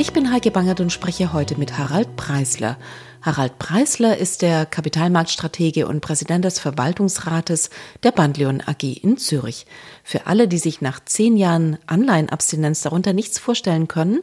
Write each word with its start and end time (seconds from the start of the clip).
Ich 0.00 0.14
bin 0.14 0.32
Heike 0.32 0.50
Bangert 0.50 0.80
und 0.80 0.90
spreche 0.90 1.34
heute 1.34 1.58
mit 1.58 1.76
Harald 1.76 2.16
Preisler. 2.16 2.78
Harald 3.20 3.58
Preisler 3.58 4.16
ist 4.16 4.40
der 4.40 4.64
Kapitalmarktstratege 4.64 5.86
und 5.86 6.00
Präsident 6.00 6.42
des 6.42 6.58
Verwaltungsrates 6.58 7.68
der 8.02 8.10
Bandleon 8.10 8.62
AG 8.64 8.82
in 8.82 9.18
Zürich. 9.18 9.66
Für 10.02 10.26
alle, 10.26 10.48
die 10.48 10.56
sich 10.56 10.80
nach 10.80 11.04
zehn 11.04 11.36
Jahren 11.36 11.76
Anleihenabstinenz 11.84 12.80
darunter 12.80 13.12
nichts 13.12 13.38
vorstellen 13.38 13.88
können, 13.88 14.22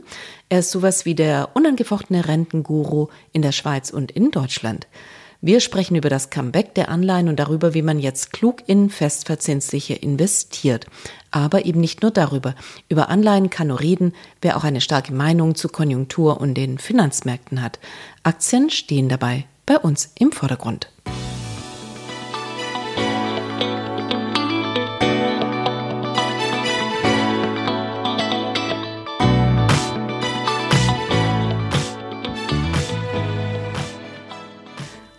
er 0.50 0.62
ist 0.62 0.72
sowas 0.72 1.05
wie 1.05 1.13
der 1.13 1.50
unangefochtene 1.53 2.28
Rentenguru 2.28 3.09
in 3.31 3.44
der 3.44 3.52
Schweiz 3.52 3.91
und 3.91 4.12
in 4.12 4.31
Deutschland. 4.31 4.88
Wir 5.40 5.59
sprechen 5.59 5.96
über 5.96 6.09
das 6.09 6.32
Comeback 6.32 6.73
der 6.73 6.90
Anleihen 6.90 7.30
und 7.30 7.38
darüber, 7.40 7.76
wie 7.76 7.84
man 7.84 8.00
jetzt 8.00 8.34
klug 8.34 8.64
in 8.66 8.90
festverzinsliche 8.90 9.94
investiert. 9.94 10.88
Aber 11.30 11.66
eben 11.66 11.80
nicht 11.80 12.02
nur 12.02 12.09
darüber. 12.09 12.55
Über 12.90 13.09
Anleihen 13.09 13.52
kann 13.52 13.68
nur 13.68 13.80
reden, 13.80 14.14
wer 14.42 14.58
auch 14.58 14.64
eine 14.64 14.81
starke 14.81 15.14
Meinung 15.14 15.54
zu 15.54 15.70
Konjunktur 15.70 16.42
und 16.42 16.55
den 16.55 16.80
Finanzmärkten 16.80 17.62
hat. 17.62 17.80
Aktien 18.23 18.72
stehen 18.72 19.09
dabei 19.09 19.45
bei 19.68 19.78
uns 19.78 20.12
im 20.18 20.31
Vordergrund. 20.31 20.90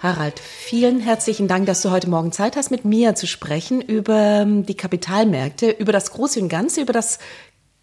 Harald, 0.08 0.40
vielen 0.40 1.00
herzlichen 1.00 1.48
Dank, 1.48 1.66
dass 1.66 1.82
du 1.82 1.90
heute 1.90 2.08
Morgen 2.08 2.32
Zeit 2.32 2.56
hast, 2.56 2.70
mit 2.70 2.86
mir 2.86 3.14
zu 3.14 3.26
sprechen 3.26 3.82
über 3.82 4.40
ähm, 4.40 4.64
die 4.64 4.74
Kapitalmärkte, 4.74 5.68
über 5.68 5.92
das 5.92 6.12
Große 6.12 6.40
und 6.40 6.48
Ganze, 6.48 6.80
über 6.80 6.94
das 6.94 7.18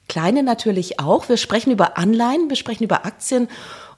Kleine 0.07 0.41
natürlich 0.41 0.99
auch. 0.99 1.29
Wir 1.29 1.37
sprechen 1.37 1.69
über 1.69 1.99
Anleihen, 1.99 2.49
wir 2.49 2.55
sprechen 2.55 2.83
über 2.83 3.05
Aktien. 3.05 3.47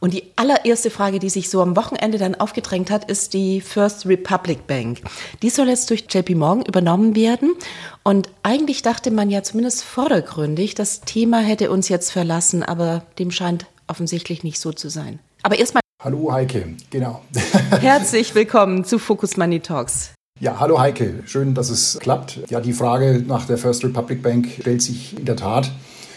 Und 0.02 0.14
die 0.14 0.26
allererste 0.36 0.90
Frage, 0.90 1.20
die 1.20 1.30
sich 1.30 1.50
so 1.50 1.62
am 1.62 1.78
Wochenende 1.78 2.18
dann 2.18 2.36
aufgedrängt 2.36 2.92
hat, 2.92 3.10
ist 3.10 3.34
die 3.34 3.62
First 3.62 4.06
Republic 4.06 4.68
Bank. 4.68 5.00
Die 5.42 5.50
soll 5.50 5.70
jetzt 5.70 5.90
durch 5.90 6.04
JP 6.10 6.36
Morgan 6.36 6.66
übernommen 6.66 7.16
werden. 7.16 7.56
Und 8.04 8.28
eigentlich 8.44 8.82
dachte 8.82 9.10
man 9.10 9.30
ja 9.30 9.42
zumindest 9.42 9.86
vordergründig, 9.86 10.76
das 10.76 11.00
Thema 11.00 11.40
hätte 11.40 11.72
uns 11.72 11.88
jetzt 11.88 12.12
verlassen, 12.12 12.62
aber 12.62 13.04
dem 13.20 13.32
scheint 13.32 13.68
offensichtlich 13.88 14.44
nicht 14.44 14.60
so 14.60 14.74
zu 14.74 14.90
sein. 14.90 15.20
Aber 15.44 15.58
erstmal 15.58 15.82
Hallo 16.04 16.32
Heike, 16.32 16.76
genau. 16.92 17.24
Herzlich 17.82 18.36
willkommen 18.36 18.84
zu 18.84 19.00
Focus 19.00 19.36
Money 19.36 19.62
Talks. 19.62 20.14
Ja, 20.40 20.60
hallo 20.60 20.80
Heike, 20.80 21.24
schön, 21.26 21.56
dass 21.56 21.72
es 21.72 21.98
klappt. 22.00 22.40
Ja, 22.52 22.62
die 22.62 22.74
Frage 22.74 23.24
nach 23.28 23.48
der 23.48 23.58
First 23.58 23.84
Republic 23.84 24.22
Bank 24.22 24.48
stellt 24.62 24.84
sich 24.84 25.18
in 25.18 25.26
der 25.26 25.38
Tat. 25.38 25.72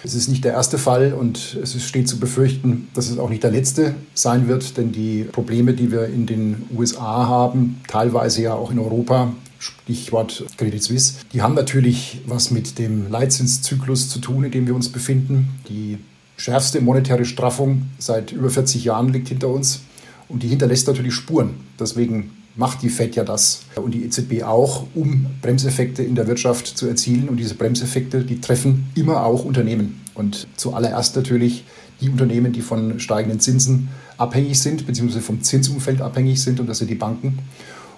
Es 0.05 0.13
ist 0.13 0.29
nicht 0.29 0.45
der 0.45 0.53
erste 0.53 0.77
Fall 0.77 1.15
und 1.15 1.57
es 1.63 1.83
steht 1.83 2.11
zu 2.11 2.21
befürchten, 2.21 2.91
dass 2.93 3.09
es 3.09 3.19
auch 3.19 3.31
nicht 3.31 3.43
der 3.43 3.53
letzte 3.53 3.95
sein 4.13 4.49
wird, 4.49 4.77
denn 4.77 4.93
die 4.93 5.25
Probleme, 5.25 5.73
die 5.73 5.91
wir 5.91 6.09
in 6.09 6.27
den 6.27 6.69
USA 6.77 7.27
haben, 7.27 7.81
teilweise 7.89 8.43
ja 8.43 8.53
auch 8.53 8.71
in 8.71 8.79
Europa, 8.79 9.33
Stichwort 9.59 10.45
Credit 10.59 10.83
Suisse, 10.83 11.15
die 11.33 11.41
haben 11.41 11.55
natürlich 11.55 12.21
was 12.27 12.51
mit 12.51 12.79
dem 12.79 13.11
Leitzinszyklus 13.11 14.11
zu 14.11 14.19
tun, 14.19 14.45
in 14.45 14.51
dem 14.51 14.67
wir 14.67 14.75
uns 14.75 14.91
befinden. 14.91 15.59
Die 15.71 15.99
schärfste 16.41 16.81
monetäre 16.81 17.27
Straffung 17.27 17.83
seit 17.99 18.33
über 18.33 18.49
40 18.49 18.83
Jahren 18.85 19.13
liegt 19.13 19.29
hinter 19.29 19.49
uns 19.49 19.83
und 20.29 20.43
die 20.43 20.49
hinterlässt 20.49 20.87
natürlich 20.87 21.13
Spuren. 21.13 21.57
Deswegen 21.79 22.31
macht 22.57 22.81
die 22.81 22.89
Fed 22.89 23.15
ja 23.15 23.25
das 23.25 23.61
und 23.77 23.93
die 23.93 24.05
EZB 24.05 24.43
auch, 24.45 24.87
um 24.95 25.27
Bremseffekte 25.43 26.03
in 26.03 26.15
der 26.15 26.27
Wirtschaft 26.27 26.67
zu 26.67 26.87
erzielen. 26.87 27.29
Und 27.29 27.37
diese 27.37 27.55
Bremseffekte, 27.57 28.25
die 28.25 28.41
treffen 28.41 28.89
immer 28.95 29.25
auch 29.27 29.45
Unternehmen. 29.45 30.01
Und 30.15 30.49
zuallererst 30.57 31.15
natürlich 31.15 31.65
die 32.01 32.09
Unternehmen, 32.09 32.53
die 32.55 32.63
von 32.63 32.99
steigenden 33.01 33.41
Zinsen 33.41 33.91
abhängig 34.17 34.61
sind, 34.61 34.87
beziehungsweise 34.87 35.23
vom 35.23 35.43
Zinsumfeld 35.43 36.01
abhängig 36.01 36.43
sind, 36.43 36.59
und 36.59 36.69
das 36.69 36.79
sind 36.79 36.89
die 36.89 36.95
Banken. 36.95 37.39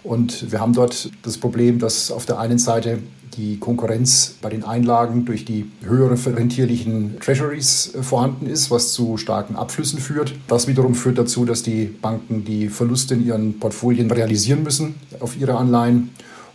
Und 0.03 0.51
wir 0.51 0.61
haben 0.61 0.73
dort 0.73 1.11
das 1.23 1.39
Problem, 1.39 1.79
dass 1.79 2.11
auf 2.11 2.27
der 2.27 2.41
einen 2.41 2.59
Seite 2.59 2.99
die 3.37 3.59
Konkurrenz 3.59 4.37
bei 4.43 4.51
den 4.51 4.65
Einlagen 4.65 5.25
durch 5.25 5.45
die 5.45 5.71
höheren 5.83 6.17
rentierlichen 6.17 7.19
Treasuries 7.21 7.95
äh, 7.95 8.03
vorhanden 8.03 8.47
ist, 8.47 8.71
was 8.71 8.93
zu 8.93 9.17
starken 9.17 9.57
Abflüssen 9.57 9.99
führt. 9.99 10.35
Das 10.49 10.67
wiederum 10.67 10.95
führt 10.95 11.19
dazu, 11.19 11.45
dass 11.45 11.63
die 11.63 11.87
Banken 11.87 12.45
die 12.45 12.69
Verluste 12.69 13.15
in 13.15 13.27
ihren 13.27 13.59
Portfolien 13.59 14.11
realisieren 14.11 14.63
müssen 14.63 14.95
auf 15.21 15.37
ihre 15.39 15.57
Anleihen 15.57 16.11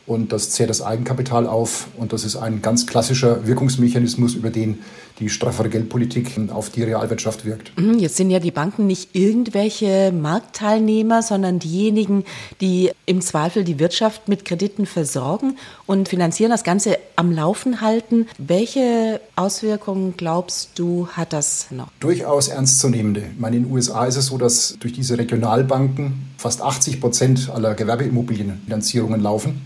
und 0.08 0.32
das 0.32 0.50
zehrt 0.50 0.70
das 0.70 0.82
Eigenkapital 0.82 1.46
auf 1.46 1.88
und 1.98 2.14
das 2.14 2.24
ist 2.24 2.38
ein 2.38 2.62
ganz 2.62 2.88
klassischer 2.88 3.46
Wirkungsmechanismus, 3.46 4.34
über 4.34 4.50
den 4.50 4.80
die 5.20 5.30
straffere 5.30 5.70
Geldpolitik 5.70 6.40
auf 6.54 6.70
die 6.70 6.84
Realwirtschaft 6.84 7.44
wirkt. 7.44 7.78
Mhm, 7.78 7.98
jetzt 7.98 8.18
sind 8.18 8.30
ja 8.30 8.40
die 8.40 8.52
Banken 8.52 8.86
nicht 8.86 9.16
irgendwelche 9.16 10.12
Marktteilnehmer, 10.12 11.24
sondern 11.24 11.60
diejenigen, 11.60 12.24
die 12.62 12.92
im 13.06 13.22
Zweifel 13.22 13.64
die 13.64 13.80
Wirtschaft 13.80 14.28
mit 14.28 14.46
Krediten 14.46 14.86
versorgen 14.86 15.58
und 15.88 16.08
finanzieren, 16.08 16.52
das 16.52 16.64
Ganze 16.64 17.00
am 17.16 17.32
Laufen 17.32 17.82
halten. 17.82 18.28
Welche 18.38 19.20
Auswirkungen 19.36 20.16
glaubst 20.18 20.78
du, 20.78 21.08
hat 21.08 21.34
das 21.34 21.68
noch? 21.72 21.88
Durchaus 22.00 22.48
ernstzunehmende. 22.48 23.24
Ich 23.34 23.40
meine, 23.40 23.58
in 23.58 23.64
den 23.64 23.72
USA 23.72 24.06
ist 24.06 24.18
es 24.18 24.28
so, 24.28 24.38
dass 24.38 24.78
durch 24.80 24.94
diese 24.94 25.18
Regionalbanken 25.18 26.28
fast 26.38 26.62
80 26.62 27.02
Prozent 27.02 27.50
aller 27.50 27.74
Gewerbeimmobilienfinanzierungen 27.74 29.20
laufen. 29.22 29.62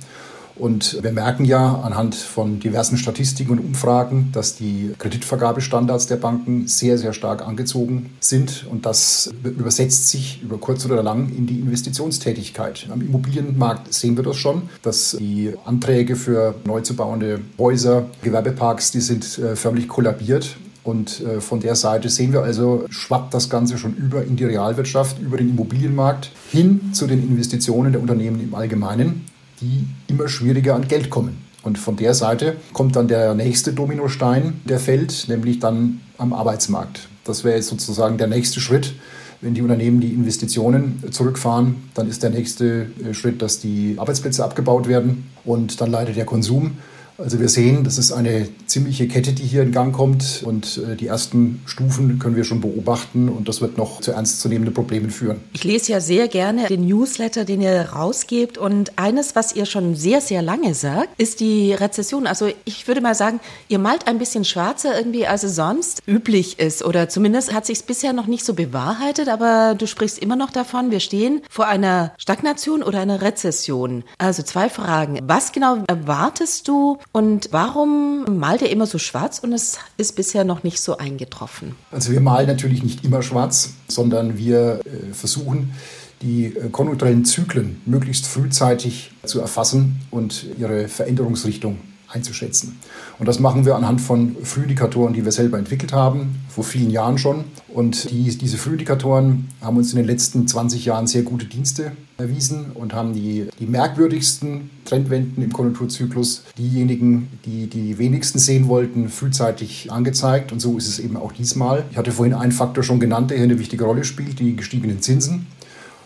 Und 0.62 1.02
wir 1.02 1.12
merken 1.12 1.44
ja 1.44 1.82
anhand 1.82 2.14
von 2.14 2.60
diversen 2.60 2.96
Statistiken 2.96 3.54
und 3.54 3.60
Umfragen, 3.60 4.30
dass 4.32 4.56
die 4.56 4.94
Kreditvergabestandards 5.00 6.06
der 6.06 6.18
Banken 6.18 6.68
sehr, 6.68 7.00
sehr 7.00 7.14
stark 7.14 7.42
angezogen 7.42 8.12
sind. 8.20 8.68
Und 8.70 8.86
das 8.86 9.34
übersetzt 9.44 10.10
sich 10.10 10.40
über 10.44 10.60
kurz 10.60 10.86
oder 10.86 11.02
lang 11.02 11.30
in 11.36 11.48
die 11.48 11.60
Investitionstätigkeit. 11.60 12.88
Am 12.92 13.02
Immobilienmarkt 13.02 13.92
sehen 13.92 14.16
wir 14.18 14.24
das 14.24 14.38
schon, 14.38 14.70
dass 14.84 15.18
die 15.20 15.52
Anträge 15.66 16.16
für 16.16 16.54
neu 16.64 16.82
zu 16.82 16.96
bauende 16.96 17.42
Häuser, 17.58 18.06
Gewerbeparks, 18.22 18.92
die 18.92 19.02
sind 19.02 19.40
äh, 19.40 19.56
förmlich 19.56 19.88
kollabiert. 19.88 20.58
Und 20.84 21.22
äh, 21.22 21.42
von 21.42 21.60
der 21.60 21.74
Seite 21.74 22.10
sehen 22.10 22.34
wir 22.34 22.44
also, 22.44 22.86
schwappt 22.92 23.34
das 23.34 23.50
Ganze 23.50 23.80
schon 23.80 23.96
über 23.96 24.24
in 24.24 24.36
die 24.36 24.46
Realwirtschaft, 24.46 25.20
über 25.20 25.38
den 25.38 25.50
Immobilienmarkt 25.50 26.30
hin 26.52 26.94
zu 26.94 27.08
den 27.08 27.28
Investitionen 27.28 27.94
der 27.94 28.02
Unternehmen 28.02 28.40
im 28.40 28.54
Allgemeinen 28.54 29.26
die 29.62 29.88
immer 30.08 30.28
schwieriger 30.28 30.76
an 30.76 30.88
Geld 30.88 31.10
kommen. 31.10 31.46
Und 31.64 31.78
von 31.78 31.96
der 31.96 32.14
Seite 32.14 32.56
kommt 32.74 32.96
dann 32.96 33.08
der 33.08 33.36
nächste 33.36 33.74
Dominostein, 33.74 34.62
der 34.66 34.80
fällt, 34.80 35.28
nämlich 35.28 35.60
dann 35.60 36.02
am 36.18 36.34
Arbeitsmarkt. 36.34 37.08
Das 37.24 37.44
wäre 37.44 37.56
jetzt 37.56 37.68
sozusagen 37.68 38.18
der 38.18 38.28
nächste 38.28 38.60
Schritt. 38.60 38.94
Wenn 39.42 39.54
die 39.54 39.62
Unternehmen 39.62 40.02
die 40.02 40.14
Investitionen 40.14 41.04
zurückfahren, 41.12 41.76
dann 41.94 42.08
ist 42.08 42.22
der 42.24 42.30
nächste 42.30 42.88
äh, 43.04 43.14
Schritt, 43.14 43.42
dass 43.42 43.60
die 43.60 43.96
Arbeitsplätze 43.98 44.44
abgebaut 44.44 44.88
werden 44.88 45.30
und 45.46 45.82
dann 45.82 45.90
leidet 45.90 46.16
der 46.16 46.26
Konsum. 46.26 46.78
Also 47.22 47.40
wir 47.40 47.50
sehen, 47.50 47.84
das 47.84 48.00
ist 48.00 48.12
eine 48.12 48.48
ziemliche 48.66 49.08
Kette, 49.08 49.34
die 49.34 49.44
hier 49.44 49.62
in 49.62 49.72
Gang 49.72 49.94
kommt 49.94 50.42
und 50.44 50.78
äh, 50.78 50.96
die 50.96 51.08
ersten 51.08 51.62
Stufen 51.66 52.18
können 52.18 52.36
wir 52.36 52.44
schon 52.44 52.62
beobachten 52.62 53.30
und 53.30 53.48
das 53.48 53.62
wird 53.62 53.78
noch 53.78 54.02
zu 54.02 54.12
ernstzunehmenden 54.12 54.74
Problemen 54.74 55.12
führen. 55.12 55.40
Ich 55.54 55.64
lese 55.64 55.92
ja 55.92 56.00
sehr 56.00 56.28
gerne 56.28 56.68
den 56.68 56.88
Newsletter, 56.88 57.46
den 57.46 57.62
ihr 57.62 57.90
rausgebt 57.94 58.58
und 58.58 58.98
eines, 58.98 59.36
was 59.36 59.56
ihr 59.56 59.66
schon 59.66 59.96
sehr, 59.96 60.20
sehr 60.20 60.42
lange 60.42 60.74
sagt, 60.74 61.10
ist 61.20 61.42
die 61.42 61.74
Rezession. 61.74 62.26
Also 62.26 62.50
ich 62.66 62.88
würde 62.88 63.02
mal 63.02 63.14
sagen, 63.14 63.40
ihr 63.68 63.78
malt 63.78 64.08
ein 64.08 64.18
bisschen 64.18 64.44
schwarzer 64.44 64.98
irgendwie, 64.98 65.28
als 65.28 65.44
es 65.44 65.56
sonst 65.56 66.02
üblich 66.08 66.60
ist 66.60 66.84
oder 66.84 67.08
zumindest 67.08 67.54
hat 67.54 67.66
sich 67.68 67.80
es 67.80 67.84
bisher 67.84 68.14
noch 68.14 68.28
nicht 68.28 68.46
so 68.46 68.56
bewahrheitet, 68.56 69.30
aber 69.30 69.76
du 69.78 69.86
sprichst 69.86 70.18
immer 70.18 70.36
noch 70.36 70.50
davon, 70.50 70.90
wir 70.90 71.00
stehen 71.00 71.42
vor 71.50 71.68
einer 71.68 72.14
Stagnation 72.18 72.82
oder 72.82 73.00
einer 73.00 73.22
Rezession. 73.22 74.04
Also 74.18 74.42
zwei 74.42 74.70
Fragen. 74.70 75.20
Was 75.24 75.52
genau 75.52 75.84
erwartest 75.88 76.68
du 76.68 76.98
und 77.12 77.50
warum 77.52 78.40
malt 78.40 78.62
ihr 78.62 78.70
immer 78.70 78.86
so 78.86 78.98
schwarz 78.98 79.40
und 79.40 79.52
es 79.52 79.80
ist 79.98 80.16
bisher 80.16 80.44
noch 80.44 80.64
nicht 80.64 80.80
so 80.80 80.98
eingetroffen? 80.98 81.76
Also 81.92 82.12
wir 82.12 82.22
malen 82.22 82.48
natürlich 82.48 82.84
nicht 82.84 83.04
immer 83.04 83.22
schwarz, 83.22 83.74
sondern 83.88 84.38
wir 84.38 84.80
äh, 84.86 85.14
versuchen, 85.14 85.74
die 86.22 86.46
äh, 86.46 86.70
konjunkturellen 86.70 87.26
Zyklen 87.26 87.82
möglichst 87.86 88.28
frühzeitig 88.28 89.12
zu 89.26 89.42
erfassen 89.42 90.00
und 90.10 90.46
ihre 90.58 90.88
Veränderungsrichtung 90.88 91.80
einzuschätzen. 92.12 92.80
Und 93.20 93.28
das 93.28 93.40
machen 93.40 93.66
wir 93.66 93.76
anhand 93.76 94.02
von 94.02 94.36
Frühindikatoren, 94.44 95.14
die 95.14 95.24
wir 95.24 95.32
selber 95.32 95.58
entwickelt 95.58 95.94
haben, 95.94 96.42
vor 96.50 96.64
vielen 96.64 96.90
Jahren 96.90 97.18
schon. 97.18 97.46
Und 97.68 98.10
die, 98.12 98.38
diese 98.38 98.58
Frühindikatoren 98.58 99.48
haben 99.62 99.78
uns 99.78 99.92
in 99.92 99.98
den 99.98 100.06
letzten 100.06 100.48
20 100.48 100.86
Jahren 100.86 101.08
sehr 101.08 101.24
gute 101.24 101.46
Dienste 101.46 101.92
erwiesen 102.18 102.72
und 102.74 102.94
haben 102.94 103.14
die, 103.14 103.48
die 103.60 103.66
merkwürdigsten 103.66 104.70
Trendwenden 104.86 105.44
im 105.44 105.54
Konjunkturzyklus, 105.54 106.44
diejenigen, 106.58 107.30
die 107.46 107.68
die 107.68 107.98
wenigsten 107.98 108.40
sehen 108.40 108.68
wollten, 108.68 109.10
frühzeitig 109.10 109.92
angezeigt. 109.92 110.52
Und 110.52 110.60
so 110.60 110.78
ist 110.78 110.88
es 110.88 111.00
eben 111.00 111.18
auch 111.18 111.32
diesmal. 111.32 111.86
Ich 111.92 111.98
hatte 111.98 112.12
vorhin 112.12 112.34
einen 112.34 112.52
Faktor 112.52 112.84
schon 112.84 113.00
genannt, 113.00 113.32
der 113.32 113.38
hier 113.38 113.46
eine 113.46 113.60
wichtige 113.60 113.84
Rolle 113.86 114.04
spielt, 114.04 114.40
die 114.40 114.56
gestiegenen 114.56 115.02
Zinsen. 115.02 115.48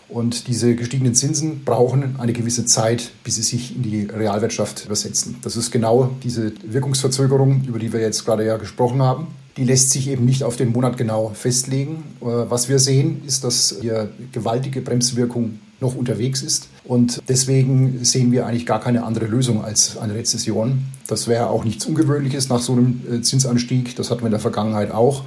Und 0.08 0.46
diese 0.46 0.76
gestiegenen 0.76 1.14
Zinsen 1.14 1.64
brauchen 1.64 2.16
eine 2.18 2.32
gewisse 2.32 2.64
Zeit, 2.64 3.10
bis 3.24 3.36
sie 3.36 3.42
sich 3.42 3.74
in 3.74 3.82
die 3.82 4.04
Realwirtschaft 4.04 4.84
übersetzen. 4.86 5.36
Das 5.42 5.56
ist 5.56 5.70
genau 5.70 6.10
diese 6.22 6.52
Wirkungsverzögerung, 6.64 7.64
über 7.66 7.78
die 7.78 7.92
wir 7.92 8.00
jetzt 8.00 8.24
gerade 8.24 8.46
ja 8.46 8.56
gesprochen 8.56 9.02
haben. 9.02 9.26
Die 9.56 9.64
lässt 9.64 9.90
sich 9.90 10.08
eben 10.08 10.24
nicht 10.24 10.44
auf 10.44 10.56
den 10.56 10.70
Monat 10.70 10.96
genau 10.98 11.30
festlegen. 11.34 12.04
Äh, 12.20 12.26
was 12.26 12.68
wir 12.68 12.78
sehen, 12.78 13.22
ist, 13.26 13.42
dass 13.42 13.76
hier 13.80 14.10
gewaltige 14.32 14.82
Bremswirkung 14.82 15.58
noch 15.80 15.94
unterwegs 15.94 16.42
ist. 16.42 16.68
Und 16.84 17.22
deswegen 17.28 18.04
sehen 18.04 18.32
wir 18.32 18.46
eigentlich 18.46 18.66
gar 18.66 18.80
keine 18.80 19.04
andere 19.04 19.26
Lösung 19.26 19.64
als 19.64 19.96
eine 19.96 20.14
Rezession. 20.14 20.84
Das 21.06 21.26
wäre 21.26 21.48
auch 21.48 21.64
nichts 21.64 21.86
Ungewöhnliches 21.86 22.48
nach 22.48 22.60
so 22.60 22.72
einem 22.72 23.00
äh, 23.10 23.20
Zinsanstieg. 23.22 23.96
Das 23.96 24.10
hatten 24.10 24.22
wir 24.22 24.26
in 24.26 24.32
der 24.32 24.40
Vergangenheit 24.40 24.90
auch. 24.92 25.24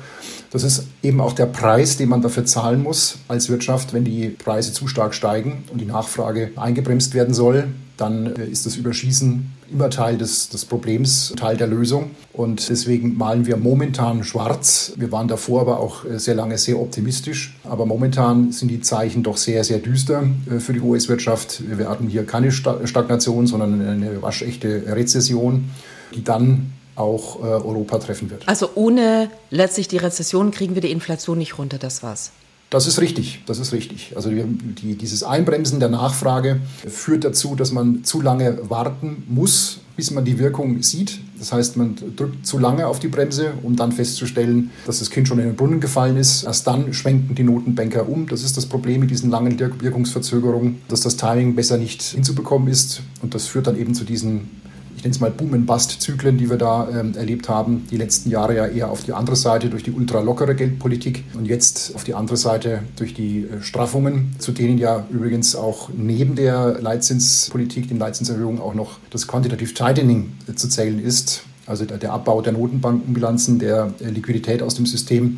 Das 0.52 0.64
ist 0.64 0.88
eben 1.04 1.22
auch 1.22 1.34
der 1.34 1.46
Preis, 1.46 1.98
den 1.98 2.10
man 2.10 2.22
dafür 2.22 2.46
zahlen 2.46 2.82
muss 2.82 3.20
als 3.28 3.50
Wirtschaft, 3.50 3.94
wenn 3.94 4.04
die 4.04 4.30
Preise 4.30 4.74
zu 4.74 4.88
stark 4.88 5.14
steigen 5.14 5.64
und 5.72 5.80
die 5.80 5.86
Nachfrage 5.86 6.52
eingebremst 6.56 7.14
werden 7.14 7.34
soll. 7.34 7.68
Dann 7.98 8.36
äh, 8.36 8.46
ist 8.46 8.66
das 8.66 8.76
Überschießen 8.78 9.52
immer 9.72 9.90
Teil 9.90 10.18
des, 10.18 10.50
des 10.50 10.66
Problems, 10.66 11.34
Teil 11.38 11.58
der 11.58 11.68
Lösung. 11.68 12.12
Und 12.34 12.70
deswegen 12.70 13.18
malen 13.18 13.46
wir 13.46 13.58
momentan 13.58 14.24
schwarz. 14.24 14.94
Wir 14.96 15.12
waren 15.12 15.28
davor 15.28 15.62
aber 15.62 15.80
auch 15.80 16.06
äh, 16.06 16.18
sehr 16.18 16.34
lange 16.34 16.58
sehr 16.58 16.80
optimistisch. 16.80 17.56
Aber 17.64 17.86
momentan 17.86 18.52
sind 18.52 18.70
die 18.70 18.82
Zeichen 18.82 19.22
doch 19.22 19.38
sehr, 19.38 19.64
sehr 19.64 19.80
düster 19.80 20.24
äh, 20.50 20.60
für 20.60 20.74
die 20.74 20.80
US-Wirtschaft. 20.80 21.62
Wir 21.78 21.90
hatten 21.90 22.08
hier 22.08 22.26
keine 22.26 22.52
Stagnation, 22.52 23.46
sondern 23.46 23.82
eine 23.82 24.22
waschechte 24.22 24.84
Rezession, 24.88 25.70
die 26.16 26.24
dann 26.24 26.72
auch 27.00 27.40
äh, 27.40 27.48
Europa 27.48 28.00
treffen 28.00 28.30
wird. 28.30 28.48
Also 28.48 28.70
ohne 28.76 29.30
letztlich 29.50 29.88
die 29.88 29.98
Rezession 29.98 30.52
kriegen 30.52 30.76
wir 30.76 30.82
die 30.82 30.92
Inflation 30.92 31.38
nicht 31.38 31.58
runter, 31.58 31.78
das 31.78 32.04
war's. 32.04 32.32
Das 32.70 32.86
ist 32.86 33.02
richtig, 33.02 33.42
das 33.48 33.58
ist 33.58 33.74
richtig. 33.74 34.14
Also 34.16 34.30
die, 34.30 34.44
die, 34.44 34.96
dieses 34.96 35.24
Einbremsen 35.24 35.80
der 35.80 35.90
Nachfrage 35.90 36.60
führt 36.88 37.24
dazu, 37.24 37.56
dass 37.56 37.72
man 37.72 38.04
zu 38.04 38.22
lange 38.22 38.70
warten 38.70 39.24
muss, 39.28 39.80
bis 39.96 40.12
man 40.12 40.24
die 40.24 40.38
Wirkung 40.38 40.84
sieht. 40.84 41.20
Das 41.40 41.52
heißt, 41.52 41.78
man 41.78 41.96
drückt 42.16 42.46
zu 42.46 42.60
lange 42.60 42.86
auf 42.86 43.00
die 43.00 43.08
Bremse, 43.08 43.54
um 43.64 43.76
dann 43.76 43.92
festzustellen, 43.92 44.70
dass 44.86 45.00
das 45.00 45.10
Kind 45.10 45.28
schon 45.28 45.40
in 45.40 45.46
den 45.46 45.56
Brunnen 45.56 45.80
gefallen 45.80 46.16
ist. 46.16 46.44
Erst 46.44 46.68
dann 46.68 46.94
schwenken 46.94 47.34
die 47.34 47.44
Notenbanker 47.44 48.08
um. 48.08 48.28
Das 48.28 48.44
ist 48.44 48.56
das 48.56 48.68
Problem 48.68 49.00
mit 49.00 49.10
diesen 49.10 49.32
langen 49.32 49.60
Wirkungsverzögerungen, 49.60 50.82
dass 50.90 51.02
das 51.02 51.18
Timing 51.18 51.56
besser 51.56 51.78
nicht 51.78 52.04
hinzubekommen 52.04 52.68
ist. 52.68 53.02
Und 53.24 53.34
das 53.34 53.48
führt 53.48 53.66
dann 53.66 53.80
eben 53.80 53.96
zu 53.96 54.04
diesen 54.04 54.62
ich 55.00 55.04
nenne 55.06 55.16
es 55.16 55.22
mal 55.22 55.32
Boom-and-Bust-Zyklen, 55.32 56.38
die 56.38 56.50
wir 56.50 56.58
da 56.58 56.90
ähm, 56.90 57.16
erlebt 57.16 57.48
haben. 57.48 57.88
Die 57.90 57.96
letzten 57.96 58.30
Jahre 58.30 58.54
ja 58.54 58.68
eher 58.68 58.92
auf 58.92 59.06
die 59.06 59.14
andere 59.14 59.38
Seite 59.38 59.70
durch 59.70 59.82
die 59.82 59.92
ultralockere 59.92 60.56
Geldpolitik 60.56 61.24
und 61.36 61.46
jetzt 61.46 61.96
auf 61.96 62.04
die 62.04 62.16
andere 62.16 62.36
Seite 62.36 62.84
durch 62.98 63.14
die 63.14 63.46
äh, 63.46 63.62
Straffungen, 63.62 64.36
zu 64.40 64.52
denen 64.52 64.78
ja 64.78 65.08
übrigens 65.10 65.56
auch 65.56 65.90
neben 65.96 66.36
der 66.36 66.82
Leitzinspolitik, 66.82 67.88
den 67.88 67.98
Leitzinserhöhungen 67.98 68.60
auch 68.60 68.74
noch 68.74 69.00
das 69.10 69.26
Quantitative 69.26 69.74
Tightening 69.74 70.34
äh, 70.50 70.56
zu 70.56 70.68
zählen 70.68 71.02
ist. 71.02 71.44
Also 71.66 71.86
der, 71.86 72.12
Abbau 72.12 72.42
der 72.42 72.52
Notenbankenbilanzen, 72.52 73.58
der 73.58 73.94
äh, 74.02 74.10
Liquidität 74.10 74.62
aus 74.62 74.76
dem 74.76 74.86
System 74.86 75.36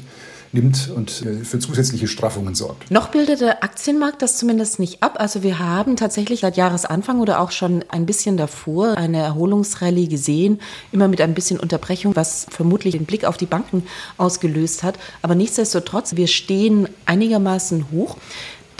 nimmt 0.53 0.89
und 0.89 1.24
äh, 1.25 1.44
für 1.44 1.59
zusätzliche 1.59 2.07
Straffungen 2.07 2.56
sorgt. 2.56 2.92
Noch 2.92 3.09
bildet 3.09 3.42
der 3.42 3.63
Aktienmarkt 3.63 4.21
das 4.21 4.38
zumindest 4.38 4.80
nicht 4.80 5.01
ab. 5.01 5.15
Also 5.19 5.44
wir 5.44 5.59
haben 5.59 5.95
tatsächlich 5.95 6.42
seit 6.42 6.57
Jahresanfang 6.57 7.19
oder 7.19 7.39
auch 7.39 7.51
schon 7.51 7.86
ein 7.89 8.06
bisschen 8.06 8.38
davor 8.38 8.98
eine 8.98 9.19
Erholungsrallye 9.19 10.07
gesehen, 10.07 10.59
immer 10.92 11.07
mit 11.07 11.21
ein 11.21 11.33
bisschen 11.33 11.59
Unterbrechung, 11.59 12.15
was 12.15 12.48
vermutlich 12.50 12.94
den 12.94 13.06
Blick 13.06 13.25
auf 13.25 13.38
die 13.38 13.45
Banken 13.45 13.83
ausgelöst 14.18 14.83
hat. 14.83 14.95
Aber 15.21 15.36
nichtsdestotrotz, 15.36 16.15
wir 16.15 16.27
stehen 16.27 16.88
einigermaßen 17.06 17.92
hoch. 17.92 18.18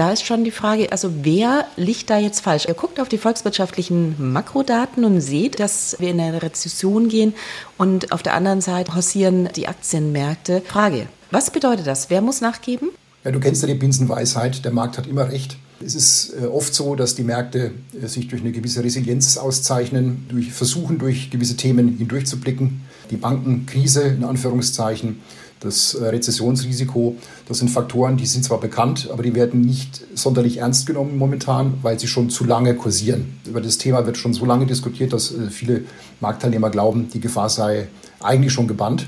Da 0.02 0.12
ist 0.12 0.26
schon 0.26 0.44
die 0.44 0.50
Frage, 0.50 0.92
also 0.92 1.12
wer 1.22 1.68
liegt 1.78 2.10
da 2.10 2.18
jetzt 2.18 2.40
falsch? 2.40 2.66
Ihr 2.68 2.74
guckt 2.74 3.00
auf 3.00 3.08
die 3.08 3.20
volkswirtschaftlichen 3.20 4.16
Makrodaten 4.34 5.06
und 5.06 5.22
seht, 5.22 5.60
dass 5.60 5.96
wir 6.00 6.10
in 6.10 6.20
eine 6.20 6.42
Rezession 6.42 7.08
gehen 7.08 7.36
und 7.78 8.12
auf 8.12 8.24
der 8.24 8.34
anderen 8.34 8.62
Seite 8.62 8.96
hausieren 8.96 9.50
die 9.56 9.68
Aktienmärkte. 9.68 10.64
Frage, 10.66 11.06
was 11.30 11.52
bedeutet 11.52 11.86
das? 11.86 12.10
Wer 12.10 12.22
muss 12.22 12.42
nachgeben? 12.42 12.90
Ja, 13.24 13.30
du 13.30 13.40
kennst 13.40 13.62
ja 13.62 13.68
die 13.68 13.76
Binsenweisheit, 13.76 14.66
der 14.66 14.72
Markt 14.72 14.98
hat 14.98 15.06
immer 15.06 15.30
recht. 15.30 15.58
Es 15.86 15.94
ist 15.94 16.34
äh, 16.34 16.48
oft 16.48 16.74
so, 16.74 16.96
dass 16.96 17.14
die 17.14 17.24
Märkte 17.24 17.70
äh, 17.94 18.08
sich 18.08 18.28
durch 18.28 18.42
eine 18.42 18.52
gewisse 18.52 18.84
Resilienz 18.84 19.38
auszeichnen, 19.38 20.26
durch 20.30 20.52
versuchen, 20.52 20.98
durch 20.98 21.30
gewisse 21.30 21.58
Themen 21.58 21.98
hindurchzublicken. 22.00 22.82
Die 23.12 23.18
Bankenkrise 23.18 24.02
in 24.02 24.24
Anführungszeichen, 24.24 25.20
das 25.62 25.94
äh, 25.94 26.06
Rezessionsrisiko, 26.06 27.16
das 27.48 27.60
sind 27.60 27.70
Faktoren, 27.70 28.18
die 28.18 28.26
sind 28.26 28.44
zwar 28.44 28.60
bekannt, 28.60 29.10
aber 29.12 29.24
die 29.24 29.34
werden 29.34 29.62
nicht 29.62 30.02
sonderlich 30.16 30.58
ernst 30.58 30.86
genommen 30.86 31.18
momentan, 31.18 31.76
weil 31.82 32.00
sie 32.00 32.08
schon 32.08 32.30
zu 32.30 32.44
lange 32.44 32.76
kursieren. 32.76 33.40
Über 33.46 33.62
das 33.62 33.78
Thema 33.78 34.06
wird 34.06 34.18
schon 34.18 34.34
so 34.34 34.46
lange 34.46 34.66
diskutiert, 34.66 35.14
dass 35.14 35.34
viele 35.50 35.84
Marktteilnehmer 36.20 36.70
glauben, 36.70 37.10
die 37.14 37.20
Gefahr 37.20 37.50
sei 37.50 37.88
eigentlich 38.20 38.54
schon 38.54 38.68
gebannt. 38.68 39.08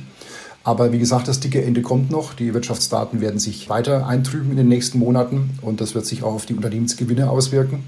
Aber 0.64 0.94
wie 0.94 1.00
gesagt, 1.00 1.28
das 1.28 1.42
dicke 1.42 1.62
Ende 1.62 1.82
kommt 1.82 2.10
noch. 2.10 2.34
Die 2.34 2.54
Wirtschaftsdaten 2.54 3.20
werden 3.20 3.40
sich 3.40 3.68
weiter 3.68 4.08
eintrüben 4.08 4.52
in 4.52 4.58
den 4.58 4.70
nächsten 4.70 4.98
Monaten 4.98 5.58
und 5.62 5.82
das 5.82 5.94
wird 5.94 6.06
sich 6.06 6.24
auch 6.24 6.34
auf 6.34 6.46
die 6.46 6.54
Unternehmensgewinne 6.54 7.30
auswirken. 7.30 7.84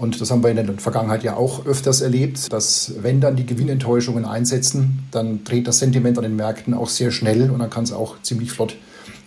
Und 0.00 0.18
das 0.18 0.30
haben 0.30 0.42
wir 0.42 0.48
in 0.48 0.56
der 0.56 0.78
Vergangenheit 0.78 1.22
ja 1.24 1.36
auch 1.36 1.66
öfters 1.66 2.00
erlebt, 2.00 2.50
dass 2.50 2.94
wenn 3.02 3.20
dann 3.20 3.36
die 3.36 3.44
Gewinnenttäuschungen 3.44 4.24
einsetzen, 4.24 5.00
dann 5.10 5.44
dreht 5.44 5.68
das 5.68 5.78
Sentiment 5.78 6.16
an 6.16 6.24
den 6.24 6.36
Märkten 6.36 6.72
auch 6.72 6.88
sehr 6.88 7.10
schnell 7.10 7.50
und 7.50 7.58
dann 7.58 7.68
kann 7.68 7.84
es 7.84 7.92
auch 7.92 8.16
ziemlich 8.22 8.50
flott 8.50 8.76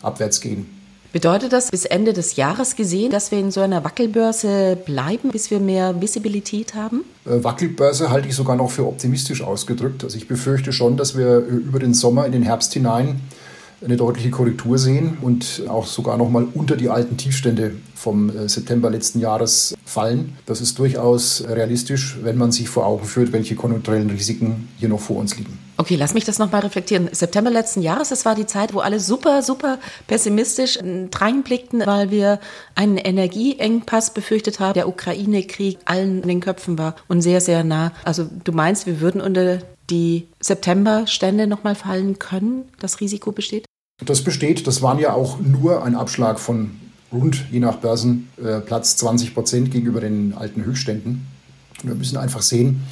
abwärts 0.01 0.41
gehen. 0.41 0.65
Bedeutet 1.11 1.53
das 1.53 1.69
bis 1.69 1.85
Ende 1.85 2.11
des 2.11 2.37
Jahres 2.37 2.75
gesehen, 2.75 3.11
dass 3.11 3.29
wir 3.29 3.37
in 3.37 3.51
so 3.51 3.61
einer 3.61 3.83
Wackelbörse 3.83 4.75
bleiben, 4.83 5.29
bis 5.29 5.51
wir 5.51 5.59
mehr 5.59 6.01
Visibilität 6.01 6.73
haben? 6.73 7.03
Äh, 7.27 7.43
Wackelbörse 7.43 8.09
halte 8.09 8.27
ich 8.27 8.35
sogar 8.35 8.55
noch 8.55 8.71
für 8.71 8.87
optimistisch 8.87 9.43
ausgedrückt. 9.43 10.03
Also 10.03 10.17
ich 10.17 10.27
befürchte 10.27 10.73
schon, 10.73 10.97
dass 10.97 11.15
wir 11.15 11.37
äh, 11.37 11.51
über 11.51 11.77
den 11.77 11.93
Sommer 11.93 12.25
in 12.25 12.31
den 12.31 12.41
Herbst 12.41 12.73
hinein 12.73 13.21
eine 13.83 13.97
deutliche 13.97 14.29
Korrektur 14.29 14.77
sehen 14.77 15.17
und 15.21 15.63
auch 15.67 15.85
sogar 15.85 16.17
noch 16.17 16.29
mal 16.29 16.47
unter 16.53 16.75
die 16.75 16.89
alten 16.89 17.17
Tiefstände 17.17 17.75
vom 17.95 18.29
äh, 18.29 18.49
September 18.49 18.89
letzten 18.89 19.19
Jahres 19.19 19.75
fallen. 19.85 20.37
Das 20.45 20.61
ist 20.61 20.79
durchaus 20.79 21.43
realistisch, 21.47 22.17
wenn 22.21 22.37
man 22.37 22.51
sich 22.51 22.69
vor 22.69 22.85
Augen 22.85 23.05
führt, 23.05 23.31
welche 23.31 23.55
konjunkturellen 23.55 24.09
Risiken 24.09 24.69
hier 24.77 24.89
noch 24.89 24.99
vor 24.99 25.17
uns 25.17 25.37
liegen. 25.37 25.57
Okay, 25.77 25.95
lass 25.95 26.13
mich 26.13 26.23
das 26.23 26.37
nochmal 26.37 26.61
reflektieren. 26.61 27.09
September 27.11 27.49
letzten 27.49 27.81
Jahres, 27.81 28.09
das 28.09 28.25
war 28.25 28.35
die 28.35 28.45
Zeit, 28.45 28.73
wo 28.73 28.79
alle 28.79 28.99
super, 28.99 29.41
super 29.41 29.79
pessimistisch 30.07 30.77
reinblickten, 31.15 31.83
weil 31.85 32.11
wir 32.11 32.39
einen 32.75 32.97
Energieengpass 32.97 34.13
befürchtet 34.13 34.59
haben. 34.59 34.75
Der 34.75 34.87
Ukraine-Krieg 34.87 35.79
allen 35.85 36.21
in 36.21 36.27
den 36.27 36.39
Köpfen 36.41 36.77
war 36.77 36.95
und 37.07 37.21
sehr, 37.21 37.41
sehr 37.41 37.63
nah. 37.63 37.91
Also 38.03 38.29
du 38.43 38.51
meinst, 38.51 38.85
wir 38.85 39.01
würden 39.01 39.19
unter 39.19 39.59
die 39.89 40.27
September-Stände 40.39 41.47
nochmal 41.47 41.75
fallen 41.75 42.19
können? 42.19 42.65
Das 42.79 42.99
Risiko 43.01 43.31
besteht? 43.31 43.65
Das 43.99 44.23
besteht. 44.23 44.65
Das 44.67 44.81
waren 44.81 44.99
ja 44.99 45.13
auch 45.13 45.39
nur 45.39 45.83
ein 45.83 45.95
Abschlag 45.95 46.39
von 46.39 46.71
rund, 47.11 47.45
je 47.51 47.59
nach 47.59 47.77
Börsenplatz, 47.77 48.97
20 48.97 49.33
Prozent 49.33 49.71
gegenüber 49.71 50.01
den 50.01 50.33
alten 50.33 50.65
Höchstständen. 50.65 51.27
Wir 51.83 51.95
müssen 51.95 52.17
einfach 52.17 52.41
sehen, 52.41 52.83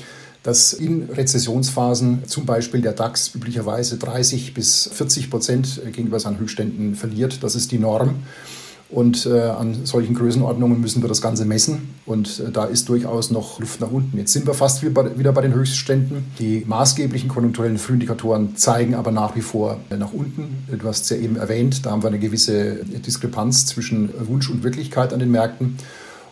dass 0.44 0.74
in 0.74 1.10
Rezessionsphasen 1.10 2.28
zum 2.28 2.46
Beispiel 2.46 2.82
der 2.82 2.94
DAX 2.94 3.34
üblicherweise 3.34 3.98
30 3.98 4.54
bis 4.54 4.90
40 4.94 5.30
Prozent 5.30 5.82
gegenüber 5.92 6.20
seinen 6.20 6.40
Höchstständen 6.40 6.96
verliert. 6.96 7.44
Das 7.44 7.56
ist 7.56 7.72
die 7.72 7.80
Norm. 7.80 8.16
Und 8.92 9.26
äh, 9.26 9.40
an 9.40 9.86
solchen 9.86 10.16
Größenordnungen 10.16 10.82
müssen 10.82 11.02
wir 11.02 11.08
das 11.08 11.22
Ganze 11.22 11.46
messen. 11.46 11.96
Und 12.06 12.42
äh, 12.42 12.52
da 12.52 12.66
ist 12.66 12.90
durchaus 12.90 13.32
noch 13.32 13.60
Luft 13.60 13.80
nach 13.80 13.90
unten. 13.90 14.18
Jetzt 14.18 14.34
sind 14.34 14.46
wir 14.46 14.54
fast 14.54 14.84
wieder 14.84 15.32
bei, 15.32 15.42
den 15.42 15.54
Höchstständen. 15.54 16.26
Die 16.40 16.66
maßgeblichen 16.68 17.30
konjunkturellen 17.30 17.78
Frühindikatoren 17.78 18.58
zeigen 18.58 18.94
aber 18.96 19.12
nach 19.12 19.36
wie 19.38 19.42
vor 19.42 19.80
äh, 19.90 19.96
nach 19.96 20.12
unten. 20.12 20.66
Du 20.78 20.86
hast 20.88 21.04
es 21.04 21.10
ja 21.10 21.18
eben 21.18 21.38
erwähnt, 21.38 21.86
da 21.86 21.92
haben 21.92 22.04
wir 22.04 22.10
eine 22.10 22.20
gewisse 22.20 22.84
Diskrepanz 22.84 23.66
zwischen 23.66 24.10
Wunsch 24.28 24.50
und 24.50 24.64
Wirklichkeit 24.64 25.14
an 25.14 25.20
den 25.20 25.32
Märkten. 25.32 25.78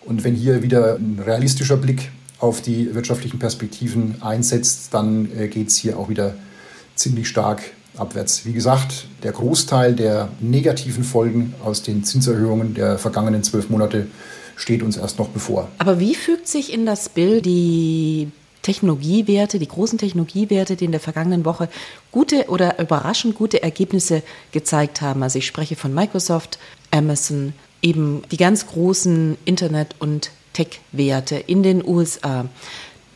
Und 0.06 0.26
wenn 0.26 0.36
hier 0.36 0.62
wieder 0.62 0.96
ein 0.96 1.20
realistischer 1.26 1.78
Blick 1.78 2.12
auf 2.40 2.62
die 2.62 2.94
wirtschaftlichen 2.94 3.40
Perspektiven 3.40 4.16
einsetzt, 4.22 4.94
dann 4.94 5.30
äh, 5.38 5.48
geht 5.48 5.70
es 5.70 5.78
hier 5.78 5.98
auch 5.98 6.10
wieder 6.10 6.36
ziemlich 6.96 7.30
stark 7.30 7.62
abwärts. 7.98 8.46
Wie 8.46 8.54
gesagt, 8.54 9.06
der 9.24 9.32
Großteil 9.32 9.94
der 9.94 10.30
negativen 10.40 11.04
Folgen 11.04 11.54
aus 11.64 11.84
den 11.84 12.04
Zinserhöhungen 12.04 12.74
der 12.74 12.98
vergangenen 12.98 13.44
zwölf 13.44 13.70
Monate 13.70 14.08
steht 14.56 14.84
uns 14.84 14.98
erst 14.98 15.20
noch 15.20 15.30
bevor. 15.30 15.70
Aber 15.78 16.00
wie 16.00 16.16
fügt 16.16 16.48
sich 16.48 16.74
in 16.74 16.86
das 16.86 17.10
Bild 17.10 17.46
die 17.46 18.32
Technologiewerte, 18.62 19.58
die 19.58 19.68
großen 19.68 19.98
Technologiewerte, 19.98 20.76
die 20.76 20.86
in 20.86 20.92
der 20.92 21.00
vergangenen 21.00 21.46
Woche 21.46 21.70
gute 22.12 22.50
oder 22.50 22.78
überraschend 22.80 23.36
gute 23.36 23.64
Ergebnisse 23.64 24.22
gezeigt 24.52 25.02
haben. 25.02 25.24
Also 25.24 25.40
ich 25.40 25.48
spreche 25.48 25.76
von 25.76 25.94
Microsoft, 25.94 26.60
Amazon, 26.92 27.54
eben 27.82 28.22
die 28.32 28.38
ganz 28.38 28.68
großen 28.68 29.38
Internet- 29.46 29.96
und 30.00 30.32
Tech-Werte 30.54 31.36
in 31.36 31.64
den 31.64 31.86
USA. 31.86 32.46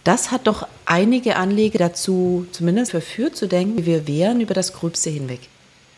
Das 0.04 0.32
hat 0.32 0.48
doch 0.48 0.68
einige 0.86 1.38
Anleger 1.38 1.80
dazu 1.80 2.46
zumindest 2.52 2.92
verführt 2.92 3.36
zu 3.36 3.48
denken, 3.48 3.86
wir 3.86 4.08
wären 4.08 4.42
über 4.42 4.54
das 4.54 4.74
Gröbste 4.74 5.10
hinweg. 5.10 5.40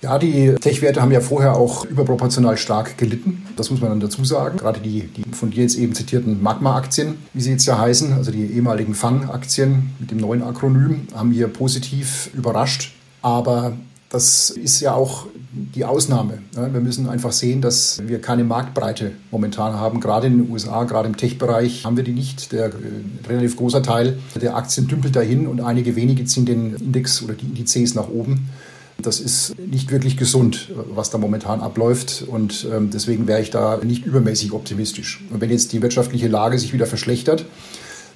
Ja, 0.02 0.20
die 0.20 0.54
Tech-Werte 0.54 1.02
haben 1.02 1.12
ja 1.12 1.22
vorher 1.22 1.56
auch 1.56 1.84
überproportional 1.86 2.58
stark 2.58 2.98
gelitten. 3.00 3.48
Das 3.56 3.72
muss 3.72 3.82
man 3.82 3.90
dann 3.90 4.00
dazu 4.00 4.24
sagen. 4.24 4.60
Gerade 4.60 4.80
die, 4.80 5.08
die 5.08 5.24
von 5.32 5.50
dir 5.50 5.64
jetzt 5.64 5.76
eben 5.76 5.96
zitierten 5.96 6.44
Magma-Aktien, 6.44 7.16
wie 7.34 7.42
sie 7.42 7.52
jetzt 7.52 7.66
ja 7.66 7.80
heißen, 7.80 8.14
also 8.14 8.32
die 8.32 8.46
ehemaligen 8.46 8.94
Fang-Aktien 8.94 9.96
mit 10.00 10.12
dem 10.12 10.20
neuen 10.20 10.44
Akronym, 10.44 11.08
haben 11.16 11.32
hier 11.32 11.48
positiv 11.48 12.30
überrascht. 12.36 12.94
Aber 13.24 13.74
das 14.16 14.50
ist 14.50 14.80
ja 14.80 14.94
auch 14.94 15.28
die 15.52 15.84
Ausnahme. 15.84 16.40
Wir 16.54 16.80
müssen 16.80 17.10
einfach 17.10 17.34
sehen, 17.34 17.60
dass 17.60 18.02
wir 18.08 18.22
keine 18.22 18.46
Marktbreite 18.46 19.12
momentan 19.30 19.74
haben. 19.74 20.00
Gerade 20.00 20.28
in 20.28 20.38
den 20.38 20.52
USA, 20.52 20.86
gerade 20.86 21.10
im 21.10 21.18
Tech-Bereich 21.18 21.84
haben 21.84 21.98
wir 21.98 22.06
die 22.06 22.14
nicht. 22.14 22.54
Der 22.54 22.68
äh, 22.68 22.72
relativ 23.28 23.58
großer 23.58 23.84
Teil 23.84 24.18
der 24.42 24.56
Aktien 24.56 24.88
dümpelt 24.88 25.18
dahin 25.18 25.48
und 25.48 25.60
einige 25.60 25.98
wenige 25.98 26.24
ziehen 26.24 26.46
den 26.46 26.76
Index 26.76 27.24
oder 27.24 27.34
die 27.34 27.46
Indizes 27.46 27.94
nach 27.94 28.08
oben. 28.08 28.50
Das 28.98 29.20
ist 29.20 29.54
nicht 29.60 29.92
wirklich 29.92 30.16
gesund, 30.16 30.72
was 30.94 31.10
da 31.10 31.18
momentan 31.18 31.60
abläuft. 31.60 32.24
Und 32.26 32.66
ähm, 32.74 32.92
deswegen 32.92 33.28
wäre 33.28 33.42
ich 33.42 33.50
da 33.50 33.80
nicht 33.84 34.06
übermäßig 34.06 34.54
optimistisch. 34.54 35.26
Und 35.30 35.42
wenn 35.42 35.50
jetzt 35.50 35.74
die 35.74 35.82
wirtschaftliche 35.82 36.30
Lage 36.30 36.58
sich 36.58 36.72
wieder 36.72 36.86
verschlechtert, 36.86 37.44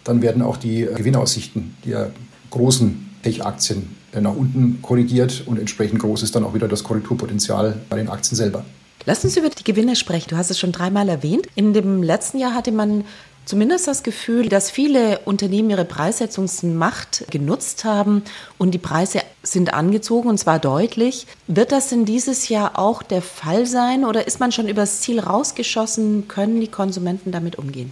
dann 0.06 0.22
werden 0.22 0.44
auch 0.44 0.56
die 0.56 0.88
Gewinnaussichten 0.96 1.75
der 1.86 2.12
großen 2.51 3.10
Tech-Aktien 3.22 3.99
nach 4.13 4.36
unten 4.36 4.82
korrigiert 4.82 5.44
und 5.46 5.60
entsprechend 5.60 6.00
groß 6.00 6.24
ist 6.24 6.36
dann 6.36 6.44
auch 6.44 6.54
wieder 6.54 6.68
das 6.68 6.84
Korrekturpotenzial 6.84 7.80
bei 7.89 7.98
den 7.98 8.10
Aktien 8.10 8.36
selber. 8.36 8.66
Lass 9.06 9.24
uns 9.24 9.38
über 9.38 9.50
die 9.50 9.63
Gewinne 9.63 9.96
sprechen. 9.96 10.30
Du 10.30 10.38
hast 10.38 10.51
es 10.51 10.60
schon 10.60 10.72
dreimal 10.72 11.10
erwähnt. 11.10 11.48
In 11.56 11.74
dem 11.74 12.04
letzten 12.04 12.38
Jahr 12.38 12.54
hatte 12.54 12.72
man 12.72 13.06
zumindest 13.46 13.88
das 13.88 14.04
Gefühl, 14.04 14.50
dass 14.50 14.70
viele 14.70 15.20
Unternehmen 15.25 15.72
ihre 15.72 15.86
Preissetzungsmacht 15.86 17.25
genutzt 17.32 17.86
haben 17.86 18.24
und 18.60 18.72
die 18.72 18.78
Preise 18.78 19.22
sind 19.42 19.74
angezogen 19.74 20.30
und 20.30 20.38
zwar 20.38 20.60
deutlich. 20.60 21.25
Wird 21.48 21.72
das 21.72 21.89
denn 21.89 22.06
dieses 22.06 22.50
Jahr 22.50 22.78
auch 22.78 23.01
der 23.01 23.24
Fall 23.24 23.66
sein 23.66 24.06
oder 24.06 24.28
ist 24.28 24.39
man 24.39 24.51
schon 24.51 24.68
übers 24.68 25.01
Ziel 25.01 25.20
rausgeschossen? 25.20 26.28
Können 26.28 26.62
die 26.62 26.68
Konsumenten 26.68 27.32
damit 27.32 27.58
umgehen? 27.58 27.92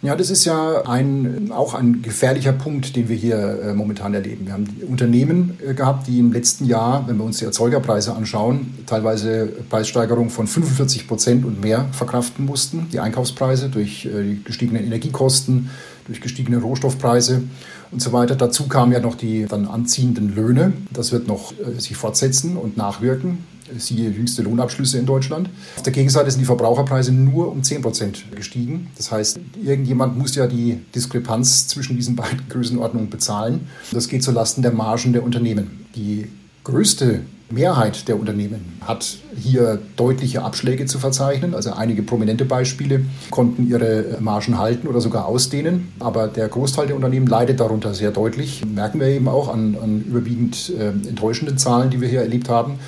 Ja, 0.00 0.14
das 0.14 0.30
ist 0.30 0.44
ja 0.44 0.82
ein, 0.86 1.50
auch 1.50 1.74
ein 1.74 2.02
gefährlicher 2.02 2.52
Punkt, 2.52 2.94
den 2.94 3.08
wir 3.08 3.16
hier 3.16 3.36
äh, 3.36 3.74
momentan 3.74 4.14
erleben. 4.14 4.46
Wir 4.46 4.52
haben 4.52 4.68
Unternehmen 4.88 5.58
äh, 5.66 5.74
gehabt, 5.74 6.06
die 6.06 6.20
im 6.20 6.32
letzten 6.32 6.66
Jahr, 6.66 7.08
wenn 7.08 7.16
wir 7.16 7.24
uns 7.24 7.38
die 7.38 7.44
Erzeugerpreise 7.44 8.14
anschauen, 8.14 8.74
teilweise 8.86 9.48
Preissteigerungen 9.68 10.30
von 10.30 10.46
45 10.46 11.08
Prozent 11.08 11.44
und 11.44 11.60
mehr 11.60 11.86
verkraften 11.90 12.46
mussten. 12.46 12.86
Die 12.92 13.00
Einkaufspreise 13.00 13.70
durch 13.70 14.06
äh, 14.06 14.22
die 14.22 14.44
gestiegenen 14.44 14.84
Energiekosten, 14.84 15.70
durch 16.06 16.20
gestiegene 16.20 16.58
Rohstoffpreise 16.58 17.42
und 17.90 18.00
so 18.00 18.12
weiter. 18.12 18.36
Dazu 18.36 18.68
kamen 18.68 18.92
ja 18.92 19.00
noch 19.00 19.16
die 19.16 19.46
dann 19.46 19.66
anziehenden 19.66 20.32
Löhne. 20.32 20.74
Das 20.92 21.10
wird 21.10 21.26
noch 21.26 21.52
äh, 21.58 21.80
sich 21.80 21.96
fortsetzen 21.96 22.56
und 22.56 22.76
nachwirken 22.76 23.38
siehe 23.76 24.10
jüngste 24.10 24.42
Lohnabschlüsse 24.42 24.98
in 24.98 25.06
Deutschland. 25.06 25.50
Auf 25.76 25.82
der 25.82 25.92
Gegenseite 25.92 26.30
sind 26.30 26.40
die 26.40 26.46
Verbraucherpreise 26.46 27.12
nur 27.12 27.50
um 27.50 27.62
10 27.62 27.82
Prozent 27.82 28.24
gestiegen. 28.34 28.88
Das 28.96 29.10
heißt, 29.10 29.40
irgendjemand 29.62 30.16
muss 30.16 30.34
ja 30.34 30.46
die 30.46 30.80
Diskrepanz 30.94 31.68
zwischen 31.68 31.96
diesen 31.96 32.16
beiden 32.16 32.42
Größenordnungen 32.48 33.10
bezahlen. 33.10 33.68
Das 33.92 34.08
geht 34.08 34.22
zulasten 34.22 34.62
der 34.62 34.72
Margen 34.72 35.12
der 35.12 35.22
Unternehmen. 35.22 35.86
Die 35.94 36.28
größte 36.64 37.20
Mehrheit 37.50 38.08
der 38.08 38.20
Unternehmen 38.20 38.76
hat 38.82 39.16
hier 39.34 39.78
deutliche 39.96 40.42
Abschläge 40.42 40.84
zu 40.84 40.98
verzeichnen. 40.98 41.54
Also 41.54 41.72
einige 41.72 42.02
prominente 42.02 42.44
Beispiele 42.44 43.06
konnten 43.30 43.66
ihre 43.68 44.18
Margen 44.20 44.58
halten 44.58 44.86
oder 44.86 45.00
sogar 45.00 45.26
ausdehnen. 45.26 45.88
Aber 45.98 46.28
der 46.28 46.48
Großteil 46.48 46.88
der 46.88 46.96
Unternehmen 46.96 47.26
leidet 47.26 47.60
darunter 47.60 47.94
sehr 47.94 48.10
deutlich. 48.10 48.64
Merken 48.66 49.00
wir 49.00 49.06
eben 49.06 49.28
auch 49.28 49.48
an, 49.48 49.78
an 49.82 50.02
überwiegend 50.02 50.72
äh, 50.78 50.88
enttäuschenden 50.88 51.56
Zahlen, 51.56 51.90
die 51.90 52.00
wir 52.02 52.08
hier 52.08 52.20
erlebt 52.20 52.50
haben. 52.50 52.78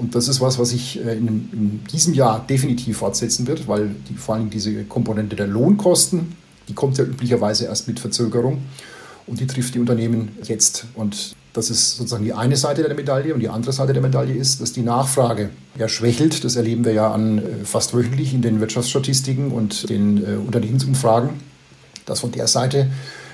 Und 0.00 0.14
das 0.14 0.28
ist 0.28 0.40
was, 0.40 0.58
was 0.58 0.70
sich 0.70 0.98
äh, 1.04 1.16
in, 1.16 1.28
in, 1.52 1.84
diesem 1.92 2.14
Jahr 2.14 2.44
definitiv 2.48 2.96
fortsetzen 2.98 3.46
wird, 3.46 3.68
weil 3.68 3.94
die, 4.08 4.14
vor 4.14 4.34
allem 4.34 4.48
diese 4.48 4.84
Komponente 4.84 5.36
der 5.36 5.46
Lohnkosten, 5.46 6.34
die 6.68 6.72
kommt 6.72 6.96
ja 6.96 7.04
üblicherweise 7.04 7.66
erst 7.66 7.86
mit 7.86 8.00
Verzögerung 8.00 8.62
und 9.26 9.40
die 9.40 9.46
trifft 9.46 9.74
die 9.74 9.78
Unternehmen 9.78 10.30
jetzt. 10.44 10.86
Und 10.94 11.34
das 11.52 11.68
ist 11.68 11.98
sozusagen 11.98 12.24
die 12.24 12.32
eine 12.32 12.56
Seite 12.56 12.82
der 12.82 12.94
Medaille. 12.94 13.34
Und 13.34 13.40
die 13.40 13.50
andere 13.50 13.72
Seite 13.72 13.92
der 13.92 14.00
Medaille 14.00 14.34
ist, 14.34 14.62
dass 14.62 14.72
die 14.72 14.80
Nachfrage 14.80 15.50
ja 15.78 15.86
schwächelt. 15.86 16.44
Das 16.44 16.56
erleben 16.56 16.84
wir 16.86 16.92
ja 16.92 17.12
an, 17.12 17.38
äh, 17.38 17.42
fast 17.64 17.92
wöchentlich 17.94 18.32
in 18.32 18.40
den 18.40 18.60
Wirtschaftsstatistiken 18.60 19.50
und 19.50 19.90
den 19.90 20.24
äh, 20.24 20.36
Unternehmensumfragen, 20.36 21.30
dass 22.06 22.20
von 22.20 22.32
der 22.32 22.46
Seite 22.46 22.90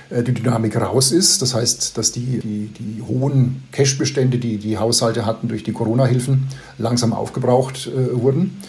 die 0.09 0.33
Dynamik 0.33 0.75
raus 0.75 1.11
ist. 1.11 1.41
Das 1.41 1.53
heißt, 1.53 1.97
dass 1.97 2.11
die, 2.11 2.39
die, 2.39 2.67
die 2.67 3.01
hohen 3.01 3.63
Cashbestände, 3.71 4.37
die 4.37 4.57
die 4.57 4.77
Haushalte 4.77 5.25
hatten 5.25 5.47
durch 5.47 5.63
die 5.63 5.73
Corona-Hilfen, 5.73 6.47
langsam 6.77 7.13
aufgebraucht 7.13 7.87
äh, 7.87 8.21
wurden. 8.21 8.61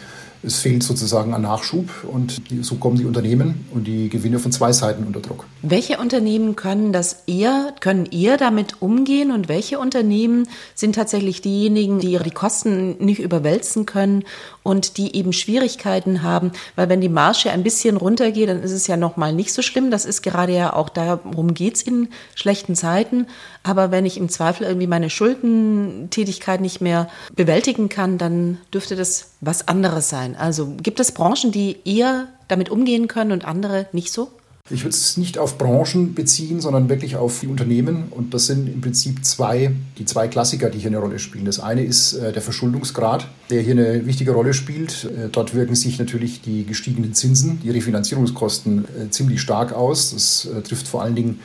Es 0.43 0.61
fehlt 0.61 0.83
sozusagen 0.83 1.35
an 1.35 1.43
Nachschub 1.43 1.89
und 2.05 2.41
so 2.61 2.77
kommen 2.77 2.97
die 2.97 3.05
Unternehmen 3.05 3.67
und 3.73 3.87
die 3.87 4.09
Gewinne 4.09 4.39
von 4.39 4.53
zwei 4.53 4.73
Seiten 4.73 5.05
unter 5.05 5.21
Druck. 5.21 5.45
Welche 5.63 5.99
Unternehmen 5.99 6.55
können 6.55 6.93
das 6.93 7.25
eher, 7.27 7.75
können 7.81 8.07
ihr 8.11 8.37
damit 8.37 8.81
umgehen 8.81 9.33
und 9.33 9.49
welche 9.49 9.81
Unternehmen 9.81 10.49
sind 10.75 10.95
tatsächlich 10.95 11.43
diejenigen, 11.43 11.99
die 11.99 12.19
die 12.19 12.31
Kosten 12.31 12.97
nicht 13.05 13.21
überwälzen 13.21 13.85
können 13.85 14.25
und 14.63 14.97
die 14.97 15.17
eben 15.17 15.33
Schwierigkeiten 15.33 16.23
haben, 16.23 16.53
weil 16.77 16.89
wenn 16.89 17.01
die 17.01 17.09
Marge 17.09 17.51
ein 17.51 17.63
bisschen 17.63 17.97
runtergeht, 17.97 18.49
dann 18.49 18.63
ist 18.63 18.73
es 18.73 18.87
ja 18.87 18.97
noch 18.97 19.17
mal 19.17 19.33
nicht 19.33 19.53
so 19.53 19.63
schlimm. 19.63 19.91
Das 19.91 20.05
ist 20.05 20.23
gerade 20.23 20.55
ja 20.55 20.73
auch 20.73 20.89
darum 20.89 21.55
geht's 21.55 21.83
in 21.83 22.09
schlechten 22.35 22.77
Zeiten. 22.77 23.27
Aber 23.63 23.91
wenn 23.91 24.07
ich 24.07 24.17
im 24.17 24.29
Zweifel 24.29 24.67
irgendwie 24.67 24.87
meine 24.87 25.11
Schuldentätigkeit 25.11 26.61
nicht 26.61 26.81
mehr 26.81 27.09
bewältigen 27.35 27.89
kann, 27.89 28.19
dann 28.19 28.59
dürfte 28.73 28.97
das 28.97 29.31
was 29.41 29.69
anderes 29.69 30.09
sein. 30.09 30.37
Also 30.37 30.75
gibt 30.83 31.01
es 31.01 31.13
Branchen, 31.13 31.53
die 31.53 31.77
eher 31.85 32.29
damit 32.49 32.71
umgehen 32.71 33.09
können 33.09 33.33
und 33.33 33.45
andere 33.45 33.87
nicht 33.93 34.13
so? 34.13 34.31
Ich 34.71 34.83
würde 34.83 34.95
es 34.95 35.17
nicht 35.17 35.39
auf 35.39 35.57
Branchen 35.57 36.15
beziehen, 36.15 36.61
sondern 36.61 36.91
wirklich 36.91 37.17
auf 37.17 37.41
die 37.41 37.47
Unternehmen. 37.47 38.09
Und 38.11 38.35
das 38.35 38.47
sind 38.47 38.69
im 38.69 38.83
Prinzip 38.83 39.25
zwei, 39.25 39.71
die 39.97 40.05
zwei 40.05 40.29
Klassiker, 40.29 40.69
die 40.69 40.79
hier 40.79 40.89
eine 40.89 40.99
Rolle 40.99 41.19
spielen. 41.19 41.47
Das 41.47 41.59
eine 41.59 41.83
ist 41.83 42.13
äh, 42.15 42.33
der 42.33 42.43
Verschuldungsgrad, 42.43 43.27
der 43.49 43.63
hier 43.63 43.73
eine 43.73 44.05
wichtige 44.05 44.33
Rolle 44.33 44.53
spielt. 44.53 45.05
Äh, 45.05 45.31
dort 45.33 45.55
wirken 45.55 45.75
sich 45.75 45.99
natürlich 45.99 46.43
die 46.43 46.67
gestiegenen 46.67 47.15
Zinsen, 47.15 47.61
die 47.63 47.71
Refinanzierungskosten 47.71 48.85
äh, 48.85 49.11
ziemlich 49.11 49.41
stark 49.41 49.73
aus. 49.73 50.13
Das 50.13 50.49
trifft 50.65 50.87
vor 50.87 51.03
allen 51.03 51.15
Dingen 51.15 51.41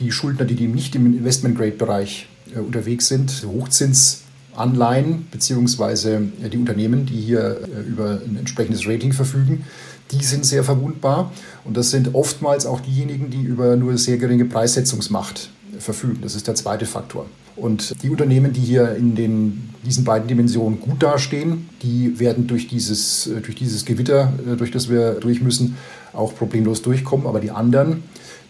die 0.00 0.10
Schuldner, 0.10 0.44
die 0.46 0.66
nicht 0.66 0.94
im 0.94 1.06
Investment-Grade-Bereich 1.06 2.26
äh, 2.54 2.58
unterwegs 2.58 3.08
sind. 3.08 3.44
Hochzinsanleihen 3.46 5.28
beziehungsweise 5.30 6.22
äh, 6.42 6.48
die 6.48 6.58
Unternehmen, 6.58 7.06
die 7.06 7.20
hier 7.20 7.60
über 7.86 8.20
ein 8.26 8.36
entsprechendes 8.36 8.86
Rating 8.88 9.12
verfügen, 9.12 9.64
die 10.10 10.24
sind 10.24 10.44
sehr 10.44 10.64
verwundbar. 10.64 11.32
Und 11.64 11.76
das 11.76 11.90
sind 11.90 12.14
oftmals 12.14 12.66
auch 12.66 12.80
diejenigen, 12.80 13.30
die 13.30 13.42
über 13.42 13.76
nur 13.76 13.96
sehr 13.98 14.16
geringe 14.16 14.46
Preissetzungsmacht 14.46 15.50
verfügen. 15.78 16.18
Das 16.22 16.34
ist 16.34 16.48
der 16.48 16.54
zweite 16.54 16.86
Faktor. 16.86 17.26
Und 17.56 18.02
die 18.02 18.08
Unternehmen, 18.08 18.52
die 18.52 18.60
hier 18.60 18.96
in 18.96 19.14
den, 19.14 19.70
diesen 19.84 20.04
beiden 20.04 20.26
Dimensionen 20.26 20.80
gut 20.80 21.02
dastehen, 21.02 21.68
die 21.82 22.18
werden 22.18 22.46
durch 22.46 22.68
dieses, 22.68 23.28
durch 23.42 23.54
dieses 23.54 23.84
Gewitter, 23.84 24.32
äh, 24.50 24.56
durch 24.56 24.70
das 24.70 24.88
wir 24.88 25.12
durch 25.14 25.42
müssen, 25.42 25.76
auch 26.12 26.34
problemlos 26.34 26.82
durchkommen. 26.82 27.26
Aber 27.26 27.40
die 27.40 27.50
anderen, 27.50 28.02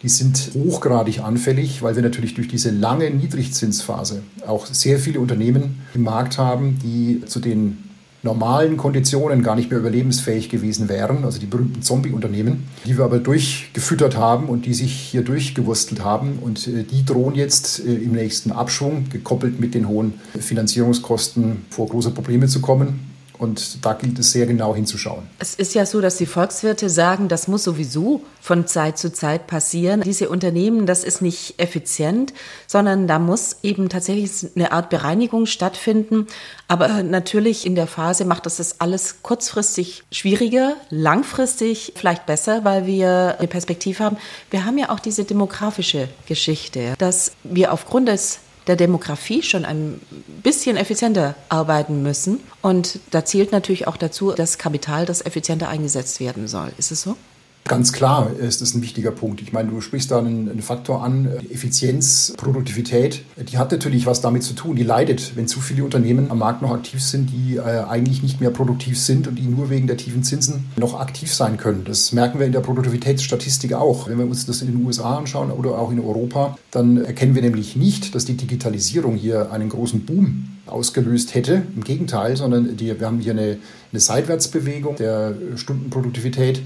die 0.02 0.08
sind 0.08 0.52
hochgradig 0.54 1.20
anfällig, 1.20 1.82
weil 1.82 1.94
wir 1.94 2.02
natürlich 2.02 2.34
durch 2.34 2.48
diese 2.48 2.70
lange 2.70 3.10
Niedrigzinsphase 3.10 4.22
auch 4.46 4.66
sehr 4.66 4.98
viele 4.98 5.20
Unternehmen 5.20 5.82
im 5.94 6.02
Markt 6.02 6.38
haben, 6.38 6.78
die 6.82 7.22
zu 7.26 7.38
den 7.38 7.90
normalen 8.22 8.76
Konditionen 8.76 9.42
gar 9.42 9.56
nicht 9.56 9.70
mehr 9.70 9.78
überlebensfähig 9.78 10.48
gewesen 10.48 10.88
wären, 10.88 11.24
also 11.24 11.38
die 11.38 11.46
berühmten 11.46 11.82
Zombie-Unternehmen, 11.82 12.68
die 12.84 12.98
wir 12.98 13.04
aber 13.04 13.18
durchgefüttert 13.18 14.16
haben 14.16 14.48
und 14.48 14.66
die 14.66 14.74
sich 14.74 14.92
hier 14.92 15.22
durchgewurstelt 15.22 16.04
haben. 16.04 16.38
Und 16.40 16.66
äh, 16.68 16.84
die 16.84 17.04
drohen 17.04 17.34
jetzt 17.34 17.80
äh, 17.80 17.94
im 17.94 18.12
nächsten 18.12 18.52
Abschwung, 18.52 19.06
gekoppelt 19.10 19.58
mit 19.58 19.74
den 19.74 19.88
hohen 19.88 20.14
Finanzierungskosten, 20.38 21.64
vor 21.70 21.88
große 21.88 22.10
Probleme 22.10 22.46
zu 22.46 22.60
kommen. 22.60 23.09
Und 23.40 23.86
da 23.86 23.94
gilt 23.94 24.18
es 24.18 24.32
sehr 24.32 24.44
genau 24.44 24.74
hinzuschauen. 24.74 25.22
Es 25.38 25.54
ist 25.54 25.74
ja 25.74 25.86
so, 25.86 26.02
dass 26.02 26.18
die 26.18 26.26
Volkswirte 26.26 26.90
sagen, 26.90 27.28
das 27.28 27.48
muss 27.48 27.64
sowieso 27.64 28.22
von 28.42 28.66
Zeit 28.66 28.98
zu 28.98 29.12
Zeit 29.14 29.46
passieren. 29.46 30.02
Diese 30.02 30.28
Unternehmen, 30.28 30.84
das 30.84 31.04
ist 31.04 31.22
nicht 31.22 31.54
effizient, 31.58 32.34
sondern 32.66 33.06
da 33.06 33.18
muss 33.18 33.56
eben 33.62 33.88
tatsächlich 33.88 34.50
eine 34.54 34.72
Art 34.72 34.90
Bereinigung 34.90 35.46
stattfinden. 35.46 36.26
Aber 36.68 37.02
natürlich 37.02 37.64
in 37.64 37.74
der 37.74 37.86
Phase 37.86 38.26
macht 38.26 38.44
das 38.44 38.58
das 38.58 38.78
alles 38.78 39.22
kurzfristig 39.22 40.02
schwieriger, 40.12 40.76
langfristig 40.90 41.94
vielleicht 41.96 42.26
besser, 42.26 42.62
weil 42.64 42.84
wir 42.84 43.36
eine 43.38 43.48
Perspektive 43.48 44.04
haben. 44.04 44.18
Wir 44.50 44.66
haben 44.66 44.76
ja 44.76 44.90
auch 44.90 45.00
diese 45.00 45.24
demografische 45.24 46.10
Geschichte, 46.26 46.92
dass 46.98 47.32
wir 47.42 47.72
aufgrund 47.72 48.08
des 48.08 48.40
der 48.66 48.76
Demografie 48.76 49.42
schon 49.42 49.64
ein 49.64 50.00
bisschen 50.42 50.76
effizienter 50.76 51.34
arbeiten 51.48 52.02
müssen. 52.02 52.40
Und 52.62 53.00
da 53.10 53.24
zählt 53.24 53.52
natürlich 53.52 53.86
auch 53.86 53.96
dazu, 53.96 54.32
dass 54.32 54.58
Kapital, 54.58 55.06
das 55.06 55.24
effizienter 55.24 55.68
eingesetzt 55.68 56.20
werden 56.20 56.48
soll. 56.48 56.72
Ist 56.78 56.92
es 56.92 57.02
so? 57.02 57.16
Ganz 57.64 57.92
klar 57.92 58.32
ist 58.36 58.62
das 58.62 58.74
ein 58.74 58.82
wichtiger 58.82 59.12
Punkt. 59.12 59.40
Ich 59.42 59.52
meine, 59.52 59.70
du 59.70 59.80
sprichst 59.80 60.10
da 60.10 60.18
einen, 60.18 60.48
einen, 60.48 60.62
Faktor 60.62 61.04
an, 61.04 61.28
Effizienz, 61.52 62.34
Produktivität. 62.36 63.22
Die 63.36 63.58
hat 63.58 63.70
natürlich 63.70 64.06
was 64.06 64.20
damit 64.20 64.42
zu 64.42 64.54
tun. 64.54 64.74
Die 64.74 64.82
leidet, 64.82 65.36
wenn 65.36 65.46
zu 65.46 65.60
viele 65.60 65.84
Unternehmen 65.84 66.32
am 66.32 66.38
Markt 66.38 66.62
noch 66.62 66.72
aktiv 66.72 67.00
sind, 67.00 67.30
die 67.30 67.58
äh, 67.58 67.60
eigentlich 67.60 68.24
nicht 68.24 68.40
mehr 68.40 68.50
produktiv 68.50 68.98
sind 68.98 69.28
und 69.28 69.36
die 69.36 69.42
nur 69.42 69.70
wegen 69.70 69.86
der 69.86 69.96
tiefen 69.96 70.24
Zinsen 70.24 70.66
noch 70.76 70.98
aktiv 70.98 71.32
sein 71.32 71.58
können. 71.58 71.84
Das 71.84 72.12
merken 72.12 72.40
wir 72.40 72.46
in 72.46 72.52
der 72.52 72.58
Produktivitätsstatistik 72.58 73.74
auch. 73.74 74.08
Wenn 74.08 74.18
wir 74.18 74.26
uns 74.26 74.46
das 74.46 74.62
in 74.62 74.72
den 74.72 74.84
USA 74.84 75.18
anschauen 75.18 75.52
oder 75.52 75.78
auch 75.78 75.92
in 75.92 76.00
Europa, 76.00 76.58
dann 76.72 76.96
erkennen 76.96 77.36
wir 77.36 77.42
nämlich 77.42 77.76
nicht, 77.76 78.16
dass 78.16 78.24
die 78.24 78.36
Digitalisierung 78.36 79.14
hier 79.14 79.52
einen 79.52 79.68
großen 79.68 80.04
Boom 80.06 80.48
ausgelöst 80.66 81.34
hätte. 81.34 81.62
Im 81.76 81.84
Gegenteil, 81.84 82.36
sondern 82.36 82.76
die, 82.76 82.98
wir 82.98 83.06
haben 83.06 83.20
hier 83.20 83.32
eine, 83.32 83.58
eine 83.92 84.00
Seitwärtsbewegung 84.00 84.96
der 84.96 85.34
Stundenproduktivität 85.56 86.62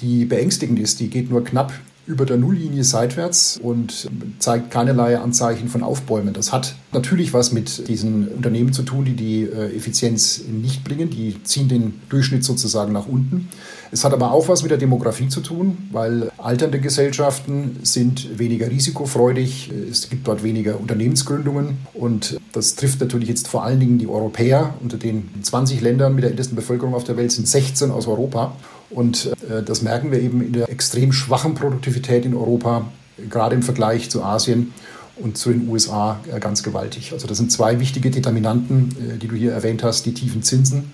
die 0.00 0.24
beängstigend 0.24 0.78
ist. 0.78 1.00
Die 1.00 1.08
geht 1.08 1.30
nur 1.30 1.44
knapp 1.44 1.72
über 2.08 2.24
der 2.24 2.38
Nulllinie 2.38 2.84
seitwärts 2.84 3.60
und 3.62 4.08
zeigt 4.38 4.70
keinerlei 4.70 5.18
Anzeichen 5.18 5.68
von 5.68 5.82
Aufbäumen. 5.82 6.32
Das 6.32 6.52
hat 6.52 6.74
natürlich 6.92 7.34
was 7.34 7.52
mit 7.52 7.86
diesen 7.86 8.28
Unternehmen 8.28 8.72
zu 8.72 8.82
tun, 8.82 9.04
die 9.04 9.12
die 9.12 9.42
äh, 9.42 9.76
Effizienz 9.76 10.42
nicht 10.48 10.84
bringen. 10.84 11.10
Die 11.10 11.42
ziehen 11.44 11.68
den 11.68 12.00
Durchschnitt 12.08 12.44
sozusagen 12.44 12.94
nach 12.94 13.06
unten. 13.06 13.48
Es 13.92 14.04
hat 14.04 14.14
aber 14.14 14.32
auch 14.32 14.48
was 14.48 14.62
mit 14.62 14.70
der 14.70 14.78
Demografie 14.78 15.28
zu 15.28 15.40
tun, 15.40 15.76
weil 15.92 16.30
alternde 16.38 16.80
Gesellschaften 16.80 17.76
sind 17.82 18.38
weniger 18.38 18.70
risikofreudig. 18.70 19.70
Es 19.90 20.08
gibt 20.08 20.26
dort 20.26 20.42
weniger 20.42 20.80
Unternehmensgründungen 20.80 21.78
und 21.92 22.40
das 22.52 22.74
trifft 22.74 23.00
natürlich 23.00 23.28
jetzt 23.28 23.48
vor 23.48 23.64
allen 23.64 23.80
Dingen 23.80 23.98
die 23.98 24.06
Europäer. 24.06 24.74
Unter 24.80 24.96
den 24.96 25.28
20 25.42 25.82
Ländern 25.82 26.14
mit 26.14 26.24
der 26.24 26.30
ältesten 26.30 26.56
Bevölkerung 26.56 26.94
auf 26.94 27.04
der 27.04 27.18
Welt 27.18 27.32
sind 27.32 27.46
16 27.46 27.90
aus 27.90 28.06
Europa. 28.06 28.56
Und 28.90 29.30
äh, 29.48 29.62
das 29.62 29.82
merken 29.82 30.10
wir 30.10 30.20
eben 30.20 30.40
in 30.40 30.52
der 30.52 30.68
extrem 30.70 31.12
schwachen 31.12 31.54
Produktivität 31.54 32.24
in 32.24 32.34
Europa, 32.34 32.90
gerade 33.28 33.54
im 33.54 33.62
Vergleich 33.62 34.10
zu 34.10 34.22
Asien 34.22 34.72
und 35.16 35.36
zu 35.36 35.50
den 35.50 35.68
USA 35.68 36.20
äh, 36.32 36.40
ganz 36.40 36.62
gewaltig. 36.62 37.12
Also 37.12 37.26
das 37.26 37.38
sind 37.38 37.52
zwei 37.52 37.80
wichtige 37.80 38.10
Determinanten, 38.10 38.96
äh, 38.98 39.18
die 39.18 39.28
du 39.28 39.34
hier 39.34 39.52
erwähnt 39.52 39.82
hast, 39.82 40.06
die 40.06 40.14
tiefen 40.14 40.42
Zinsen 40.42 40.92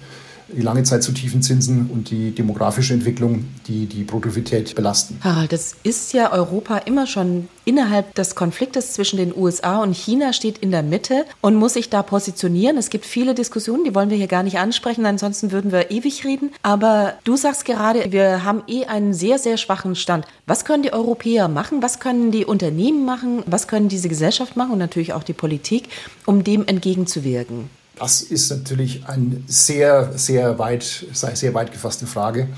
die 0.48 0.62
lange 0.62 0.82
Zeit 0.82 1.02
zu 1.02 1.12
tiefen 1.12 1.42
Zinsen 1.42 1.90
und 1.92 2.10
die 2.10 2.30
demografische 2.32 2.94
Entwicklung, 2.94 3.44
die 3.66 3.86
die 3.86 4.04
Produktivität 4.04 4.74
belasten. 4.74 5.18
Harald, 5.22 5.52
das 5.52 5.76
ist 5.82 6.12
ja 6.12 6.32
Europa 6.32 6.78
immer 6.78 7.06
schon 7.06 7.48
innerhalb 7.64 8.14
des 8.14 8.34
Konfliktes 8.34 8.92
zwischen 8.92 9.16
den 9.16 9.34
USA 9.34 9.82
und 9.82 9.96
China 9.96 10.32
steht 10.32 10.58
in 10.58 10.70
der 10.70 10.82
Mitte 10.82 11.24
und 11.40 11.54
muss 11.54 11.74
sich 11.74 11.90
da 11.90 12.02
positionieren. 12.02 12.76
Es 12.76 12.90
gibt 12.90 13.06
viele 13.06 13.34
Diskussionen, 13.34 13.84
die 13.84 13.94
wollen 13.94 14.10
wir 14.10 14.16
hier 14.16 14.26
gar 14.26 14.42
nicht 14.42 14.58
ansprechen, 14.58 15.06
ansonsten 15.06 15.50
würden 15.50 15.72
wir 15.72 15.90
ewig 15.90 16.24
reden. 16.24 16.50
Aber 16.62 17.14
du 17.24 17.36
sagst 17.36 17.64
gerade, 17.64 18.12
wir 18.12 18.44
haben 18.44 18.62
eh 18.66 18.84
einen 18.84 19.14
sehr, 19.14 19.38
sehr 19.38 19.56
schwachen 19.56 19.94
Stand. 19.94 20.26
Was 20.46 20.64
können 20.64 20.82
die 20.82 20.92
Europäer 20.92 21.48
machen? 21.48 21.82
Was 21.82 22.00
können 22.00 22.30
die 22.30 22.44
Unternehmen 22.44 23.04
machen? 23.04 23.42
Was 23.46 23.68
können 23.68 23.88
diese 23.88 24.08
Gesellschaft 24.08 24.56
machen 24.56 24.72
und 24.72 24.78
natürlich 24.78 25.12
auch 25.14 25.22
die 25.22 25.32
Politik, 25.32 25.88
um 26.26 26.44
dem 26.44 26.66
entgegenzuwirken? 26.66 27.70
Das 27.96 28.22
ist 28.22 28.50
natürlich 28.50 29.06
eine 29.06 29.42
sehr, 29.46 30.12
sehr 30.16 30.58
weit, 30.58 31.06
sehr 31.12 31.54
weit 31.54 31.72
gefasste 31.72 32.06
Frage. 32.06 32.48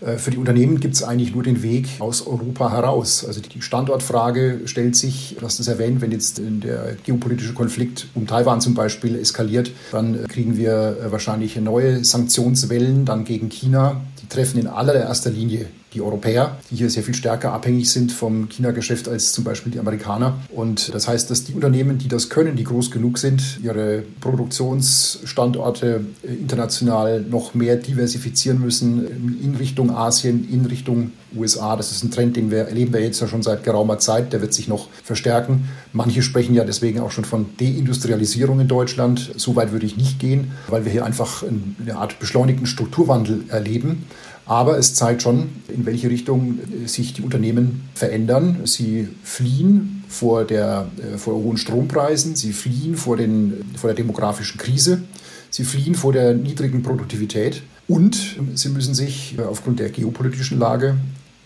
Äh, 0.00 0.16
für 0.16 0.30
die 0.30 0.38
Unternehmen 0.38 0.80
gibt 0.80 0.94
es 0.94 1.02
eigentlich 1.02 1.34
nur 1.34 1.42
den 1.42 1.62
Weg 1.62 1.88
aus 1.98 2.26
Europa 2.26 2.70
heraus. 2.70 3.24
Also 3.26 3.40
die 3.40 3.62
Standortfrage 3.62 4.62
stellt 4.66 4.96
sich, 4.96 5.36
du 5.38 5.44
hast 5.44 5.60
es 5.60 5.68
erwähnt, 5.68 6.00
wenn 6.00 6.12
jetzt 6.12 6.40
der 6.42 6.96
geopolitische 7.04 7.54
Konflikt 7.54 8.06
um 8.14 8.26
Taiwan 8.26 8.60
zum 8.60 8.74
Beispiel 8.74 9.18
eskaliert, 9.18 9.70
dann 9.92 10.26
kriegen 10.28 10.56
wir 10.56 10.98
äh, 11.00 11.12
wahrscheinlich 11.12 11.56
neue 11.56 12.04
Sanktionswellen 12.04 13.04
dann 13.04 13.24
gegen 13.24 13.48
China. 13.48 14.00
Die 14.22 14.28
treffen 14.28 14.58
in 14.58 14.66
allererster 14.66 15.30
Linie 15.30 15.66
die 15.96 16.02
Europäer, 16.02 16.58
die 16.70 16.76
hier 16.76 16.90
sehr 16.90 17.02
viel 17.02 17.14
stärker 17.14 17.52
abhängig 17.52 17.90
sind 17.90 18.12
vom 18.12 18.48
China-Geschäft 18.48 19.08
als 19.08 19.32
zum 19.32 19.44
Beispiel 19.44 19.72
die 19.72 19.80
Amerikaner. 19.80 20.38
Und 20.54 20.94
das 20.94 21.08
heißt, 21.08 21.30
dass 21.30 21.44
die 21.44 21.54
Unternehmen, 21.54 21.98
die 21.98 22.08
das 22.08 22.28
können, 22.28 22.54
die 22.54 22.64
groß 22.64 22.90
genug 22.90 23.18
sind, 23.18 23.60
ihre 23.62 24.02
Produktionsstandorte 24.20 26.04
äh, 26.22 26.34
international 26.34 27.22
noch 27.22 27.54
mehr 27.54 27.76
diversifizieren 27.76 28.60
müssen 28.60 29.40
in 29.42 29.56
Richtung 29.56 29.90
Asien, 29.90 30.48
in 30.52 30.66
Richtung 30.66 31.12
USA. 31.34 31.76
Das 31.76 31.92
ist 31.92 32.04
ein 32.04 32.10
Trend, 32.10 32.36
den 32.36 32.50
wir 32.50 32.64
erleben 32.64 32.92
wir 32.92 33.00
jetzt 33.00 33.20
ja 33.20 33.28
schon 33.28 33.42
seit 33.42 33.64
geraumer 33.64 33.98
Zeit. 33.98 34.32
Der 34.32 34.40
wird 34.40 34.54
sich 34.54 34.68
noch 34.68 34.88
verstärken. 35.02 35.68
Manche 35.92 36.22
sprechen 36.22 36.54
ja 36.54 36.64
deswegen 36.64 37.00
auch 37.00 37.10
schon 37.10 37.24
von 37.24 37.46
Deindustrialisierung 37.58 38.60
in 38.60 38.68
Deutschland. 38.68 39.32
So 39.36 39.56
weit 39.56 39.72
würde 39.72 39.86
ich 39.86 39.96
nicht 39.96 40.18
gehen, 40.18 40.52
weil 40.68 40.84
wir 40.84 40.92
hier 40.92 41.04
einfach 41.04 41.42
eine 41.42 41.96
Art 41.96 42.18
beschleunigten 42.18 42.66
Strukturwandel 42.66 43.44
erleben. 43.48 44.04
Aber 44.46 44.78
es 44.78 44.94
zeigt 44.94 45.22
schon, 45.22 45.48
in 45.68 45.84
welche 45.86 46.08
Richtung 46.08 46.58
äh, 46.58 46.86
sich 46.86 47.12
die 47.12 47.22
Unternehmen 47.22 47.88
verändern. 47.94 48.60
Sie 48.64 49.08
fliehen 49.22 50.04
vor, 50.08 50.44
der, 50.44 50.86
äh, 50.98 51.18
vor 51.18 51.34
hohen 51.34 51.56
Strompreisen, 51.56 52.36
sie 52.36 52.52
fliehen 52.52 52.96
vor, 52.96 53.16
den, 53.16 53.64
vor 53.76 53.88
der 53.88 53.96
demografischen 53.96 54.58
Krise, 54.58 55.02
sie 55.50 55.64
fliehen 55.64 55.96
vor 55.96 56.12
der 56.12 56.34
niedrigen 56.34 56.82
Produktivität. 56.82 57.62
Und 57.88 58.36
sie 58.54 58.68
müssen 58.68 58.94
sich 58.94 59.36
äh, 59.38 59.42
aufgrund 59.42 59.80
der 59.80 59.90
geopolitischen 59.90 60.58
Lage 60.58 60.96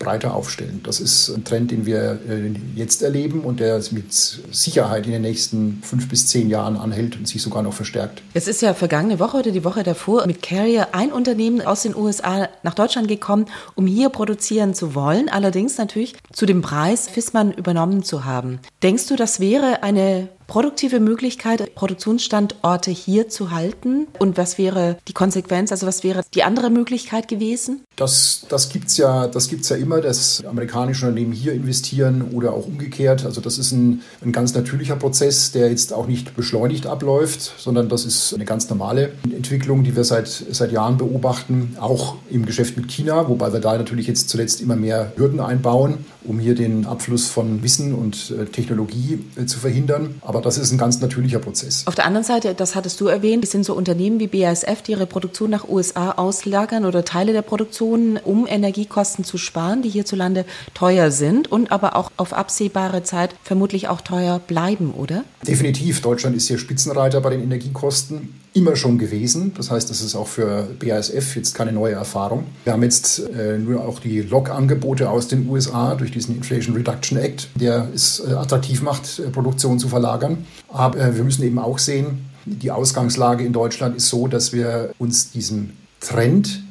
breiter 0.01 0.35
aufstellen. 0.35 0.81
Das 0.83 0.99
ist 0.99 1.29
ein 1.29 1.45
Trend, 1.45 1.71
den 1.71 1.87
wir 1.87 2.19
äh, 2.29 2.53
jetzt 2.75 3.03
erleben 3.03 3.43
und 3.43 3.61
der 3.61 3.81
mit 3.93 4.13
Sicherheit 4.13 5.07
in 5.07 5.13
den 5.13 5.23
nächsten 5.23 5.81
fünf 5.83 6.09
bis 6.09 6.27
zehn 6.27 6.51
Jahren 6.51 6.77
anhält 6.77 7.17
und 7.17 7.29
sich 7.29 7.41
sogar 7.41 7.63
noch 7.63 7.75
verstärkt. 7.75 8.23
Es 8.35 8.49
ist 8.49 8.63
ja 8.63 8.75
vergangene 8.75 9.21
Woche 9.21 9.37
oder 9.37 9.53
die 9.53 9.63
Woche 9.63 9.83
davor 9.83 10.27
mit 10.27 10.43
Carrier 10.43 10.89
ein 10.93 11.13
Unternehmen 11.13 11.61
aus 11.61 11.83
den 11.83 11.95
USA 11.95 12.49
nach 12.63 12.75
Deutschland 12.75 13.09
gekommen, 13.09 13.47
um 13.75 13.87
hier 13.87 14.09
produzieren 14.09 14.75
zu 14.75 14.95
wollen, 14.95 15.29
allerdings 15.29 15.79
natürlich 15.79 16.17
zu 16.33 16.47
dem 16.47 16.63
Preis 16.63 17.09
Fissmann 17.09 17.53
übernommen 17.53 18.03
zu 18.03 18.25
haben. 18.25 18.59
Denkst 18.83 19.07
du, 19.07 19.17
das 19.17 19.39
wäre 19.39 19.83
eine 19.83 20.29
produktive 20.51 20.99
Möglichkeit, 20.99 21.77
Produktionsstandorte 21.77 22.91
hier 22.91 23.29
zu 23.29 23.53
halten? 23.53 24.09
Und 24.19 24.37
was 24.37 24.59
wäre 24.59 24.99
die 25.07 25.13
Konsequenz, 25.13 25.71
also 25.71 25.87
was 25.87 26.03
wäre 26.03 26.23
die 26.35 26.43
andere 26.43 26.71
Möglichkeit 26.71 27.29
gewesen? 27.29 27.85
Das, 28.01 28.47
das 28.49 28.71
gibt 28.71 28.87
es 28.87 28.97
ja, 28.97 29.29
ja 29.29 29.77
immer, 29.77 30.01
dass 30.01 30.43
amerikanische 30.47 31.07
Unternehmen 31.07 31.33
hier 31.33 31.53
investieren 31.53 32.31
oder 32.33 32.55
auch 32.55 32.67
umgekehrt. 32.67 33.27
Also 33.27 33.43
das 33.43 33.59
ist 33.59 33.73
ein, 33.73 34.01
ein 34.25 34.33
ganz 34.33 34.55
natürlicher 34.55 34.97
Prozess, 34.97 35.53
der 35.53 35.69
jetzt 35.69 35.93
auch 35.93 36.07
nicht 36.07 36.35
beschleunigt 36.35 36.87
abläuft, 36.87 37.53
sondern 37.59 37.91
das 37.91 38.07
ist 38.07 38.33
eine 38.33 38.47
ganz 38.47 38.71
normale 38.71 39.13
Entwicklung, 39.25 39.85
die 39.85 39.95
wir 39.95 40.05
seit, 40.05 40.29
seit 40.29 40.73
Jahren 40.73 40.97
beobachten, 40.97 41.77
auch 41.79 42.17
im 42.31 42.47
Geschäft 42.47 42.79
mit 42.79 42.89
China, 42.89 43.29
wobei 43.29 43.53
wir 43.53 43.61
da 43.61 43.77
natürlich 43.77 44.07
jetzt 44.07 44.31
zuletzt 44.31 44.63
immer 44.63 44.77
mehr 44.77 45.13
Hürden 45.17 45.41
einbauen, 45.41 45.99
um 46.25 46.39
hier 46.39 46.55
den 46.55 46.87
Abfluss 46.87 47.27
von 47.27 47.63
Wissen 47.63 47.95
und 47.95 48.31
äh, 48.31 48.47
Technologie 48.47 49.19
äh, 49.37 49.45
zu 49.45 49.59
verhindern. 49.59 50.15
Aber 50.23 50.41
das 50.41 50.57
ist 50.57 50.73
ein 50.73 50.79
ganz 50.79 51.01
natürlicher 51.01 51.39
Prozess. 51.39 51.87
Auf 51.87 51.97
der 51.97 52.07
anderen 52.07 52.25
Seite, 52.25 52.55
das 52.55 52.75
hattest 52.75 52.99
du 53.01 53.09
erwähnt, 53.09 53.45
es 53.45 53.51
sind 53.51 53.65
so 53.65 53.75
Unternehmen 53.75 54.21
wie 54.21 54.27
BASF, 54.27 54.81
die 54.83 54.93
ihre 54.93 55.07
Produktion 55.07 55.51
nach 55.51 55.69
USA 55.69 56.13
auslagern 56.13 56.87
oder 56.87 57.05
Teile 57.05 57.33
der 57.33 57.43
Produktion, 57.43 57.90
um 57.91 58.47
Energiekosten 58.47 59.25
zu 59.25 59.39
sparen, 59.39 59.83
die 59.83 59.89
hierzulande 59.89 60.45
teuer 60.75 61.11
sind 61.11 61.51
und 61.51 61.73
aber 61.73 61.97
auch 61.97 62.11
auf 62.17 62.33
absehbare 62.33 63.03
Zeit 63.03 63.35
vermutlich 63.43 63.89
auch 63.89 64.01
teuer 64.01 64.39
bleiben, 64.39 64.93
oder? 64.93 65.25
Definitiv. 65.47 66.01
Deutschland 66.01 66.37
ist 66.37 66.49
hier 66.49 66.59
Spitzenreiter 66.59 67.21
bei 67.21 67.31
den 67.31 67.43
Energiekosten 67.43 68.41
immer 68.53 68.77
schon 68.77 68.99
gewesen. 68.99 69.53
Das 69.57 69.71
heißt, 69.71 69.91
das 69.91 70.01
ist 70.01 70.15
auch 70.15 70.27
für 70.27 70.69
BASF 70.79 71.37
jetzt 71.37 71.55
keine 71.55 71.73
neue 71.73 71.95
Erfahrung. 71.95 72.45
Wir 72.65 72.73
haben 72.73 72.83
jetzt 72.83 73.21
äh, 73.31 73.59
nur 73.59 73.85
auch 73.85 74.01
die 74.01 74.23
Log-Angebote 74.23 75.09
aus 75.09 75.29
den 75.29 75.49
USA 75.49 75.95
durch 75.95 76.11
diesen 76.11 76.37
Inflation 76.37 76.75
Reduction 76.75 77.19
Act, 77.19 77.49
der 77.55 77.89
es 77.95 78.21
äh, 78.21 78.33
attraktiv 78.33 78.83
macht, 78.83 79.19
äh, 79.19 79.31
Produktion 79.31 79.79
zu 79.79 79.89
verlagern. 79.89 80.47
Aber 80.69 80.99
äh, 80.99 81.17
wir 81.17 81.25
müssen 81.25 81.45
eben 81.45 81.59
auch 81.59 81.79
sehen, 81.79 82.27
die 82.45 82.71
Ausgangslage 82.71 83.45
in 83.45 83.53
Deutschland 83.53 83.97
ist 83.97 84.09
so, 84.09 84.27
dass 84.27 84.53
wir 84.53 84.93
uns 84.99 85.31
diesem 85.31 85.71
Trend 86.01 86.63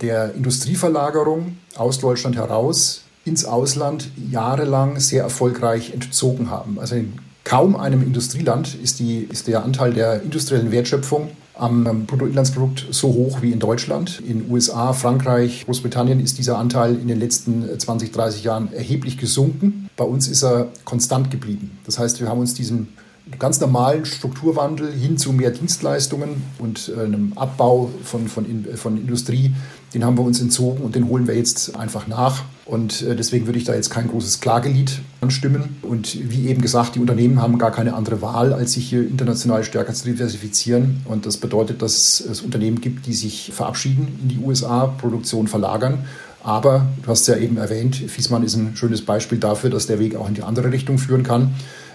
der 0.00 0.34
Industrieverlagerung 0.34 1.58
aus 1.76 1.98
Deutschland 1.98 2.36
heraus 2.36 3.02
ins 3.24 3.44
Ausland 3.44 4.10
jahrelang 4.30 5.00
sehr 5.00 5.22
erfolgreich 5.22 5.92
entzogen 5.92 6.50
haben. 6.50 6.78
Also 6.78 6.96
in 6.96 7.14
kaum 7.44 7.76
einem 7.76 8.02
Industrieland 8.02 8.74
ist, 8.74 8.98
die, 8.98 9.20
ist 9.30 9.48
der 9.48 9.64
Anteil 9.64 9.92
der 9.92 10.22
industriellen 10.22 10.72
Wertschöpfung 10.72 11.30
am 11.56 12.06
Bruttoinlandsprodukt 12.06 12.86
so 12.90 13.08
hoch 13.08 13.40
wie 13.40 13.52
in 13.52 13.60
Deutschland. 13.60 14.20
In 14.26 14.50
USA, 14.50 14.92
Frankreich, 14.92 15.64
Großbritannien 15.66 16.18
ist 16.18 16.38
dieser 16.38 16.58
Anteil 16.58 16.96
in 16.96 17.06
den 17.06 17.20
letzten 17.20 17.78
20, 17.78 18.10
30 18.12 18.44
Jahren 18.44 18.72
erheblich 18.72 19.18
gesunken. 19.18 19.88
Bei 19.96 20.04
uns 20.04 20.26
ist 20.26 20.42
er 20.42 20.68
konstant 20.84 21.30
geblieben. 21.30 21.78
Das 21.86 21.98
heißt, 21.98 22.20
wir 22.20 22.28
haben 22.28 22.40
uns 22.40 22.54
diesen 22.54 22.88
ganz 23.38 23.60
normalen 23.60 24.04
Strukturwandel 24.04 24.92
hin 24.92 25.16
zu 25.16 25.32
mehr 25.32 25.50
Dienstleistungen 25.50 26.42
und 26.58 26.92
äh, 26.94 27.04
einem 27.04 27.32
Abbau 27.36 27.90
von, 28.02 28.28
von, 28.28 28.66
von 28.76 28.98
Industrie, 28.98 29.54
den 29.94 30.04
haben 30.04 30.18
wir 30.18 30.24
uns 30.24 30.40
entzogen 30.40 30.82
und 30.82 30.94
den 30.94 31.08
holen 31.08 31.26
wir 31.26 31.34
jetzt 31.34 31.76
einfach 31.76 32.06
nach. 32.06 32.42
Und 32.66 33.02
äh, 33.02 33.16
deswegen 33.16 33.46
würde 33.46 33.58
ich 33.58 33.64
da 33.64 33.74
jetzt 33.74 33.90
kein 33.90 34.08
großes 34.08 34.40
Klagelied 34.40 35.00
anstimmen. 35.22 35.76
Und 35.82 36.18
wie 36.30 36.48
eben 36.48 36.60
gesagt, 36.60 36.96
die 36.96 37.00
Unternehmen 37.00 37.40
haben 37.40 37.58
gar 37.58 37.70
keine 37.70 37.94
andere 37.94 38.20
Wahl, 38.20 38.52
als 38.52 38.72
sich 38.72 38.88
hier 38.88 39.00
international 39.00 39.64
stärker 39.64 39.94
zu 39.94 40.04
diversifizieren. 40.04 41.02
Und 41.06 41.24
das 41.24 41.38
bedeutet, 41.38 41.80
dass 41.80 42.20
es 42.20 42.42
Unternehmen 42.42 42.80
gibt, 42.80 43.06
die 43.06 43.14
sich 43.14 43.52
verabschieden 43.54 44.18
in 44.22 44.28
die 44.28 44.38
USA, 44.38 44.86
Produktion 44.86 45.48
verlagern. 45.48 46.04
Aber 46.42 46.86
du 47.02 47.08
hast 47.08 47.26
ja 47.26 47.36
eben 47.36 47.56
erwähnt, 47.56 47.96
Fiesmann 47.96 48.42
ist 48.42 48.54
ein 48.54 48.76
schönes 48.76 49.02
Beispiel 49.02 49.38
dafür, 49.38 49.70
dass 49.70 49.86
der 49.86 49.98
Weg 49.98 50.14
auch 50.14 50.28
in 50.28 50.34
die 50.34 50.42
andere 50.42 50.72
Richtung 50.72 50.98
führen 50.98 51.22
kann 51.22 51.54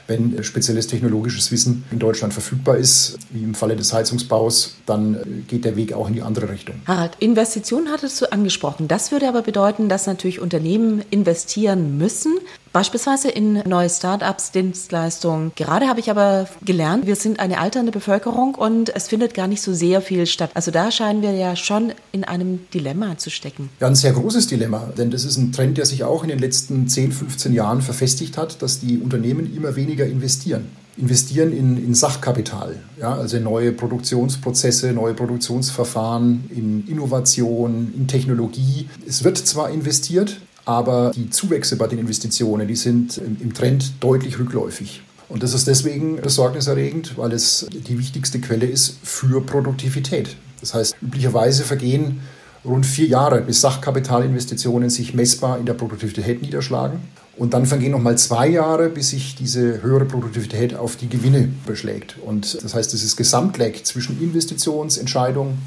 wenn 0.10 0.44
spezielles 0.44 0.88
technologisches 0.88 1.52
Wissen 1.52 1.86
in 1.92 2.00
Deutschland 2.00 2.34
verfügbar 2.34 2.78
ist, 2.78 3.20
wie 3.30 3.44
im 3.44 3.56
Falle 3.56 3.76
des 3.76 3.94
Heizungsbaus, 3.94 4.76
dann 4.86 5.16
äh, 5.16 5.20
geht 5.48 5.64
der 5.64 5.76
Weg 5.76 5.94
auch 5.94 6.08
in 6.08 6.16
die 6.16 6.22
andere 6.22 6.50
Richtung. 6.50 6.76
Harald, 6.86 7.14
Investitionen 7.20 7.90
hattest 7.90 8.20
du 8.22 8.32
angesprochen. 8.32 8.88
Das 8.88 9.12
würde 9.12 9.28
aber 9.28 9.44
bedeuten, 9.44 9.88
dass 9.88 10.08
natürlich 10.08 10.42
Unternehmen 10.42 11.04
investieren 11.12 11.98
müssen, 11.98 12.38
Beispielsweise 12.72 13.30
in 13.30 13.64
neue 13.68 13.90
Start-ups, 13.90 14.52
Dienstleistungen. 14.52 15.52
Gerade 15.56 15.88
habe 15.88 16.00
ich 16.00 16.12
aber 16.12 16.48
gelernt, 16.64 17.08
wir 17.08 17.16
sind 17.16 17.40
eine 17.40 17.60
alternde 17.60 17.92
Bevölkerung 17.92 18.56
und 18.56 18.96
es 18.96 19.08
findet 19.08 19.34
gar 19.34 19.48
nicht 19.48 19.62
so 19.62 19.74
sehr 19.74 20.02
viel 20.02 20.26
statt. 20.26 20.52
Also 20.54 20.72
da 20.72 20.92
scheinen 20.92 21.22
wir 21.22 21.32
ja 21.32 21.56
schon 21.56 21.94
in 22.12 22.24
einem 22.24 22.68
Dilemma 22.74 23.18
zu 23.18 23.30
stecken. 23.30 23.70
Ja, 23.80 23.88
ein 23.88 23.96
sehr 23.96 24.14
großes 24.14 24.48
Dilemma, 24.48 24.92
denn 24.98 25.12
das 25.12 25.26
ist 25.26 25.38
ein 25.38 25.52
Trend, 25.52 25.78
der 25.78 25.86
sich 25.86 26.04
auch 26.04 26.24
in 26.24 26.30
den 26.30 26.40
letzten 26.40 26.88
10, 26.88 27.12
15 27.12 27.54
Jahren 27.54 27.82
verfestigt 27.82 28.38
hat, 28.38 28.62
dass 28.62 28.80
die 28.80 29.00
Unternehmen 29.00 29.56
immer 29.56 29.76
weniger 29.76 30.06
investieren 30.06 30.68
investieren 31.00 31.54
in, 31.54 31.78
in 31.78 31.96
Sachkapital, 31.96 32.76
ja, 33.00 33.14
also 33.14 33.38
in 33.38 33.44
neue 33.44 33.72
Produktionsprozesse, 33.72 34.92
neue 34.92 35.14
Produktionsverfahren, 35.14 36.50
in 36.50 36.86
Innovation, 36.88 37.94
in 37.96 38.08
Technologie. 38.08 38.90
Es 39.08 39.24
wird 39.24 39.38
zwar 39.38 39.70
investiert, 39.70 40.42
aber 40.70 41.12
die 41.16 41.32
Zuwächse 41.32 41.78
bei 41.78 41.88
den 41.88 41.98
Investitionen, 41.98 42.68
die 42.68 42.76
sind 42.76 43.18
im 43.18 43.56
Trend 43.56 43.94
deutlich 44.02 44.38
rückläufig. 44.38 45.02
Und 45.28 45.42
das 45.42 45.56
ist 45.56 45.66
deswegen 45.68 46.18
besorgniserregend, 46.18 47.18
weil 47.18 47.34
es 47.34 47.66
die 47.72 47.98
wichtigste 47.98 48.40
Quelle 48.40 48.68
ist 48.68 49.00
für 49.02 49.42
Produktivität. 49.42 50.36
Das 50.60 50.76
heißt, 50.76 50.96
üblicherweise 51.02 51.64
vergehen 51.64 52.20
rund 52.64 52.86
vier 52.86 53.08
Jahre, 53.08 53.42
bis 53.42 53.62
Sachkapitalinvestitionen 53.62 54.92
sich 54.92 55.16
messbar 55.16 55.58
in 55.58 55.66
der 55.66 55.74
Produktivität 55.74 56.44
niederschlagen. 56.44 57.00
Und 57.36 57.56
dann 57.56 57.66
vergehen 57.66 57.94
nochmal 57.94 58.20
zwei 58.20 58.48
Jahre, 58.48 58.90
bis 58.90 59.10
sich 59.10 59.36
diese 59.36 59.82
höhere 59.82 60.06
Produktivität 60.06 60.76
auf 60.76 60.98
die 60.98 61.10
Gewinne 61.10 61.50
beschlägt. 61.66 62.18
Und 62.24 62.64
das 62.64 62.76
heißt, 62.76 62.94
dieses 62.94 63.16
Gesamtleck 63.16 63.88
zwischen 63.88 64.22
Investitionsentscheidung 64.22 65.58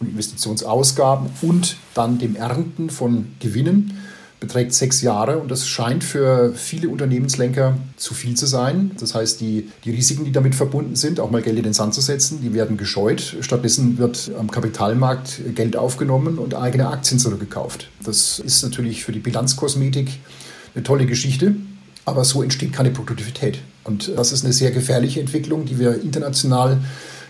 und 0.00 0.08
Investitionsausgaben 0.08 1.28
und 1.40 1.76
dann 1.94 2.18
dem 2.18 2.34
Ernten 2.34 2.90
von 2.90 3.28
Gewinnen 3.38 3.99
beträgt 4.40 4.72
sechs 4.72 5.02
Jahre 5.02 5.38
und 5.38 5.50
das 5.50 5.68
scheint 5.68 6.02
für 6.02 6.54
viele 6.54 6.88
Unternehmenslenker 6.88 7.76
zu 7.96 8.14
viel 8.14 8.36
zu 8.36 8.46
sein. 8.46 8.92
Das 8.98 9.14
heißt, 9.14 9.40
die, 9.40 9.68
die 9.84 9.90
Risiken, 9.90 10.24
die 10.24 10.32
damit 10.32 10.54
verbunden 10.54 10.96
sind, 10.96 11.20
auch 11.20 11.30
mal 11.30 11.42
Geld 11.42 11.58
in 11.58 11.64
den 11.64 11.74
Sand 11.74 11.92
zu 11.92 12.00
setzen, 12.00 12.40
die 12.42 12.54
werden 12.54 12.78
gescheut. 12.78 13.36
Stattdessen 13.42 13.98
wird 13.98 14.30
am 14.38 14.50
Kapitalmarkt 14.50 15.54
Geld 15.54 15.76
aufgenommen 15.76 16.38
und 16.38 16.54
eigene 16.54 16.88
Aktien 16.88 17.18
zurückgekauft. 17.18 17.88
Das 18.02 18.38
ist 18.38 18.62
natürlich 18.62 19.04
für 19.04 19.12
die 19.12 19.18
Bilanzkosmetik 19.18 20.08
eine 20.74 20.84
tolle 20.84 21.04
Geschichte, 21.04 21.54
aber 22.06 22.24
so 22.24 22.42
entsteht 22.42 22.72
keine 22.72 22.90
Produktivität. 22.90 23.58
Und 23.84 24.10
das 24.16 24.32
ist 24.32 24.44
eine 24.44 24.54
sehr 24.54 24.70
gefährliche 24.70 25.20
Entwicklung, 25.20 25.66
die 25.66 25.78
wir 25.78 26.00
international 26.00 26.78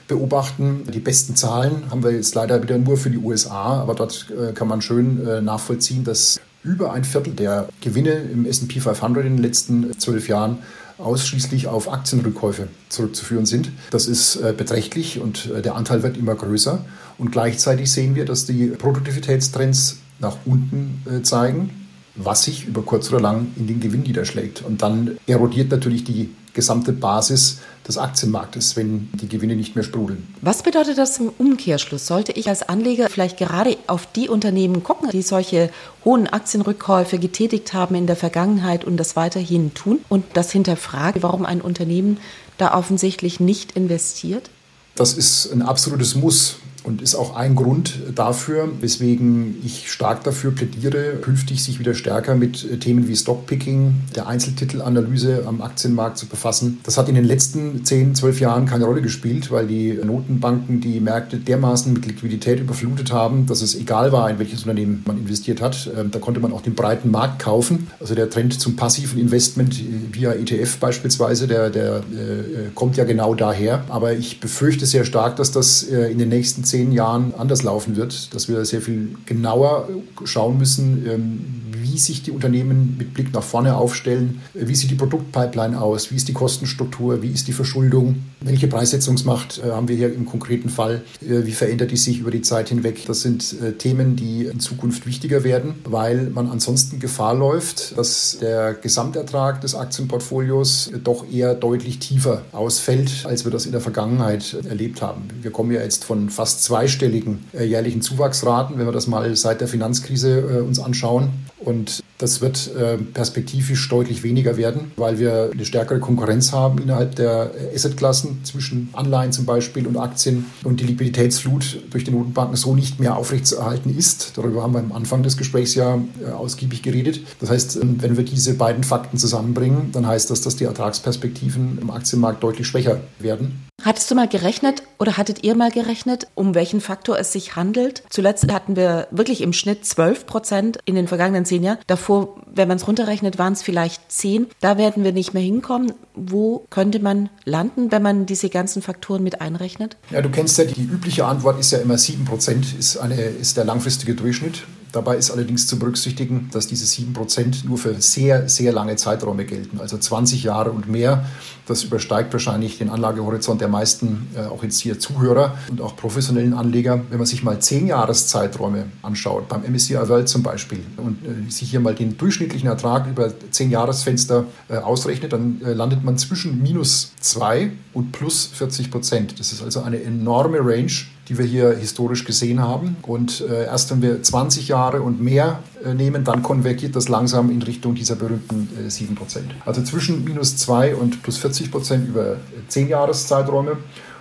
beobachten. 0.07 0.83
Die 0.93 1.01
besten 1.01 1.35
Zahlen 1.35 1.91
haben 1.91 2.05
wir 2.05 2.13
jetzt 2.13 2.35
leider 2.35 2.63
wieder 2.63 2.79
nur 2.79 2.97
für 2.97 3.11
die 3.11 3.19
USA, 3.19 3.81
aber 3.81 3.95
dort 3.95 4.27
äh, 4.31 4.53
kann 4.53 4.69
man 4.69 4.81
schön 4.83 5.27
äh, 5.27 5.41
nachvollziehen, 5.41 6.05
dass 6.05 6.41
über 6.63 6.93
ein 6.93 7.05
Viertel 7.05 7.33
der 7.33 7.69
Gewinne 7.81 8.13
im 8.13 8.45
SP 8.45 8.81
500 8.81 9.25
in 9.25 9.37
den 9.37 9.43
letzten 9.43 9.99
zwölf 9.99 10.29
Jahren 10.29 10.59
ausschließlich 10.99 11.67
auf 11.67 11.91
Aktienrückkäufe 11.91 12.69
zurückzuführen 12.89 13.47
sind. 13.47 13.71
Das 13.91 14.07
ist 14.07 14.37
äh, 14.37 14.53
beträchtlich 14.57 15.21
und 15.21 15.51
äh, 15.51 15.63
der 15.63 15.75
Anteil 15.75 16.03
wird 16.03 16.17
immer 16.17 16.35
größer. 16.35 16.85
Und 17.19 17.33
gleichzeitig 17.33 17.91
sehen 17.91 18.15
wir, 18.15 18.25
dass 18.25 18.45
die 18.45 18.67
Produktivitätstrends 18.67 19.99
nach 20.19 20.37
unten 20.45 21.03
äh, 21.11 21.23
zeigen, 21.23 21.71
was 22.17 22.45
sich 22.45 22.67
über 22.67 22.83
kurz 22.83 23.11
oder 23.11 23.21
lang 23.21 23.49
in 23.57 23.67
den 23.67 23.81
Gewinn 23.81 24.03
niederschlägt. 24.03 24.63
Und 24.63 24.83
dann 24.83 25.17
erodiert 25.27 25.71
natürlich 25.71 26.05
die 26.05 26.31
gesamte 26.55 26.93
Basis 26.93 27.59
des 27.87 27.99
Aktienmarktes, 27.99 28.77
wenn 28.77 29.09
die 29.13 29.29
Gewinne 29.29 29.57
nicht 29.57 29.75
mehr 29.75 29.85
sprudeln. 29.85 30.27
Was 30.43 30.63
bedeutet 30.63 30.99
das 30.99 31.19
im 31.19 31.31
Umkehrschluss? 31.39 32.07
Sollte 32.07 32.33
ich 32.33 32.49
als 32.49 32.69
Anleger 32.69 33.09
vielleicht 33.09 33.39
gerade 33.39 33.77
auf 33.87 34.07
die 34.07 34.29
Unternehmen 34.29 34.83
gucken, 34.85 35.11
die 35.11 35.23
solche 35.23 35.71
hohen 36.05 36.27
Aktienrückkäufe 36.27 37.19
getätigt 37.19 37.73
haben 37.73 37.95
in 37.95 38.07
der 38.07 38.17
Vergangenheit 38.17 38.85
und 38.85 38.97
das 38.97 39.17
weiterhin 39.17 39.75
tun 39.75 40.01
und 40.09 40.25
das 40.35 40.53
hinterfragen, 40.53 41.23
warum 41.23 41.45
ein 41.45 41.61
Unternehmen 41.61 42.19
da 42.59 42.75
offensichtlich 42.75 43.41
nicht 43.41 43.73
investiert? 43.73 44.51
Das 44.95 45.15
ist 45.15 45.51
ein 45.51 45.63
absolutes 45.63 46.15
Muss 46.15 46.57
und 46.85 47.03
ist 47.03 47.15
auch 47.15 47.37
ein 47.37 47.55
Grund 47.55 47.99
dafür, 48.15 48.69
weswegen 48.81 49.57
ich 49.65 49.91
stark 49.91 50.25
dafür 50.25 50.53
plädiere, 50.53 51.17
künftig 51.21 51.63
sich 51.63 51.79
wieder 51.79 51.95
stärker 51.95 52.35
mit 52.35 52.65
äh, 52.65 52.79
Themen 52.79 53.09
wie 53.09 53.17
Stockpicking, 53.17 53.95
der 54.15 54.27
Einzeltitelanalyse 54.27 55.45
am 55.47 55.61
Aktienmarkt 55.61 56.19
zu 56.19 56.27
befassen. 56.27 56.81
Das 56.85 56.97
hat 56.97 57.09
in 57.09 57.15
den 57.15 57.25
letzten 57.25 57.85
10, 57.85 58.15
12 58.15 58.41
Jahren 58.41 58.67
keine 58.67 58.85
Rolle 58.85 59.03
gespielt, 59.03 59.51
weil 59.51 59.67
die 59.67 59.93
Notenbanken 59.93 60.81
die 60.81 61.01
Märkte 61.01 61.37
dermaßen 61.39 61.93
mit 61.93 62.07
Liquidität 62.07 62.61
überflutet 62.61 63.13
haben, 63.13 63.47
dass 63.47 63.63
es 63.63 63.75
egal 63.75 64.13
war, 64.13 64.31
in 64.31 64.39
welches 64.39 64.61
Unternehmen 64.61 65.03
man 65.07 65.19
investiert 65.19 65.61
hat. 65.61 65.91
Ähm, 65.97 66.11
da 66.11 66.19
konnte 66.19 66.41
man 66.41 66.53
auch 66.53 66.63
den 66.63 66.75
breiten 66.75 67.11
Markt 67.11 67.41
kaufen. 67.41 67.89
Also 68.01 68.15
der 68.15 68.31
Trend 68.31 68.59
zum 68.59 68.77
passiven 68.77 69.21
Investment 69.21 69.81
äh, 69.81 70.15
via 70.15 70.33
ETF 70.33 70.79
beispielsweise, 70.79 71.47
der, 71.47 71.71
der 71.71 71.97
äh, 71.97 72.71
kommt 72.75 72.97
ja 72.97 73.05
genau 73.05 73.35
daher. 73.35 73.85
Aber 73.89 74.13
ich 74.13 74.41
befürchte 74.41 74.87
sehr 74.87 75.05
stark, 75.05 75.37
dass 75.37 75.53
das 75.53 75.83
in 75.83 76.19
den 76.19 76.29
nächsten 76.29 76.65
zehn 76.71 76.93
Jahren 76.93 77.35
anders 77.37 77.63
laufen 77.63 77.97
wird, 77.97 78.35
dass 78.35 78.49
wir 78.49 78.65
sehr 78.65 78.81
viel 78.81 79.17
genauer 79.27 79.89
schauen 80.25 80.59
müssen, 80.59 81.07
ähm, 81.07 81.61
wie 81.83 81.99
sich 81.99 82.23
die 82.23 82.31
Unternehmen 82.31 82.97
mit 82.99 83.15
Blick 83.15 83.33
nach 83.33 83.43
vorne 83.43 83.77
aufstellen, 83.77 84.41
wie 84.55 84.75
sieht 84.75 84.91
die 84.91 84.95
Produktpipeline 84.95 85.81
aus, 85.81 86.11
wie 86.11 86.17
ist 86.17 86.29
die 86.29 86.33
Kostenstruktur, 86.33 87.23
wie 87.23 87.31
ist 87.31 87.49
die 87.49 87.53
Verschuldung, 87.53 88.23
welche 88.41 88.69
Preissetzungsmacht 88.69 89.61
äh, 89.65 89.71
haben 89.71 89.89
wir 89.89 89.97
hier 89.97 90.13
im 90.13 90.27
konkreten 90.27 90.69
Fall, 90.69 91.03
äh, 91.21 91.45
wie 91.45 91.53
verändert 91.53 91.91
die 91.91 91.97
sich 91.97 92.19
über 92.21 92.31
die 92.31 92.43
Zeit 92.43 92.69
hinweg. 92.69 93.05
Das 93.07 93.23
sind 93.23 93.55
äh, 93.61 93.73
Themen, 93.73 94.17
die 94.17 94.47
in 94.47 94.61
Zukunft 94.61 95.07
wichtiger 95.07 95.45
werden, 95.45 95.75
weil 95.85 96.31
man 96.31 96.49
ansonsten 96.49 97.01
Gefahr 97.01 97.35
läuft, 97.35 97.97
dass 97.99 98.39
der 98.41 98.75
Gesamtertrag 98.75 99.61
des 99.61 99.75
Aktienportfolios 99.75 100.91
doch 101.03 101.25
eher 101.31 101.55
deutlich 101.55 101.99
tiefer 101.99 102.43
ausfällt, 102.53 103.25
als 103.25 103.45
wir 103.45 103.51
das 103.51 103.67
in 103.67 103.73
der 103.73 103.81
Vergangenheit 103.81 104.57
erlebt 104.69 105.03
haben. 105.03 105.29
Wir 105.43 105.51
kommen 105.51 105.73
ja 105.73 105.81
jetzt 105.81 106.05
von 106.05 106.31
fast 106.31 106.60
zweistelligen 106.61 107.45
äh, 107.53 107.65
jährlichen 107.65 108.03
Zuwachsraten, 108.03 108.79
wenn 108.79 108.87
wir 108.87 108.93
das 108.93 109.07
mal 109.07 109.35
seit 109.37 109.61
der 109.61 109.69
Finanzkrise 109.69 110.41
äh, 110.41 110.61
uns 110.61 110.79
anschauen. 110.79 111.31
Und 111.59 112.03
das 112.19 112.41
wird 112.41 112.75
äh, 112.75 112.97
perspektivisch 112.97 113.87
deutlich 113.89 114.23
weniger 114.23 114.57
werden, 114.57 114.93
weil 114.97 115.19
wir 115.19 115.51
eine 115.53 115.65
stärkere 115.65 116.01
Konkurrenz 116.01 116.53
haben 116.53 116.79
innerhalb 116.79 117.17
der 117.17 117.51
Assetklassen 117.75 118.45
zwischen 118.45 118.89
Anleihen 118.93 119.33
zum 119.33 119.45
Beispiel 119.45 119.87
und 119.87 119.99
Aktien 119.99 120.47
und 120.65 120.81
die 120.81 120.87
Liquiditätsflut 120.87 121.83
durch 121.91 122.05
die 122.05 122.13
Notenbanken 122.13 122.57
so 122.57 122.75
nicht 122.75 122.99
mehr 122.99 123.17
aufrechtzuerhalten 123.17 123.95
ist. 123.97 124.33
Darüber 124.37 124.63
haben 124.63 124.73
wir 124.73 124.81
am 124.81 124.93
Anfang 124.93 125.23
des 125.23 125.37
Gesprächs 125.37 125.75
ja 125.75 125.99
ausgiebig 126.35 126.83
geredet. 126.83 127.21
Das 127.41 127.51
heißt, 127.51 127.77
ähm, 127.77 127.97
wenn 128.01 128.17
wir 128.17 128.25
diese 128.25 128.55
beiden 128.55 128.85
Fakten 128.85 129.19
zusammenbringen, 129.19 129.93
dann 129.93 130.07
heißt 130.07 130.31
das, 130.31 130.41
dass 130.41 130.57
die 130.57 130.65
Ertragsperspektiven 130.65 131.79
im 131.81 131.91
Aktienmarkt 131.91 132.43
deutlich 132.43 132.67
schwächer 132.67 133.01
werden. 133.19 133.70
Hattest 133.83 134.11
du 134.11 134.15
mal 134.15 134.29
gerechnet 134.29 134.83
oder 134.99 135.17
hattet 135.17 135.43
ihr 135.43 135.55
mal 135.55 135.71
gerechnet, 135.71 136.27
um 136.35 136.55
welchen 136.55 136.81
Faktor 136.81 137.19
es 137.19 137.33
sich 137.33 137.57
handelt? 137.57 138.03
Zuletzt 138.11 138.53
hatten 138.53 138.77
wir 138.77 139.09
wirklich 139.11 139.41
im 139.41 139.53
Schnitt 139.53 139.87
12 139.87 140.27
Prozent 140.27 140.79
in 140.85 140.95
den 140.95 141.09
vergangenen 141.09 141.45
zehn 141.45 141.63
Jahren. 141.63 141.79
Davor, 141.87 142.37
wenn 142.47 142.69
man 142.69 142.77
es 142.77 142.87
runterrechnet, 142.87 143.39
waren 143.39 143.55
es 143.55 143.63
vielleicht 143.63 144.13
10. 144.13 144.49
Da 144.61 144.77
werden 144.77 145.05
wir 145.05 145.13
nicht 145.13 145.35
mehr 145.35 145.43
hinkommen. 145.43 145.93
Wo 146.15 146.67
könnte 146.71 147.01
man 147.01 147.31
landen, 147.45 147.91
wenn 147.91 148.03
man 148.03 148.27
diese 148.27 148.51
ganzen 148.51 148.83
Faktoren 148.83 149.23
mit 149.23 149.41
einrechnet? 149.41 149.97
Ja, 150.11 150.21
du 150.21 150.31
kennst 150.31 150.59
ja, 150.59 150.65
die 150.65 150.83
übliche 150.83 151.25
Antwort 151.25 151.59
ist 151.59 151.71
ja 151.71 151.79
immer 151.79 151.97
7 151.97 152.25
Prozent 152.25 152.67
ist, 152.79 152.99
ist 153.41 153.57
der 153.57 153.65
langfristige 153.65 154.15
Durchschnitt 154.15 154.65
Dabei 154.93 155.17
ist 155.17 155.31
allerdings 155.31 155.67
zu 155.67 155.79
berücksichtigen, 155.79 156.49
dass 156.53 156.67
diese 156.67 156.85
7% 156.85 157.67
nur 157.67 157.79
für 157.79 158.01
sehr, 158.01 158.49
sehr 158.49 158.73
lange 158.73 158.97
Zeiträume 158.97 159.45
gelten, 159.45 159.81
also 159.81 159.97
20 159.97 160.43
Jahre 160.43 160.73
und 160.73 160.89
mehr. 160.89 161.27
Das 161.71 161.85
übersteigt 161.85 162.33
wahrscheinlich 162.33 162.79
den 162.79 162.91
Anlagehorizont 162.91 163.61
der 163.61 163.69
meisten, 163.69 164.27
äh, 164.35 164.41
auch 164.41 164.65
jetzt 164.65 164.81
hier 164.81 164.99
Zuhörer 164.99 165.57
und 165.71 165.81
auch 165.81 165.95
professionellen 165.95 166.53
Anleger. 166.53 167.01
Wenn 167.11 167.19
man 167.19 167.29
sich 167.29 167.45
mal 167.45 167.61
10 167.61 167.87
Jahreszeiträume 167.87 168.87
anschaut, 169.03 169.49
beim 169.49 169.63
MSCI 169.63 169.95
World 170.09 170.29
zum 170.29 170.43
Beispiel, 170.43 170.81
und 170.97 171.25
äh, 171.25 171.49
sich 171.49 171.71
hier 171.71 171.79
mal 171.79 171.95
den 171.95 172.19
durchschnittlichen 172.19 172.69
Ertrag 172.69 173.07
über 173.07 173.33
10 173.53 173.71
Jahresfenster 173.71 174.47
äh, 174.69 174.79
ausrechnet, 174.79 175.33
dann 175.33 175.61
äh, 175.65 175.73
landet 175.73 176.03
man 176.03 176.19
zwischen 176.19 176.61
minus 176.61 177.13
2 177.21 177.71
und 177.93 178.11
plus 178.11 178.47
40 178.47 178.91
Prozent. 178.91 179.39
Das 179.39 179.53
ist 179.53 179.63
also 179.63 179.83
eine 179.83 180.03
enorme 180.03 180.59
Range 180.59 180.91
die 181.31 181.39
wir 181.39 181.45
hier 181.45 181.77
historisch 181.77 182.25
gesehen 182.25 182.61
haben. 182.61 182.97
Und 183.03 183.41
äh, 183.41 183.67
erst 183.67 183.93
wenn 183.93 184.03
wir 184.03 184.21
20 184.21 184.67
Jahre 184.67 185.01
und 185.01 185.23
mehr 185.23 185.61
nehmen, 185.95 186.25
dann 186.25 186.43
konvergiert 186.43 186.97
das 186.97 187.09
langsam 187.09 187.51
in 187.51 187.63
Richtung 187.63 187.95
dieser 187.95 188.17
berühmten 188.17 188.69
äh, 188.79 188.89
7% 188.89 189.41
Also 189.65 189.83
zwischen 189.83 190.25
minus 190.25 190.57
2 190.57 190.95
und 190.95 191.23
plus 191.23 191.39
40 191.39 191.71
Prozent 191.71 192.09
über 192.09 192.37
10 192.69 192.89
Jahreszeiträume. 192.89 193.79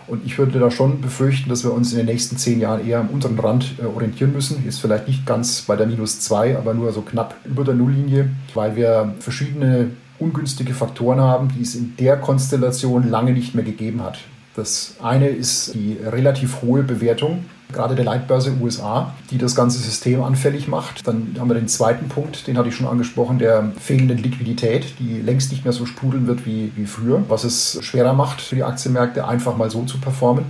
Und 0.08 0.26
ich 0.26 0.38
würde 0.40 0.58
da 0.60 0.72
schon 0.72 1.02
befürchten, 1.02 1.50
dass 1.50 1.64
wir 1.64 1.72
uns 1.72 1.92
in 1.92 1.98
den 1.98 2.08
nächsten 2.08 2.36
zehn 2.38 2.60
Jahren 2.60 2.86
eher 2.88 3.00
am 3.00 3.10
unteren 3.10 3.38
Rand 3.40 3.76
äh, 3.80 3.86
orientieren 3.86 4.34
müssen. 4.34 4.66
Ist 4.68 4.80
vielleicht 4.80 5.08
nicht 5.08 5.26
ganz 5.26 5.62
bei 5.62 5.76
der 5.76 5.86
minus 5.86 6.20
2, 6.22 6.58
aber 6.58 6.74
nur 6.74 6.92
so 6.92 7.02
knapp 7.02 7.36
über 7.46 7.64
der 7.64 7.76
Nulllinie, 7.76 8.30
weil 8.56 8.76
wir 8.76 9.14
verschiedene 9.20 9.92
ungünstige 10.18 10.74
Faktoren 10.74 11.20
haben, 11.20 11.50
die 11.56 11.62
es 11.62 11.76
in 11.76 11.96
der 11.98 12.18
Konstellation 12.18 13.10
lange 13.10 13.34
nicht 13.34 13.56
mehr 13.56 13.64
gegeben 13.64 14.04
hat. 14.04 14.20
Das 14.56 14.96
eine 15.02 15.30
ist 15.30 15.74
die 15.76 15.98
relativ 16.04 16.62
hohe 16.62 16.84
Bewertung, 16.84 17.46
gerade 17.72 17.96
der 17.96 18.06
Leitbörse 18.06 18.54
USA, 18.60 19.14
die 19.30 19.38
das 19.38 19.56
ganze 19.56 19.80
System 19.80 20.24
anfällig 20.24 20.68
macht. 20.68 21.08
Dann 21.08 21.36
haben 21.40 21.50
wir 21.50 21.56
den 21.56 21.68
zweiten 21.68 22.10
Punkt, 22.10 22.48
den 22.48 22.58
hatte 22.58 22.70
ich 22.70 22.76
schon 22.76 22.88
angesprochen, 22.88 23.38
der 23.38 23.72
fehlenden 23.80 24.18
Liquidität, 24.18 24.96
die 25.00 25.22
längst 25.22 25.52
nicht 25.52 25.64
mehr 25.64 25.74
so 25.74 25.86
sprudeln 25.86 26.26
wird 26.26 26.46
wie, 26.46 26.72
wie 26.76 26.86
früher, 26.86 27.24
was 27.30 27.44
es 27.44 27.80
schwerer 27.82 28.14
macht 28.14 28.42
für 28.42 28.56
die 28.56 28.64
Aktienmärkte, 28.64 29.28
einfach 29.28 29.56
mal 29.56 29.70
so 29.70 29.84
zu 29.84 30.00
performen. 30.00 30.46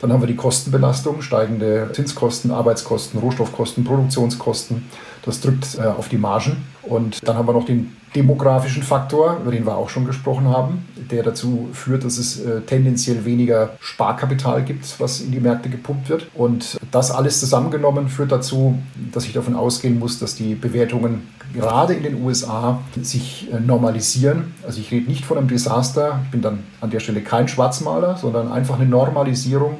Dann 0.00 0.12
haben 0.12 0.22
wir 0.22 0.26
die 0.26 0.36
Kostenbelastung, 0.36 1.20
steigende 1.20 1.90
Zinskosten, 1.92 2.50
Arbeitskosten, 2.50 3.20
Rohstoffkosten, 3.20 3.84
Produktionskosten. 3.84 4.86
Das 5.24 5.40
drückt 5.40 5.78
äh, 5.78 5.82
auf 5.82 6.08
die 6.08 6.16
Margen. 6.16 6.64
Und 6.82 7.26
dann 7.26 7.36
haben 7.36 7.46
wir 7.46 7.52
noch 7.52 7.66
den 7.66 7.94
demografischen 8.14 8.82
Faktor, 8.82 9.38
über 9.40 9.52
den 9.52 9.64
wir 9.64 9.76
auch 9.76 9.88
schon 9.88 10.04
gesprochen 10.04 10.48
haben, 10.48 10.86
der 11.10 11.22
dazu 11.22 11.68
führt, 11.72 12.04
dass 12.04 12.18
es 12.18 12.40
äh, 12.40 12.60
tendenziell 12.62 13.24
weniger 13.24 13.76
Sparkapital 13.80 14.64
gibt, 14.64 14.98
was 14.98 15.20
in 15.20 15.30
die 15.30 15.40
Märkte 15.40 15.68
gepumpt 15.68 16.08
wird. 16.08 16.26
Und 16.34 16.78
das 16.90 17.10
alles 17.10 17.38
zusammengenommen 17.38 18.08
führt 18.08 18.32
dazu, 18.32 18.78
dass 19.12 19.26
ich 19.26 19.32
davon 19.32 19.54
ausgehen 19.54 19.98
muss, 19.98 20.18
dass 20.18 20.34
die 20.34 20.54
Bewertungen 20.54 21.28
gerade 21.54 21.94
in 21.94 22.02
den 22.02 22.22
USA 22.22 22.80
sich 23.00 23.48
äh, 23.52 23.60
normalisieren. 23.60 24.54
Also 24.66 24.80
ich 24.80 24.90
rede 24.90 25.08
nicht 25.08 25.24
von 25.24 25.38
einem 25.38 25.48
Desaster, 25.48 26.20
ich 26.24 26.30
bin 26.30 26.42
dann 26.42 26.60
an 26.80 26.90
der 26.90 27.00
Stelle 27.00 27.20
kein 27.20 27.48
Schwarzmaler, 27.48 28.16
sondern 28.16 28.50
einfach 28.50 28.78
eine 28.78 28.88
Normalisierung 28.88 29.78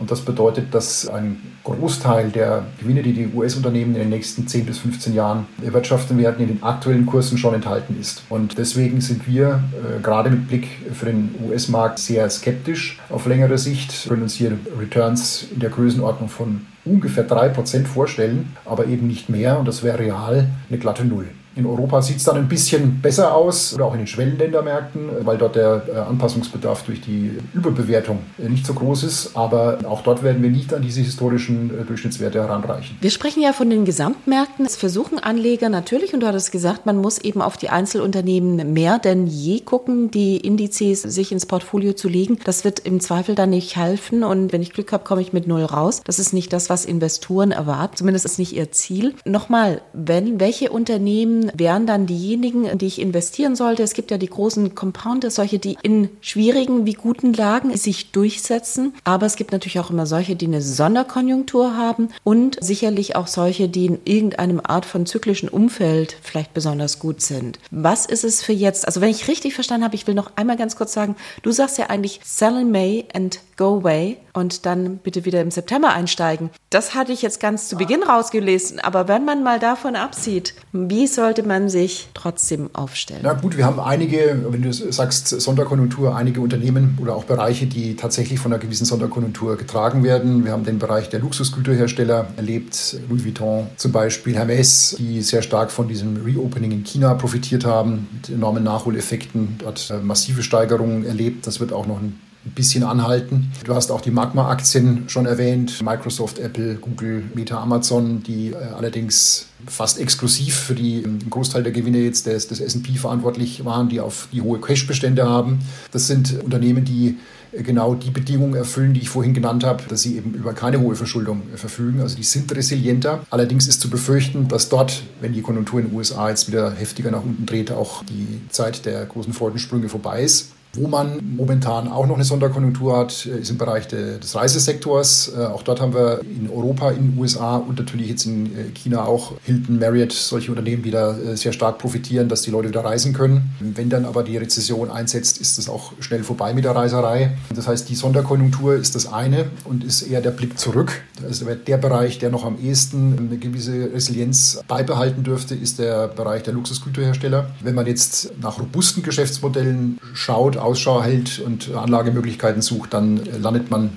und 0.00 0.10
das 0.10 0.22
bedeutet, 0.22 0.74
dass 0.74 1.06
ein 1.08 1.40
Großteil 1.62 2.30
der 2.30 2.64
Gewinne, 2.80 3.02
die 3.02 3.12
die 3.12 3.28
US-Unternehmen 3.34 3.94
in 3.94 4.00
den 4.00 4.08
nächsten 4.08 4.48
10 4.48 4.64
bis 4.64 4.78
15 4.78 5.14
Jahren 5.14 5.46
erwirtschaften 5.62 6.16
werden, 6.16 6.40
in 6.40 6.48
den 6.48 6.62
aktuellen 6.62 7.04
Kursen 7.04 7.36
schon 7.36 7.52
enthalten 7.52 7.96
ist. 8.00 8.22
Und 8.30 8.56
deswegen 8.56 9.02
sind 9.02 9.28
wir 9.28 9.62
äh, 9.72 10.00
gerade 10.00 10.30
mit 10.30 10.48
Blick 10.48 10.68
für 10.94 11.04
den 11.04 11.34
US-Markt 11.46 11.98
sehr 11.98 12.28
skeptisch 12.30 12.98
auf 13.10 13.26
längere 13.26 13.58
Sicht. 13.58 14.08
Können 14.08 14.22
uns 14.22 14.34
hier 14.34 14.56
Returns 14.80 15.46
in 15.52 15.60
der 15.60 15.68
Größenordnung 15.68 16.30
von 16.30 16.62
ungefähr 16.86 17.28
3% 17.28 17.84
vorstellen, 17.84 18.56
aber 18.64 18.86
eben 18.86 19.06
nicht 19.06 19.28
mehr. 19.28 19.58
Und 19.58 19.68
das 19.68 19.82
wäre 19.82 19.98
real 19.98 20.48
eine 20.70 20.78
glatte 20.78 21.04
Null. 21.04 21.26
In 21.60 21.66
Europa 21.66 22.00
sieht 22.00 22.16
es 22.16 22.24
dann 22.24 22.36
ein 22.36 22.48
bisschen 22.48 23.02
besser 23.02 23.34
aus 23.34 23.74
oder 23.74 23.84
auch 23.84 23.92
in 23.92 23.98
den 23.98 24.06
Schwellenländermärkten, 24.06 25.26
weil 25.26 25.36
dort 25.36 25.56
der 25.56 25.82
äh, 25.86 25.98
Anpassungsbedarf 25.98 26.84
durch 26.84 27.02
die 27.02 27.32
Überbewertung 27.52 28.20
äh, 28.38 28.48
nicht 28.48 28.64
so 28.64 28.72
groß 28.72 29.02
ist. 29.02 29.36
Aber 29.36 29.76
auch 29.86 30.02
dort 30.02 30.22
werden 30.22 30.42
wir 30.42 30.48
nicht 30.48 30.72
an 30.72 30.80
diese 30.80 31.02
historischen 31.02 31.70
äh, 31.78 31.84
Durchschnittswerte 31.84 32.40
heranreichen. 32.40 32.96
Wir 33.02 33.10
sprechen 33.10 33.42
ja 33.42 33.52
von 33.52 33.68
den 33.68 33.84
Gesamtmärkten. 33.84 34.64
Es 34.64 34.76
versuchen 34.76 35.18
Anleger 35.18 35.68
natürlich, 35.68 36.14
und 36.14 36.20
du 36.20 36.26
hattest 36.26 36.50
gesagt, 36.50 36.86
man 36.86 36.96
muss 36.96 37.18
eben 37.18 37.42
auf 37.42 37.58
die 37.58 37.68
Einzelunternehmen 37.68 38.72
mehr 38.72 38.98
denn 38.98 39.26
je 39.26 39.60
gucken, 39.60 40.10
die 40.10 40.38
Indizes 40.38 41.02
sich 41.02 41.30
ins 41.32 41.44
Portfolio 41.44 41.92
zu 41.92 42.08
legen. 42.08 42.38
Das 42.44 42.64
wird 42.64 42.80
im 42.80 43.00
Zweifel 43.00 43.34
dann 43.34 43.50
nicht 43.50 43.76
helfen. 43.76 44.24
Und 44.24 44.50
wenn 44.50 44.62
ich 44.62 44.72
Glück 44.72 44.92
habe, 44.92 45.04
komme 45.04 45.20
ich 45.20 45.34
mit 45.34 45.46
Null 45.46 45.64
raus. 45.64 46.00
Das 46.04 46.18
ist 46.18 46.32
nicht 46.32 46.54
das, 46.54 46.70
was 46.70 46.86
Investoren 46.86 47.50
erwarten. 47.50 47.98
Zumindest 47.98 48.24
ist 48.24 48.38
nicht 48.38 48.56
ihr 48.56 48.72
Ziel. 48.72 49.14
Nochmal, 49.26 49.82
wenn 49.92 50.40
welche 50.40 50.70
Unternehmen 50.70 51.49
wären 51.54 51.86
dann 51.86 52.06
diejenigen, 52.06 52.64
in 52.64 52.78
die 52.78 52.86
ich 52.86 53.00
investieren 53.00 53.56
sollte. 53.56 53.82
Es 53.82 53.94
gibt 53.94 54.10
ja 54.10 54.18
die 54.18 54.28
großen 54.28 54.74
Compounder, 54.74 55.30
solche, 55.30 55.58
die 55.58 55.76
in 55.82 56.08
schwierigen 56.20 56.86
wie 56.86 56.94
guten 56.94 57.32
Lagen 57.32 57.76
sich 57.76 58.12
durchsetzen. 58.12 58.94
Aber 59.04 59.26
es 59.26 59.36
gibt 59.36 59.52
natürlich 59.52 59.80
auch 59.80 59.90
immer 59.90 60.06
solche, 60.06 60.36
die 60.36 60.46
eine 60.46 60.62
Sonderkonjunktur 60.62 61.76
haben 61.76 62.10
und 62.24 62.62
sicherlich 62.62 63.16
auch 63.16 63.26
solche, 63.26 63.68
die 63.68 63.86
in 63.86 63.98
irgendeinem 64.04 64.60
Art 64.62 64.86
von 64.86 65.06
zyklischen 65.06 65.48
Umfeld 65.48 66.16
vielleicht 66.22 66.54
besonders 66.54 66.98
gut 66.98 67.20
sind. 67.20 67.58
Was 67.70 68.06
ist 68.06 68.24
es 68.24 68.42
für 68.42 68.52
jetzt? 68.52 68.86
Also 68.86 69.00
wenn 69.00 69.10
ich 69.10 69.28
richtig 69.28 69.54
verstanden 69.54 69.84
habe, 69.84 69.94
ich 69.94 70.06
will 70.06 70.14
noch 70.14 70.32
einmal 70.36 70.56
ganz 70.56 70.76
kurz 70.76 70.92
sagen, 70.92 71.16
du 71.42 71.50
sagst 71.50 71.78
ja 71.78 71.86
eigentlich 71.86 72.20
sell 72.24 72.60
in 72.60 72.70
May 72.70 73.06
and 73.14 73.40
go 73.56 73.78
away 73.78 74.16
und 74.32 74.64
dann 74.66 74.98
bitte 74.98 75.24
wieder 75.24 75.40
im 75.40 75.50
September 75.50 75.90
einsteigen. 75.90 76.50
Das 76.70 76.94
hatte 76.94 77.12
ich 77.12 77.22
jetzt 77.22 77.40
ganz 77.40 77.68
zu 77.68 77.76
Beginn 77.76 78.02
rausgelesen, 78.02 78.80
aber 78.80 79.08
wenn 79.08 79.24
man 79.24 79.42
mal 79.42 79.58
davon 79.58 79.96
absieht, 79.96 80.54
wie 80.72 81.06
sollte 81.30 81.46
man 81.46 81.68
sich 81.68 82.08
trotzdem 82.12 82.70
aufstellen? 82.72 83.20
Na 83.22 83.34
gut, 83.34 83.56
wir 83.56 83.64
haben 83.64 83.78
einige, 83.78 84.44
wenn 84.48 84.62
du 84.62 84.72
sagst 84.72 85.28
Sonderkonjunktur, 85.28 86.16
einige 86.16 86.40
Unternehmen 86.40 86.98
oder 87.00 87.14
auch 87.14 87.22
Bereiche, 87.22 87.66
die 87.66 87.94
tatsächlich 87.94 88.40
von 88.40 88.52
einer 88.52 88.60
gewissen 88.60 88.84
Sonderkonjunktur 88.84 89.56
getragen 89.56 90.02
werden. 90.02 90.44
Wir 90.44 90.50
haben 90.50 90.64
den 90.64 90.80
Bereich 90.80 91.08
der 91.08 91.20
Luxusgüterhersteller 91.20 92.26
erlebt, 92.36 92.96
Louis 93.08 93.24
Vuitton 93.24 93.68
zum 93.76 93.92
Beispiel, 93.92 94.34
Hermes, 94.34 94.96
die 94.98 95.22
sehr 95.22 95.42
stark 95.42 95.70
von 95.70 95.86
diesem 95.86 96.16
Reopening 96.16 96.72
in 96.72 96.82
China 96.82 97.14
profitiert 97.14 97.64
haben, 97.64 98.08
mit 98.12 98.28
enormen 98.28 98.64
Nachholeffekten, 98.64 99.54
dort 99.58 99.88
äh, 99.90 99.98
massive 99.98 100.42
Steigerungen 100.42 101.06
erlebt. 101.06 101.46
Das 101.46 101.60
wird 101.60 101.72
auch 101.72 101.86
noch 101.86 102.00
ein 102.00 102.18
ein 102.44 102.52
bisschen 102.52 102.82
anhalten. 102.84 103.52
Du 103.64 103.74
hast 103.74 103.90
auch 103.90 104.00
die 104.00 104.10
Magma-Aktien 104.10 105.08
schon 105.08 105.26
erwähnt, 105.26 105.82
Microsoft, 105.82 106.38
Apple, 106.38 106.76
Google, 106.76 107.24
Meta, 107.34 107.60
Amazon, 107.60 108.22
die 108.22 108.52
äh, 108.52 108.56
allerdings 108.76 109.48
fast 109.66 109.98
exklusiv 109.98 110.54
für 110.54 110.74
die, 110.74 111.02
den 111.02 111.30
Großteil 111.30 111.62
der 111.62 111.72
Gewinne 111.72 111.98
jetzt 111.98 112.26
des, 112.26 112.48
des 112.48 112.60
S&P 112.60 112.96
verantwortlich 112.96 113.64
waren, 113.64 113.88
die 113.88 114.00
auf 114.00 114.28
die 114.32 114.42
hohe 114.42 114.60
Cash-Bestände 114.60 115.28
haben. 115.28 115.60
Das 115.92 116.06
sind 116.06 116.42
Unternehmen, 116.42 116.84
die 116.84 117.18
äh, 117.52 117.62
genau 117.62 117.94
die 117.94 118.10
Bedingungen 118.10 118.54
erfüllen, 118.54 118.94
die 118.94 119.00
ich 119.00 119.08
vorhin 119.08 119.34
genannt 119.34 119.64
habe, 119.64 119.82
dass 119.88 120.02
sie 120.02 120.16
eben 120.16 120.34
über 120.34 120.52
keine 120.52 120.80
hohe 120.80 120.96
Verschuldung 120.96 121.42
äh, 121.52 121.56
verfügen. 121.56 122.00
Also 122.00 122.16
die 122.16 122.22
sind 122.22 122.54
resilienter. 122.54 123.24
Allerdings 123.30 123.66
ist 123.66 123.80
zu 123.80 123.90
befürchten, 123.90 124.48
dass 124.48 124.68
dort, 124.68 125.02
wenn 125.20 125.32
die 125.32 125.42
Konjunktur 125.42 125.80
in 125.80 125.88
den 125.88 125.96
USA 125.96 126.28
jetzt 126.28 126.48
wieder 126.48 126.72
heftiger 126.72 127.10
nach 127.10 127.22
unten 127.22 127.46
dreht, 127.46 127.70
auch 127.70 128.04
die 128.04 128.40
Zeit 128.50 128.86
der 128.86 129.04
großen 129.06 129.32
Freudensprünge 129.32 129.88
vorbei 129.88 130.22
ist. 130.22 130.52
Wo 130.74 130.86
man 130.86 131.20
momentan 131.36 131.88
auch 131.88 132.06
noch 132.06 132.14
eine 132.14 132.24
Sonderkonjunktur 132.24 132.96
hat, 132.96 133.26
äh, 133.26 133.40
ist 133.40 133.50
im 133.50 133.58
Bereich 133.58 133.88
des 133.88 134.34
Reisesektors. 134.34 135.32
Äh, 135.36 135.46
auch 135.46 135.62
dort 135.62 135.80
haben 135.80 135.94
wir 135.94 136.20
in 136.20 136.48
Europa, 136.48 136.90
in 136.90 137.12
den 137.12 137.18
USA 137.18 137.56
und 137.56 137.78
natürlich 137.78 138.08
jetzt 138.08 138.26
in 138.26 138.46
äh, 138.46 138.70
China 138.74 139.04
auch 139.04 139.32
Hilton, 139.42 139.80
Marriott, 139.80 140.12
solche 140.12 140.50
Unternehmen, 140.50 140.82
die 140.82 140.90
da 140.90 141.14
sehr 141.34 141.52
stark 141.52 141.78
profitieren, 141.78 142.28
dass 142.28 142.42
die 142.42 142.50
Leute 142.50 142.68
wieder 142.68 142.84
reisen 142.84 143.12
können. 143.12 143.50
Wenn 143.60 143.88
dann 143.88 144.04
aber 144.04 144.22
die 144.22 144.36
Rezession 144.36 144.90
einsetzt, 144.90 145.38
ist 145.38 145.58
das 145.58 145.68
auch 145.68 145.92
schnell 146.00 146.22
vorbei 146.22 146.54
mit 146.54 146.64
der 146.64 146.74
Reiserei. 146.74 147.36
Das 147.54 147.66
heißt, 147.66 147.88
die 147.88 147.94
Sonderkonjunktur 147.94 148.74
ist 148.76 148.94
das 148.94 149.12
eine 149.12 149.46
und 149.64 149.84
ist 149.84 150.02
eher 150.02 150.20
der 150.20 150.30
Blick 150.30 150.58
zurück. 150.58 151.02
Also 151.24 151.46
der 151.46 151.76
Bereich, 151.78 152.18
der 152.18 152.30
noch 152.30 152.44
am 152.44 152.58
ehesten 152.58 153.16
eine 153.18 153.38
gewisse 153.38 153.92
Resilienz 153.92 154.62
beibehalten 154.68 155.22
dürfte, 155.22 155.54
ist 155.54 155.78
der 155.78 156.08
Bereich 156.08 156.42
der 156.42 156.54
Luxusgüterhersteller. 156.54 157.50
Wenn 157.60 157.74
man 157.74 157.86
jetzt 157.86 158.32
nach 158.40 158.58
robusten 158.58 159.02
Geschäftsmodellen 159.02 159.98
schaut, 160.14 160.56
Ausschau 160.60 161.02
hält 161.02 161.40
und 161.40 161.74
Anlagemöglichkeiten 161.74 162.62
sucht, 162.62 162.94
dann 162.94 163.20
landet 163.40 163.70
man 163.70 163.90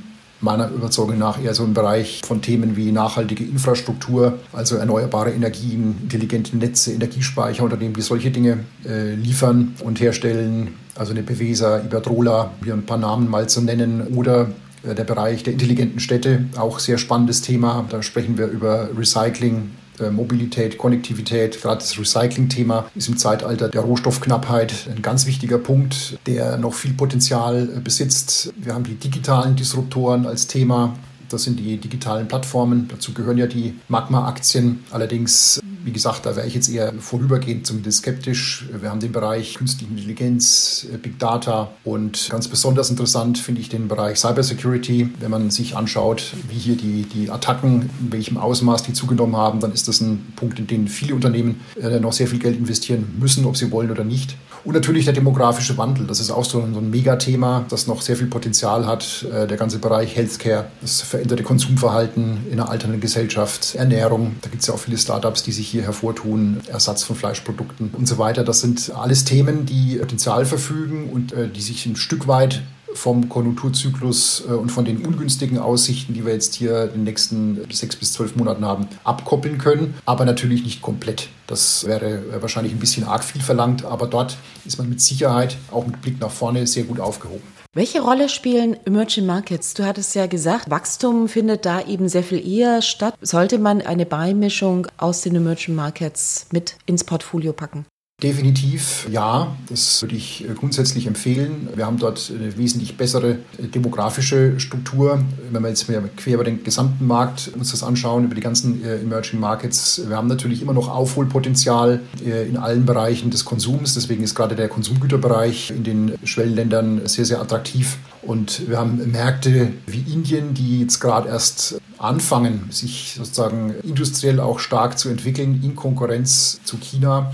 meiner 0.43 0.69
Überzeugung 0.69 1.17
nach 1.17 1.41
eher 1.41 1.53
so 1.53 1.63
im 1.63 1.73
Bereich 1.73 2.21
von 2.25 2.41
Themen 2.41 2.75
wie 2.75 2.91
nachhaltige 2.91 3.43
Infrastruktur, 3.45 4.39
also 4.51 4.75
erneuerbare 4.75 5.31
Energien, 5.31 5.95
intelligente 6.03 6.57
Netze, 6.57 6.91
Energiespeicherunternehmen, 6.91 7.93
die 7.93 8.01
solche 8.01 8.29
Dinge 8.29 8.59
äh, 8.85 9.15
liefern 9.15 9.75
und 9.83 10.01
herstellen. 10.01 10.75
Also 10.95 11.11
eine 11.13 11.23
Bewesa, 11.23 11.79
Iberdrola, 11.79 12.51
hier 12.63 12.73
ein 12.73 12.85
paar 12.85 12.97
Namen 12.97 13.29
mal 13.29 13.47
zu 13.47 13.61
nennen. 13.61 14.07
Oder 14.15 14.49
äh, 14.83 14.93
der 14.93 15.05
Bereich 15.05 15.43
der 15.43 15.53
intelligenten 15.53 15.99
Städte, 15.99 16.45
auch 16.57 16.79
sehr 16.79 16.97
spannendes 16.97 17.41
Thema. 17.41 17.85
Da 17.89 18.03
sprechen 18.03 18.37
wir 18.37 18.47
über 18.47 18.89
Recycling, 18.97 19.71
Mobilität, 20.11 20.77
Konnektivität, 20.77 21.61
gerade 21.61 21.79
das 21.79 21.97
Recycling-Thema 21.97 22.89
ist 22.95 23.07
im 23.07 23.17
Zeitalter 23.17 23.69
der 23.69 23.81
Rohstoffknappheit 23.81 24.87
ein 24.89 25.01
ganz 25.01 25.25
wichtiger 25.25 25.57
Punkt, 25.57 26.17
der 26.25 26.57
noch 26.57 26.73
viel 26.73 26.93
Potenzial 26.93 27.69
äh, 27.77 27.79
besitzt. 27.79 28.53
Wir 28.57 28.73
haben 28.73 28.83
die 28.83 28.95
digitalen 28.95 29.55
Disruptoren 29.55 30.25
als 30.25 30.47
Thema. 30.47 30.95
Das 31.29 31.43
sind 31.43 31.59
die 31.59 31.77
digitalen 31.77 32.27
Plattformen. 32.27 32.87
Dazu 32.89 33.13
gehören 33.13 33.37
ja 33.37 33.47
die 33.47 33.79
Magma-Aktien. 33.87 34.83
Allerdings 34.91 35.61
wie 35.83 35.91
gesagt, 35.91 36.25
da 36.25 36.35
wäre 36.35 36.47
ich 36.47 36.53
jetzt 36.53 36.69
eher 36.69 36.93
vorübergehend 36.99 37.67
zumindest 37.67 37.99
skeptisch. 37.99 38.65
Wir 38.79 38.89
haben 38.89 38.99
den 38.99 39.11
Bereich 39.11 39.55
künstliche 39.55 39.91
Intelligenz, 39.91 40.87
äh, 40.91 40.97
Big 40.97 41.19
Data 41.19 41.71
und 41.83 42.29
ganz 42.29 42.47
besonders 42.47 42.89
interessant 42.89 43.37
finde 43.37 43.61
ich 43.61 43.69
den 43.69 43.87
Bereich 43.87 44.19
Cybersecurity. 44.19 45.09
Wenn 45.19 45.31
man 45.31 45.49
sich 45.51 45.75
anschaut, 45.75 46.33
wie 46.49 46.57
hier 46.57 46.75
die, 46.75 47.03
die 47.03 47.29
Attacken, 47.29 47.89
in 48.01 48.11
welchem 48.11 48.37
Ausmaß 48.37 48.83
die 48.83 48.93
zugenommen 48.93 49.35
haben, 49.35 49.59
dann 49.59 49.71
ist 49.71 49.87
das 49.87 50.01
ein 50.01 50.33
Punkt, 50.35 50.59
in 50.59 50.67
den 50.67 50.87
viele 50.87 51.15
Unternehmen 51.15 51.61
äh, 51.79 51.99
noch 51.99 52.13
sehr 52.13 52.27
viel 52.27 52.39
Geld 52.39 52.57
investieren 52.57 53.15
müssen, 53.19 53.45
ob 53.45 53.57
sie 53.57 53.71
wollen 53.71 53.91
oder 53.91 54.03
nicht. 54.03 54.35
Und 54.65 54.73
natürlich 54.75 55.03
der 55.05 55.13
demografische 55.13 55.77
Wandel. 55.77 56.07
Das 56.07 56.19
ist 56.19 56.31
auch 56.31 56.45
so 56.45 56.61
ein, 56.61 56.73
so 56.73 56.79
ein 56.79 56.89
Megathema, 56.89 57.65
das 57.69 57.87
noch 57.87 58.01
sehr 58.01 58.15
viel 58.15 58.27
Potenzial 58.27 58.85
hat. 58.87 59.25
Äh, 59.33 59.45
der 59.47 59.57
ganze 59.57 59.79
Bereich 59.79 60.15
Healthcare, 60.15 60.65
das 60.81 61.01
veränderte 61.01 61.43
Konsumverhalten 61.43 62.47
in 62.49 62.59
einer 62.59 62.69
alternden 62.69 63.01
Gesellschaft, 63.01 63.75
Ernährung. 63.75 64.37
Da 64.41 64.49
gibt 64.49 64.61
es 64.61 64.67
ja 64.67 64.73
auch 64.73 64.79
viele 64.79 64.97
Startups, 64.97 65.43
die 65.43 65.51
sich 65.51 65.67
hier 65.67 65.83
hervortun, 65.83 66.61
Ersatz 66.67 67.03
von 67.03 67.15
Fleischprodukten 67.15 67.89
und 67.97 68.07
so 68.07 68.17
weiter. 68.17 68.43
Das 68.43 68.61
sind 68.61 68.91
alles 68.95 69.25
Themen, 69.25 69.65
die 69.65 69.97
Potenzial 69.97 70.45
verfügen 70.45 71.09
und 71.09 71.33
äh, 71.33 71.49
die 71.49 71.61
sich 71.61 71.85
ein 71.85 71.97
Stück 71.97 72.27
weit 72.27 72.61
vom 72.93 73.29
Konjunkturzyklus 73.29 74.43
äh, 74.47 74.53
und 74.53 74.71
von 74.71 74.85
den 74.85 75.05
ungünstigen 75.05 75.57
Aussichten, 75.57 76.13
die 76.13 76.25
wir 76.25 76.33
jetzt 76.33 76.55
hier 76.55 76.85
in 76.85 76.91
den 76.91 77.03
nächsten 77.03 77.61
sechs 77.71 77.95
bis 77.95 78.13
zwölf 78.13 78.35
Monaten 78.35 78.65
haben, 78.65 78.87
abkoppeln 79.03 79.57
können, 79.57 79.95
aber 80.05 80.25
natürlich 80.25 80.63
nicht 80.63 80.81
komplett. 80.81 81.29
Das 81.47 81.85
wäre 81.85 82.23
wahrscheinlich 82.39 82.73
ein 82.73 82.79
bisschen 82.79 83.03
arg 83.03 83.23
viel 83.23 83.41
verlangt, 83.41 83.85
aber 83.85 84.07
dort 84.07 84.37
ist 84.65 84.77
man 84.77 84.89
mit 84.89 85.01
Sicherheit 85.01 85.57
auch 85.71 85.85
mit 85.85 86.01
Blick 86.01 86.19
nach 86.19 86.31
vorne 86.31 86.65
sehr 86.67 86.83
gut 86.83 86.99
aufgehoben. 86.99 87.43
Welche 87.75 88.01
Rolle 88.01 88.29
spielen 88.29 88.77
Emerging 88.85 89.25
Markets? 89.25 89.73
Du 89.73 89.83
hattest 89.83 90.13
ja 90.13 90.27
gesagt, 90.27 90.69
Wachstum 90.69 91.27
findet 91.27 91.65
da 91.65 91.81
eben 91.81 92.07
sehr 92.07 92.21
viel 92.23 92.47
eher 92.47 92.83
statt. 92.83 93.15
Sollte 93.19 93.57
man 93.57 93.81
eine 93.81 94.05
Beimischung 94.05 94.85
aus 94.97 95.21
den 95.21 95.35
Emerging 95.35 95.73
Markets 95.73 96.45
mit 96.51 96.75
ins 96.85 97.03
Portfolio 97.03 97.51
packen? 97.51 97.87
Definitiv 98.23 99.05
ja, 99.11 99.53
das 99.69 100.01
würde 100.01 100.15
ich 100.15 100.45
äh, 100.45 100.53
grundsätzlich 100.53 101.07
empfehlen. 101.07 101.67
Wir 101.75 101.85
haben 101.85 101.97
dort 101.97 102.31
eine 102.33 102.57
wesentlich 102.57 102.95
bessere 102.95 103.31
äh, 103.31 103.63
demografische 103.63 104.59
Struktur. 104.61 105.21
Wenn 105.51 105.61
wir 105.61 105.69
jetzt 105.69 105.89
mehr 105.89 106.01
quer 106.15 106.35
über 106.35 106.45
den 106.45 106.63
gesamten 106.63 107.05
Markt 107.05 107.51
uns 107.53 107.71
das 107.71 107.83
anschauen, 107.83 108.23
über 108.23 108.35
die 108.35 108.41
ganzen 108.41 108.83
äh, 108.85 109.01
Emerging 109.01 109.41
Markets, 109.41 110.03
wir 110.07 110.15
haben 110.15 110.27
natürlich 110.27 110.61
immer 110.61 110.73
noch 110.73 110.87
Aufholpotenzial 110.87 111.99
in 112.23 112.57
allen 112.57 112.85
Bereichen 112.85 113.29
des 113.29 113.43
Konsums. 113.43 113.93
Deswegen 113.95 114.23
ist 114.23 114.35
gerade 114.35 114.55
der 114.55 114.69
Konsumgüterbereich 114.69 115.71
in 115.71 115.83
den 115.83 116.13
Schwellenländern 116.23 117.01
sehr, 117.05 117.25
sehr 117.25 117.41
attraktiv. 117.41 117.97
Und 118.21 118.69
wir 118.69 118.77
haben 118.77 119.11
Märkte 119.11 119.73
wie 119.85 120.05
Indien, 120.11 120.53
die 120.53 120.81
jetzt 120.81 120.99
gerade 120.99 121.27
erst 121.27 121.81
anfangen, 121.97 122.67
sich 122.69 123.15
sozusagen 123.17 123.73
industriell 123.83 124.39
auch 124.39 124.59
stark 124.59 124.97
zu 124.97 125.09
entwickeln 125.09 125.59
in 125.63 125.75
Konkurrenz 125.75 126.61
zu 126.63 126.77
China. 126.77 127.33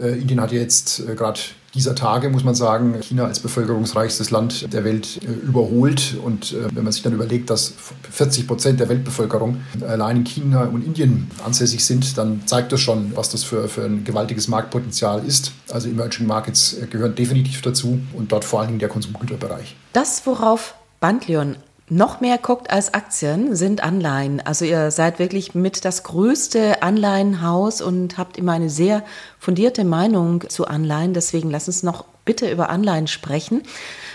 Äh, 0.00 0.18
Indien 0.20 0.40
hat 0.40 0.52
jetzt 0.52 1.00
äh, 1.00 1.14
gerade 1.14 1.40
dieser 1.74 1.94
Tage, 1.94 2.30
muss 2.30 2.44
man 2.44 2.54
sagen, 2.54 2.94
China 3.02 3.26
als 3.26 3.40
bevölkerungsreichstes 3.40 4.30
Land 4.30 4.72
der 4.72 4.84
Welt 4.84 5.20
äh, 5.22 5.46
überholt. 5.46 6.16
Und 6.22 6.54
wenn 6.74 6.84
man 6.84 6.92
sich 6.92 7.02
dann 7.02 7.12
überlegt, 7.12 7.50
dass 7.50 7.74
40 8.10 8.46
Prozent 8.46 8.80
der 8.80 8.88
Weltbevölkerung 8.88 9.60
allein 9.86 10.18
in 10.18 10.24
China 10.24 10.64
und 10.64 10.84
Indien 10.84 11.30
ansässig 11.44 11.84
sind, 11.84 12.16
dann 12.16 12.46
zeigt 12.46 12.72
das 12.72 12.80
schon, 12.80 13.14
was 13.14 13.28
das 13.28 13.44
für, 13.44 13.68
für 13.68 13.84
ein 13.84 14.04
gewaltiges 14.04 14.48
Marktpotenzial 14.48 15.22
ist. 15.26 15.52
Also 15.70 15.88
Emerging 15.88 16.26
Markets 16.26 16.76
gehören 16.90 17.14
definitiv 17.14 17.60
dazu 17.60 18.00
und 18.14 18.32
dort 18.32 18.44
vor 18.44 18.60
allen 18.60 18.68
Dingen 18.68 18.78
der 18.80 18.88
Konsumgüterbereich. 18.88 19.76
Das, 19.92 20.26
worauf 20.26 20.74
Bandleon 21.00 21.56
noch 21.88 22.20
mehr 22.20 22.38
guckt 22.38 22.70
als 22.70 22.94
Aktien, 22.94 23.54
sind 23.54 23.82
Anleihen. 23.82 24.40
Also 24.40 24.64
ihr 24.64 24.90
seid 24.90 25.18
wirklich 25.18 25.54
mit 25.54 25.84
das 25.84 26.02
größte 26.02 26.82
Anleihenhaus 26.82 27.80
und 27.80 28.18
habt 28.18 28.36
immer 28.36 28.52
eine 28.52 28.70
sehr 28.70 29.04
fundierte 29.38 29.84
Meinung 29.84 30.48
zu 30.48 30.66
Anleihen. 30.66 31.14
Deswegen 31.14 31.50
lass 31.50 31.68
uns 31.68 31.82
noch 31.82 32.04
bitte 32.24 32.50
über 32.50 32.70
Anleihen 32.70 33.06
sprechen. 33.06 33.62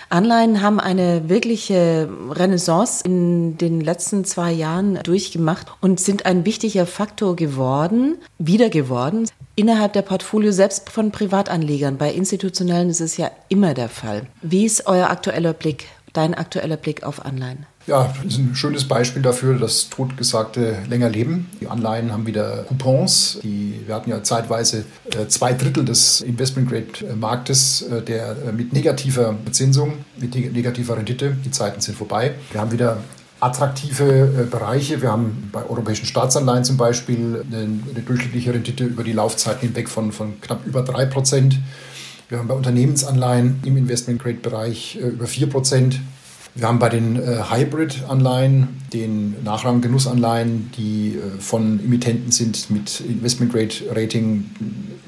Anleihen 0.09 0.61
haben 0.61 0.81
eine 0.81 1.29
wirkliche 1.29 2.09
Renaissance 2.29 3.01
in 3.05 3.57
den 3.57 3.79
letzten 3.79 4.25
zwei 4.25 4.51
Jahren 4.51 4.99
durchgemacht 5.03 5.67
und 5.79 6.01
sind 6.01 6.25
ein 6.25 6.45
wichtiger 6.45 6.85
Faktor 6.85 7.37
geworden, 7.37 8.17
wieder 8.37 8.69
geworden, 8.69 9.29
innerhalb 9.55 9.93
der 9.93 10.01
Portfolio 10.01 10.51
selbst 10.51 10.89
von 10.89 11.11
Privatanlegern. 11.11 11.97
Bei 11.97 12.11
institutionellen 12.11 12.89
ist 12.89 12.99
es 12.99 13.15
ja 13.15 13.31
immer 13.47 13.73
der 13.73 13.87
Fall. 13.87 14.27
Wie 14.41 14.65
ist 14.65 14.85
euer 14.85 15.09
aktueller 15.09 15.53
Blick 15.53 15.85
dein 16.13 16.33
aktueller 16.33 16.77
Blick 16.77 17.03
auf 17.03 17.25
Anleihen? 17.25 17.65
Ja, 17.87 18.13
das 18.23 18.33
ist 18.33 18.39
ein 18.39 18.55
schönes 18.55 18.87
Beispiel 18.87 19.21
dafür, 19.21 19.57
das 19.57 19.89
totgesagte 19.89 20.77
länger 20.87 21.09
leben. 21.09 21.49
Die 21.59 21.67
Anleihen 21.67 22.11
haben 22.11 22.27
wieder 22.27 22.63
Coupons. 22.67 23.39
Die, 23.41 23.81
wir 23.87 23.95
hatten 23.95 24.09
ja 24.09 24.21
zeitweise 24.21 24.85
äh, 25.17 25.27
zwei 25.27 25.53
Drittel 25.53 25.83
des 25.83 26.21
Investment-Grade-Marktes, 26.21 27.81
äh, 27.81 28.01
der 28.03 28.35
äh, 28.47 28.51
mit 28.51 28.71
negativer 28.73 29.33
Bezinsung, 29.33 30.05
mit 30.17 30.35
negativer 30.35 30.95
Rendite, 30.95 31.35
die 31.43 31.51
Zeiten 31.51 31.81
sind 31.81 31.97
vorbei. 31.97 32.35
Wir 32.51 32.61
haben 32.61 32.71
wieder 32.71 32.97
attraktive 33.39 34.47
Bereiche. 34.51 35.01
Wir 35.01 35.11
haben 35.11 35.49
bei 35.51 35.67
europäischen 35.67 36.05
Staatsanleihen 36.05 36.63
zum 36.63 36.77
Beispiel 36.77 37.43
eine, 37.51 37.61
eine 37.61 38.03
durchschnittliche 38.05 38.53
Rendite 38.53 38.83
über 38.83 39.03
die 39.03 39.13
Laufzeit 39.13 39.61
hinweg 39.61 39.89
von, 39.89 40.11
von 40.11 40.39
knapp 40.41 40.67
über 40.67 40.83
3 40.83 41.07
Prozent. 41.07 41.57
Wir 42.31 42.39
haben 42.39 42.47
bei 42.47 42.55
Unternehmensanleihen 42.55 43.59
im 43.65 43.75
Investment-Grade-Bereich 43.75 44.95
äh, 44.95 45.07
über 45.07 45.27
4 45.27 45.49
Prozent. 45.49 45.99
Wir 46.55 46.65
haben 46.65 46.79
bei 46.79 46.87
den 46.87 47.17
äh, 47.17 47.43
Hybrid-Anleihen, 47.51 48.69
den 48.93 49.35
Nachrang-Genussanleihen, 49.43 50.71
die 50.77 51.17
äh, 51.17 51.41
von 51.41 51.81
Emittenten 51.83 52.31
sind 52.31 52.69
mit 52.69 53.01
Investment-Grade-Rating 53.01 54.45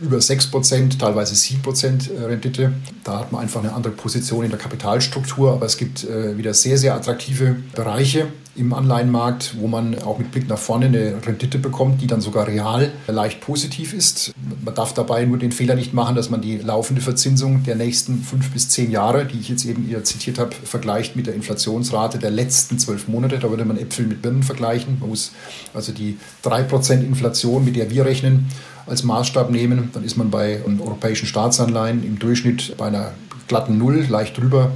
über 0.01 0.19
6 0.19 0.47
Prozent, 0.47 0.99
teilweise 0.99 1.33
7 1.33 1.61
Prozent 1.61 2.11
äh, 2.11 2.25
Rendite. 2.25 2.73
Da 3.05 3.21
hat 3.21 3.31
man 3.31 3.41
einfach 3.41 3.63
eine 3.63 3.71
andere 3.71 3.93
Position 3.93 4.43
in 4.43 4.49
der 4.49 4.59
Kapitalstruktur, 4.59 5.53
aber 5.53 5.65
es 5.65 5.77
gibt 5.77 6.05
wieder 6.05 6.53
sehr, 6.53 6.77
sehr 6.77 6.93
attraktive 6.93 7.55
Bereiche 7.73 8.27
im 8.55 8.71
Anleihenmarkt, 8.71 9.55
wo 9.59 9.67
man 9.67 9.99
auch 10.03 10.19
mit 10.19 10.31
Blick 10.31 10.47
nach 10.47 10.59
vorne 10.59 10.85
eine 10.85 11.25
Rendite 11.25 11.57
bekommt, 11.57 12.01
die 12.01 12.07
dann 12.07 12.21
sogar 12.21 12.47
real 12.47 12.91
leicht 13.07 13.41
positiv 13.41 13.93
ist. 13.93 14.31
Man 14.63 14.75
darf 14.75 14.93
dabei 14.93 15.25
nur 15.25 15.39
den 15.39 15.51
Fehler 15.51 15.75
nicht 15.75 15.93
machen, 15.93 16.15
dass 16.15 16.29
man 16.29 16.41
die 16.41 16.57
laufende 16.57 17.01
Verzinsung 17.01 17.63
der 17.63 17.75
nächsten 17.75 18.21
fünf 18.21 18.51
bis 18.51 18.69
zehn 18.69 18.91
Jahre, 18.91 19.25
die 19.25 19.39
ich 19.39 19.49
jetzt 19.49 19.65
eben 19.65 19.83
hier 19.83 20.03
zitiert 20.03 20.37
habe, 20.37 20.51
vergleicht 20.63 21.15
mit 21.15 21.25
der 21.25 21.33
Inflationsrate 21.33 22.19
der 22.19 22.29
letzten 22.29 22.77
zwölf 22.77 23.07
Monate. 23.07 23.39
Da 23.39 23.49
würde 23.49 23.65
man 23.65 23.77
Äpfel 23.77 24.05
mit 24.05 24.21
Birnen 24.21 24.43
vergleichen. 24.43 24.97
Man 24.99 25.09
muss 25.09 25.31
also 25.73 25.91
die 25.91 26.17
drei 26.43 26.61
Prozent 26.61 27.03
Inflation, 27.03 27.65
mit 27.65 27.75
der 27.75 27.89
wir 27.89 28.05
rechnen, 28.05 28.49
als 28.85 29.03
Maßstab 29.03 29.49
nehmen. 29.49 29.89
Dann 29.93 30.03
ist 30.03 30.15
man 30.15 30.29
bei 30.29 30.61
europäischen 30.63 31.25
Staatsanleihen 31.25 32.05
im 32.05 32.19
Durchschnitt 32.19 32.75
bei 32.77 32.85
einer 32.85 33.13
glatten 33.47 33.79
Null, 33.79 34.05
leicht 34.07 34.37
drüber 34.37 34.71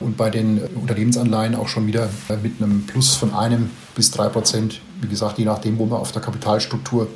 und 0.00 0.16
bei 0.16 0.30
den 0.30 0.60
Unternehmensanleihen 0.74 1.54
auch 1.54 1.68
schon 1.68 1.86
wieder 1.86 2.08
mit 2.42 2.60
einem 2.60 2.86
Plus 2.86 3.14
von 3.14 3.34
einem 3.34 3.70
bis 3.94 4.10
drei 4.10 4.28
Prozent, 4.28 4.80
wie 5.00 5.08
gesagt, 5.08 5.38
je 5.38 5.44
nachdem, 5.44 5.78
wo 5.78 5.86
man 5.86 6.00
auf 6.00 6.12
der 6.12 6.22
Kapitalstruktur 6.22 7.08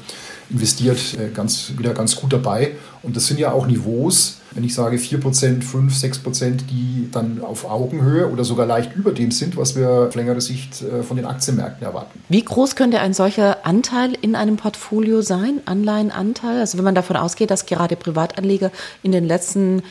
investiert, 0.51 0.99
äh, 1.15 1.31
ganz, 1.31 1.73
wieder 1.77 1.95
ganz 1.95 2.17
gut 2.17 2.33
dabei. 2.33 2.73
Und 3.03 3.17
das 3.17 3.27
sind 3.27 3.41
ja 3.41 3.53
auch 3.53 3.67
Niveaus, 3.67 4.41
wenn 4.53 4.65
ich 4.65 4.75
sage 4.75 4.97
4%, 4.97 5.63
5, 5.63 5.95
6%, 5.95 6.67
die 6.71 7.09
dann 7.11 7.41
auf 7.41 7.69
Augenhöhe 7.69 8.29
oder 8.29 8.45
sogar 8.45 8.67
leicht 8.67 8.95
über 8.95 9.13
dem 9.13 9.31
sind, 9.31 9.57
was 9.57 9.75
wir 9.75 9.89
auf 10.09 10.15
längere 10.15 10.41
Sicht 10.41 10.83
äh, 10.83 11.03
von 11.03 11.17
den 11.17 11.27
Aktienmärkten 11.27 11.87
erwarten. 11.87 12.21
Wie 12.29 12.45
groß 12.45 12.77
könnte 12.77 13.01
ein 13.01 13.15
solcher 13.15 13.67
Anteil 13.67 14.13
in 14.21 14.37
einem 14.37 14.57
Portfolio 14.57 15.23
sein, 15.23 15.61
Anleihenanteil? 15.65 16.61
Also 16.61 16.79
wenn 16.79 16.85
man 16.85 16.95
davon 16.95 17.17
ausgeht, 17.17 17.51
dass 17.51 17.67
gerade 17.67 17.97
Privatanleger 17.97 18.71
in 19.03 19.13
den 19.13 19.25
letzten 19.25 19.83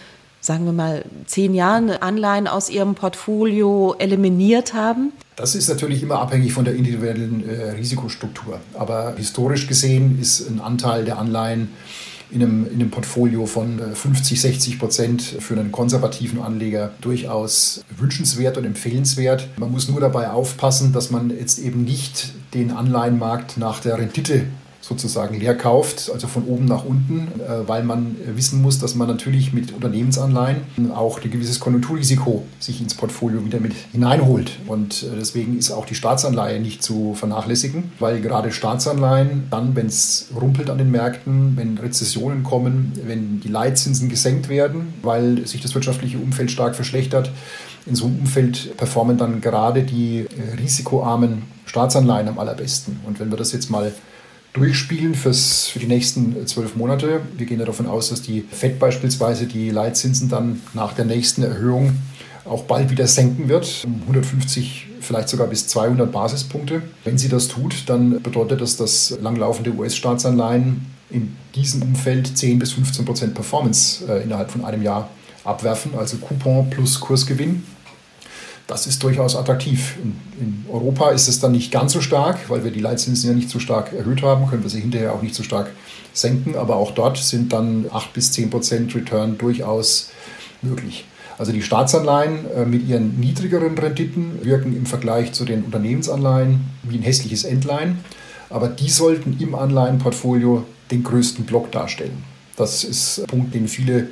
sagen 0.44 0.66
wir 0.66 0.74
mal, 0.74 1.06
zehn 1.26 1.56
Jahren 1.56 1.90
Anleihen 1.90 2.48
aus 2.48 2.70
ihrem 2.70 2.96
Portfolio 2.96 3.96
eliminiert 3.98 4.74
haben? 4.74 5.14
Das 5.38 5.56
ist 5.56 5.70
natürlich 5.70 6.04
immer 6.04 6.20
abhängig 6.20 6.52
von 6.52 6.66
der 6.66 6.76
individuellen 6.76 7.48
äh, 7.48 7.72
Risikostruktur. 7.72 8.60
Aber 8.74 9.16
historisch 9.16 9.68
gesehen 9.68 10.20
ist 10.22 10.48
ein 10.48 10.60
Anteil 10.60 11.06
der 11.06 11.18
Anleihen 11.18 11.70
in 12.30 12.44
einem, 12.44 12.68
in 12.68 12.74
einem 12.74 12.92
Portfolio 12.92 13.46
von 13.46 13.80
50, 13.96 14.38
äh, 14.38 14.42
60 14.42 14.80
Prozent 14.80 15.22
für 15.22 15.54
einen 15.54 15.72
konservativen 15.72 16.42
Anleger 16.42 16.92
durchaus 17.00 17.86
wünschenswert 17.96 18.58
und 18.58 18.66
empfehlenswert. 18.66 19.48
Man 19.58 19.72
muss 19.72 19.88
nur 19.88 20.02
dabei 20.02 20.30
aufpassen, 20.30 20.92
dass 20.92 21.10
man 21.10 21.30
jetzt 21.30 21.58
eben 21.58 21.86
nicht 21.86 22.34
den 22.54 22.72
Anleihenmarkt 22.72 23.58
nach 23.58 23.80
der 23.80 23.98
Rendite 23.98 24.48
sozusagen 24.84 25.40
leer 25.40 25.56
kauft, 25.56 26.12
also 26.14 26.28
von 26.28 26.44
oben 26.44 26.66
nach 26.66 26.84
unten, 26.84 27.30
äh, 27.40 27.68
weil 27.68 27.84
man 27.84 28.18
wissen 28.36 28.62
muss, 28.62 28.80
dass 28.80 28.96
man 28.96 29.08
natürlich 29.08 29.54
mit 29.54 29.72
Unternehmensanleihen 29.72 30.92
auch 30.94 31.22
ein 31.24 31.32
gewisses 31.32 31.62
Konjunkturrisiko 31.62 32.44
sich 32.60 32.82
ins 32.82 32.94
Portfolio 32.94 33.46
wieder 33.46 33.62
mit 33.62 33.72
hineinholt. 33.94 34.52
Und 34.68 35.04
äh, 35.04 35.16
deswegen 35.18 35.58
ist 35.58 35.72
auch 35.72 35.86
die 35.86 35.96
Staatsanleihe 35.96 36.60
nicht 36.60 36.84
zu 36.84 37.14
vernachlässigen, 37.14 37.94
weil 38.00 38.20
gerade 38.20 38.52
Staatsanleihen 38.52 39.48
dann, 39.50 39.74
wenn 39.78 39.86
es 39.86 40.28
rumpelt 40.40 40.70
an 40.70 40.78
den 40.78 40.92
Märkten, 40.92 41.56
wenn 41.56 41.78
Rezessionen 41.78 42.44
kommen, 42.44 42.92
wenn 43.06 43.40
die 43.40 43.48
Leitzinsen 43.48 44.10
gesenkt 44.10 44.50
werden, 44.50 44.94
weil 45.02 45.48
sich 45.48 45.62
das 45.62 45.76
wirtschaftliche 45.76 46.18
Umfeld 46.18 46.52
stark 46.52 46.76
verschlechtert, 46.76 47.32
in 47.86 47.96
so 47.96 48.06
einem 48.06 48.20
Umfeld 48.20 48.76
performen 48.76 49.18
dann 49.18 49.40
gerade 49.40 49.84
die 49.84 50.26
äh, 50.26 50.56
risikoarmen 50.60 51.44
Staatsanleihen 51.66 52.28
am 52.28 52.38
allerbesten. 52.38 53.00
Und 53.08 53.22
wenn 53.22 53.30
wir 53.30 53.38
das 53.38 53.54
jetzt 53.54 53.70
mal 53.70 53.94
durchspielen 54.54 55.16
fürs, 55.16 55.68
für 55.68 55.80
die 55.80 55.88
nächsten 55.88 56.46
zwölf 56.48 56.76
Monate. 56.76 57.22
Wir 57.38 57.46
gehen 57.46 57.60
ja 57.60 57.66
davon 57.66 57.88
aus, 57.88 58.10
dass 58.10 58.22
die 58.22 58.46
FED 58.52 58.80
beispielsweise 58.80 59.48
die 59.48 59.72
Leitzinsen 59.72 60.30
dann 60.30 60.62
nach 60.74 60.94
der 60.94 61.06
nächsten 61.06 61.44
Erhöhung 61.44 61.94
auch 62.46 62.64
bald 62.64 62.92
wieder 62.92 63.08
senken 63.08 63.50
wird, 63.50 63.84
um 63.86 64.02
150, 64.02 64.88
vielleicht 65.02 65.30
sogar 65.30 65.48
bis 65.48 65.68
200 65.68 66.12
Basispunkte. 66.12 66.84
Wenn 67.04 67.18
sie 67.18 67.30
das 67.30 67.48
tut, 67.48 67.90
dann 67.90 68.22
bedeutet 68.22 68.62
das, 68.62 68.78
dass 68.78 69.18
langlaufende 69.22 69.72
US-Staatsanleihen 69.74 70.86
in 71.10 71.36
diesem 71.56 71.82
Umfeld 71.82 72.38
10 72.38 72.60
bis 72.60 72.74
15 72.74 73.06
Prozent 73.06 73.34
Performance 73.34 74.06
äh, 74.08 74.24
innerhalb 74.24 74.52
von 74.52 74.66
einem 74.66 74.82
Jahr 74.82 75.10
abwerfen, 75.44 75.92
also 75.98 76.18
Coupon 76.18 76.70
plus 76.70 77.00
Kursgewinn 77.00 77.64
das 78.68 78.88
ist 78.88 79.04
durchaus 79.04 79.36
attraktiv. 79.36 79.96
In, 80.40 80.66
Europa 80.72 81.12
ist 81.12 81.28
es 81.28 81.40
dann 81.40 81.52
nicht 81.52 81.72
ganz 81.72 81.94
so 81.94 82.02
stark, 82.02 82.50
weil 82.50 82.64
wir 82.64 82.72
die 82.72 82.80
Leitzinsen 82.80 83.30
ja 83.30 83.36
nicht 83.36 83.50
so 83.50 83.60
stark 83.60 83.94
erhöht 83.94 84.22
haben, 84.22 84.48
können 84.50 84.64
wir 84.64 84.70
sie 84.70 84.80
hinterher 84.80 85.14
auch 85.14 85.22
nicht 85.22 85.36
so 85.36 85.44
stark 85.44 85.72
senken. 86.14 86.56
Aber 86.56 86.78
auch 86.78 86.92
dort 86.92 87.18
sind 87.18 87.54
dann 87.54 87.86
8 87.92 88.14
bis 88.14 88.32
10 88.32 88.50
Prozent 88.50 88.96
Return 88.96 89.38
durchaus 89.38 90.10
möglich. 90.62 91.06
Also 91.38 91.52
die 91.52 91.62
Staatsanleihen 91.62 92.52
äh, 92.56 92.66
mit 92.66 92.88
ihren 92.88 93.20
niedrigeren 93.20 93.78
Renditen 93.78 94.44
wirken 94.44 94.76
im 94.76 94.86
Vergleich 94.86 95.34
zu 95.34 95.46
den 95.46 95.64
Unternehmensanleihen 95.64 96.62
wie 96.84 96.98
ein 96.98 97.02
hässliches 97.02 97.44
Endlein. 97.44 98.00
Aber 98.50 98.68
die 98.68 98.90
sollten 98.90 99.38
im 99.40 99.56
Anleihenportfolio 99.56 100.64
den 100.92 101.04
größten 101.04 101.46
Block 101.46 101.72
darstellen. 101.72 102.24
Das 102.56 102.84
ist 102.84 103.20
ein 103.20 103.26
Punkt, 103.26 103.56
den 103.56 103.68
viele 103.68 104.10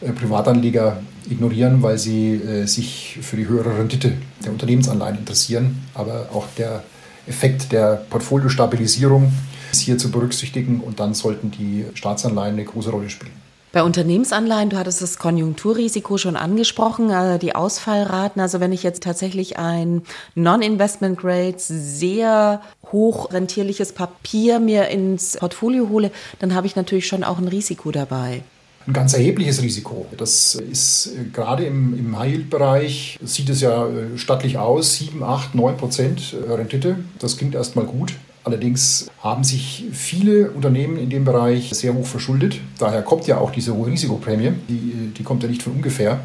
Privatanleger 0.00 0.98
ignorieren, 1.28 1.82
weil 1.82 1.98
sie 1.98 2.34
äh, 2.34 2.66
sich 2.66 3.18
für 3.22 3.36
die 3.36 3.48
höhere 3.48 3.78
Rendite 3.78 4.12
der 4.44 4.52
Unternehmensanleihen 4.52 5.18
interessieren. 5.18 5.82
Aber 5.94 6.28
auch 6.32 6.46
der 6.58 6.82
Effekt 7.26 7.72
der 7.72 8.04
Portfoliostabilisierung 8.10 9.32
ist 9.72 9.80
hier 9.80 9.98
zu 9.98 10.10
berücksichtigen 10.10 10.80
und 10.80 11.00
dann 11.00 11.14
sollten 11.14 11.50
die 11.50 11.86
Staatsanleihen 11.94 12.54
eine 12.54 12.64
große 12.64 12.90
Rolle 12.90 13.10
spielen. 13.10 13.32
Bei 13.72 13.82
Unternehmensanleihen, 13.82 14.70
du 14.70 14.78
hattest 14.78 15.02
das 15.02 15.18
Konjunkturrisiko 15.18 16.16
schon 16.16 16.36
angesprochen, 16.36 17.10
also 17.10 17.36
die 17.36 17.54
Ausfallraten. 17.54 18.40
Also 18.40 18.58
wenn 18.58 18.72
ich 18.72 18.82
jetzt 18.82 19.02
tatsächlich 19.02 19.58
ein 19.58 20.02
Non-Investment 20.34 21.18
Grade, 21.18 21.56
sehr 21.58 22.62
hoch 22.90 23.32
rentierliches 23.32 23.92
Papier 23.92 24.60
mir 24.60 24.88
ins 24.88 25.36
Portfolio 25.36 25.90
hole, 25.90 26.10
dann 26.38 26.54
habe 26.54 26.66
ich 26.66 26.76
natürlich 26.76 27.06
schon 27.06 27.22
auch 27.22 27.38
ein 27.38 27.48
Risiko 27.48 27.90
dabei 27.90 28.44
ein 28.86 28.92
ganz 28.92 29.14
erhebliches 29.14 29.62
Risiko. 29.62 30.06
Das 30.16 30.54
ist 30.54 31.06
äh, 31.08 31.24
gerade 31.32 31.64
im, 31.64 31.98
im 31.98 32.18
High-Yield-Bereich, 32.18 33.18
sieht 33.24 33.48
es 33.50 33.60
ja 33.60 33.86
äh, 33.86 34.16
stattlich 34.16 34.58
aus, 34.58 34.96
7, 34.96 35.22
8, 35.22 35.54
9 35.54 35.76
Prozent 35.76 36.34
äh, 36.34 36.52
Rendite. 36.52 36.98
Das 37.18 37.36
klingt 37.36 37.54
erstmal 37.54 37.86
gut. 37.86 38.14
Allerdings 38.44 39.08
haben 39.22 39.42
sich 39.42 39.86
viele 39.92 40.52
Unternehmen 40.52 40.98
in 40.98 41.10
dem 41.10 41.24
Bereich 41.24 41.70
sehr 41.72 41.94
hoch 41.94 42.06
verschuldet. 42.06 42.60
Daher 42.78 43.02
kommt 43.02 43.26
ja 43.26 43.38
auch 43.38 43.50
diese 43.50 43.74
hohe 43.74 43.88
Risikoprämie. 43.88 44.52
Die, 44.68 45.12
die 45.18 45.22
kommt 45.24 45.42
ja 45.42 45.48
nicht 45.48 45.64
von 45.64 45.72
ungefähr. 45.72 46.20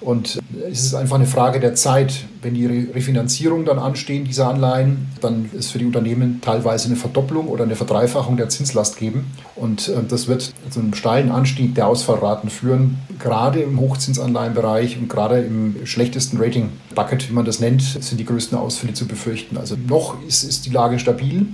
Und 0.00 0.38
es 0.70 0.84
ist 0.84 0.94
einfach 0.94 1.16
eine 1.16 1.26
Frage 1.26 1.58
der 1.58 1.74
Zeit. 1.74 2.24
Wenn 2.40 2.54
die 2.54 2.66
Refinanzierung 2.66 3.64
dann 3.64 3.80
anstehen, 3.80 4.24
diese 4.24 4.46
Anleihen, 4.46 5.08
dann 5.20 5.50
ist 5.52 5.72
für 5.72 5.78
die 5.78 5.86
Unternehmen 5.86 6.40
teilweise 6.40 6.86
eine 6.86 6.96
Verdopplung 6.96 7.48
oder 7.48 7.64
eine 7.64 7.74
Verdreifachung 7.74 8.36
der 8.36 8.48
Zinslast 8.48 8.96
geben. 8.96 9.26
Und 9.56 9.88
äh, 9.88 9.96
das 10.08 10.28
wird 10.28 10.52
zu 10.70 10.80
einem 10.80 10.94
steilen 10.94 11.30
Anstieg 11.32 11.74
der 11.74 11.88
Ausfallraten 11.88 12.48
führen, 12.48 12.98
gerade 13.18 13.60
im 13.60 13.80
Hochzinsanleihenbereich 13.80 14.98
und 14.98 15.08
gerade 15.08 15.40
im 15.40 15.74
schlechtesten 15.84 16.38
Rating-Bucket, 16.38 17.28
wie 17.28 17.32
man 17.32 17.44
das 17.44 17.58
nennt, 17.58 17.82
sind 17.82 18.18
die 18.18 18.24
größten 18.24 18.56
Ausfälle 18.56 18.94
zu 18.94 19.08
befürchten. 19.08 19.56
Also 19.56 19.76
noch 19.88 20.16
ist, 20.26 20.44
ist 20.44 20.66
die 20.66 20.70
Lage 20.70 21.00
stabil. 21.00 21.46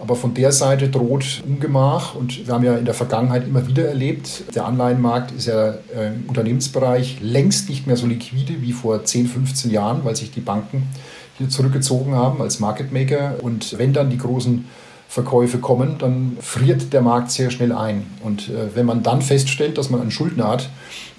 Aber 0.00 0.14
von 0.14 0.32
der 0.34 0.52
Seite 0.52 0.88
droht 0.88 1.42
Ungemach 1.46 2.14
und 2.14 2.46
wir 2.46 2.54
haben 2.54 2.64
ja 2.64 2.76
in 2.76 2.84
der 2.84 2.94
Vergangenheit 2.94 3.46
immer 3.46 3.66
wieder 3.66 3.88
erlebt, 3.88 4.44
der 4.54 4.64
Anleihenmarkt 4.64 5.32
ist 5.32 5.46
ja 5.46 5.74
äh, 5.94 6.14
im 6.14 6.24
Unternehmensbereich 6.28 7.18
längst 7.20 7.68
nicht 7.68 7.86
mehr 7.86 7.96
so 7.96 8.06
liquide 8.06 8.62
wie 8.62 8.72
vor 8.72 9.04
10, 9.04 9.26
15 9.26 9.70
Jahren, 9.70 10.04
weil 10.04 10.14
sich 10.14 10.30
die 10.30 10.40
Banken 10.40 10.88
hier 11.36 11.48
zurückgezogen 11.48 12.14
haben 12.14 12.40
als 12.42 12.60
Market 12.60 12.92
Maker. 12.92 13.36
Und 13.42 13.78
wenn 13.78 13.92
dann 13.92 14.10
die 14.10 14.18
großen 14.18 14.66
Verkäufe 15.08 15.58
kommen, 15.58 15.96
dann 15.98 16.36
friert 16.40 16.92
der 16.92 17.00
Markt 17.00 17.30
sehr 17.30 17.50
schnell 17.50 17.72
ein. 17.72 18.06
Und 18.22 18.50
äh, 18.50 18.74
wenn 18.74 18.86
man 18.86 19.02
dann 19.02 19.22
feststellt, 19.22 19.78
dass 19.78 19.90
man 19.90 20.00
einen 20.00 20.10
Schuldner 20.10 20.48
hat, 20.48 20.68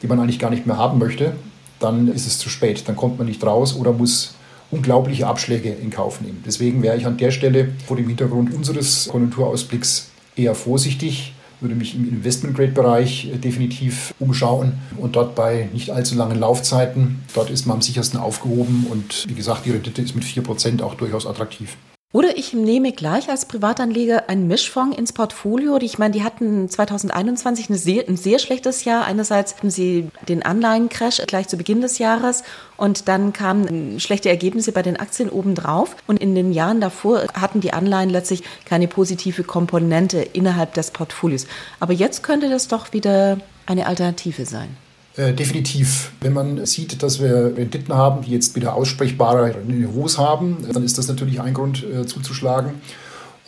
die 0.02 0.08
man 0.08 0.20
eigentlich 0.20 0.40
gar 0.40 0.52
nicht 0.52 0.68
mehr 0.68 0.78
haben 0.78 1.00
möchte, 1.00 1.34
dann 1.80 2.08
ist 2.08 2.28
es 2.28 2.38
zu 2.38 2.50
spät. 2.50 2.88
Dann 2.88 2.96
kommt 2.96 3.18
man 3.18 3.28
nicht 3.28 3.44
raus 3.44 3.76
oder 3.76 3.92
muss 3.92 4.36
unglaubliche 4.72 5.28
Abschläge 5.28 5.70
in 5.70 5.90
Kauf 5.90 6.22
nehmen. 6.22 6.44
Deswegen 6.46 6.82
wäre 6.84 6.98
ich 6.98 7.06
an 7.06 7.18
der 7.18 7.32
Stelle 7.32 7.70
vor 7.86 7.98
dem 7.98 8.08
Hintergrund 8.08 8.54
unseres 8.54 9.08
Konjunkturausblicks 9.12 10.10
eher 10.36 10.56
vorsichtig, 10.56 11.34
würde 11.62 11.76
mich 11.76 11.96
im 11.96 12.08
Investment-Grade-Bereich 12.08 13.32
äh, 13.34 13.38
definitiv 13.38 14.14
umschauen 14.20 14.74
und 14.98 15.16
dort 15.16 15.36
bei 15.36 15.70
nicht 15.74 15.90
allzu 15.92 16.16
langen 16.16 16.40
Laufzeiten, 16.40 17.22
dort 17.34 17.50
ist 17.50 17.66
man 17.66 17.78
am 17.78 17.82
sichersten 17.82 18.20
aufgehoben 18.20 18.88
und 18.90 19.26
wie 19.28 19.34
gesagt, 19.34 19.66
die 19.66 19.72
Rendite 19.72 20.02
ist 20.02 20.16
mit 20.16 20.24
4% 20.24 20.82
auch 20.82 20.96
durchaus 20.96 21.26
attraktiv. 21.26 21.76
Oder 22.12 22.38
ich 22.40 22.54
nehme 22.54 22.92
gleich 22.92 23.30
als 23.30 23.46
Privatanleger 23.46 24.30
einen 24.30 24.48
Mischfonds 24.48 24.98
ins 24.98 25.14
Portfolio. 25.14 25.78
Ich 25.78 26.00
meine, 26.00 26.12
die 26.12 26.24
hatten 26.24 26.68
2021 26.68 27.68
sehr, 27.70 28.10
ein 28.10 28.18
sehr 28.18 28.40
schlechtes 28.40 28.84
Jahr. 28.84 29.06
Einerseits 29.06 29.56
hatten 29.56 29.70
sie 29.70 30.10
den 30.28 30.42
Anleihencrash 30.42 31.22
gleich 31.28 31.48
zu 31.48 31.56
Beginn 31.56 31.82
des 31.82 32.00
Jahres 32.00 32.44
und 32.78 33.08
dann 33.08 33.32
kamen 33.32 34.00
schlechte 34.00 34.28
Ergebnisse 34.28 34.72
bei 34.72 34.82
den 34.82 34.98
Aktien 34.98 35.30
obendrauf. 35.30 35.96
Und 36.08 36.20
in 36.20 36.34
den 36.34 36.52
Jahren 36.52 36.82
davor 36.82 37.28
hatten 37.40 37.62
die 37.62 37.74
Anleihen 37.74 38.10
letztlich 38.10 38.42
keine 38.66 38.88
positive 38.88 39.44
Komponente 39.44 40.18
innerhalb 40.18 40.74
des 40.74 40.90
Portfolios. 40.90 41.46
Aber 41.80 41.94
jetzt 41.94 42.24
könnte 42.24 42.50
das 42.50 42.68
doch 42.68 42.92
wieder 42.92 43.38
eine 43.68 43.86
Alternative 43.86 44.46
sein. 44.46 44.76
Äh, 45.20 45.34
definitiv. 45.34 46.14
Wenn 46.22 46.32
man 46.32 46.66
sieht, 46.66 47.04
dass 47.04 47.20
wir 47.20 47.58
Renditen 47.58 47.94
haben, 47.94 48.22
die 48.22 48.32
jetzt 48.32 48.56
wieder 48.56 48.76
aussprechbare 48.76 49.54
Niveaus 49.68 50.18
haben, 50.18 50.66
dann 50.72 50.82
ist 50.82 50.98
das 50.98 51.10
natürlich 51.10 51.42
ein 51.42 51.54
Grund 51.54 51.84
äh, 51.84 52.06
zuzuschlagen. 52.06 52.76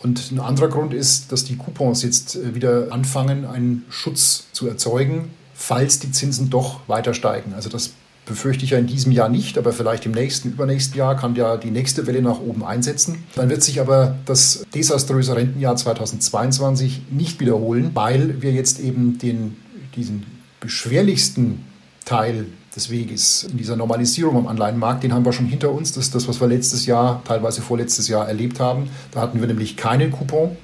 Und 0.04 0.34
ein 0.34 0.40
anderer 0.42 0.68
Grund 0.68 0.94
ist, 0.94 1.32
dass 1.32 1.46
die 1.46 1.56
Coupons 1.56 2.04
jetzt 2.04 2.36
äh, 2.36 2.56
wieder 2.56 2.88
anfangen, 2.92 3.46
einen 3.46 3.86
Schutz 3.90 4.48
zu 4.52 4.68
erzeugen, 4.68 5.30
falls 5.54 6.00
die 6.00 6.12
Zinsen 6.12 6.50
doch 6.50 6.82
weiter 6.88 7.14
steigen. 7.14 7.54
Also 7.54 7.70
das 7.70 7.92
befürchte 8.26 8.66
ich 8.66 8.72
ja 8.72 8.78
in 8.78 8.88
diesem 8.88 9.14
Jahr 9.14 9.30
nicht, 9.30 9.58
aber 9.58 9.72
vielleicht 9.72 10.06
im 10.06 10.12
nächsten, 10.12 10.50
übernächsten 10.50 10.98
Jahr 10.98 11.16
kann 11.16 11.36
ja 11.36 11.56
die 11.56 11.72
nächste 11.72 12.06
Welle 12.06 12.22
nach 12.22 12.42
oben 12.42 12.66
einsetzen. 12.66 13.24
Dann 13.36 13.50
wird 13.50 13.64
sich 13.64 13.80
aber 13.80 14.18
das 14.26 14.66
desaströse 14.76 15.38
Rentenjahr 15.38 15.78
2022 15.78 17.04
nicht 17.12 17.40
wiederholen, 17.40 17.92
weil 17.94 18.42
wir 18.42 18.52
jetzt 18.52 18.82
eben 18.82 19.20
den, 19.20 19.56
diesen 19.96 20.26
beschwerlichsten 20.62 21.66
Teil 22.06 22.46
des 22.76 22.90
Weges 22.90 23.44
in 23.44 23.58
dieser 23.58 23.76
Normalisierung 23.76 24.38
am 24.38 24.48
Anleihenmarkt, 24.48 25.04
den 25.04 25.14
haben 25.14 25.26
wir 25.26 25.34
schon 25.34 25.46
hinter 25.46 25.72
uns. 25.72 25.92
Das 25.92 26.06
ist 26.06 26.16
das, 26.16 26.28
was 26.30 26.40
wir 26.40 26.48
letztes 26.48 26.86
Jahr, 26.86 27.22
teilweise 27.26 27.62
vorletztes 27.62 28.08
Jahr 28.08 28.28
erlebt 28.28 28.62
haben. 28.62 28.90
Da 29.12 29.20
hatten 29.22 29.42
wir 29.42 29.48
nämlich 29.48 29.76
keinen 29.76 30.12
Coupon, 30.12 30.56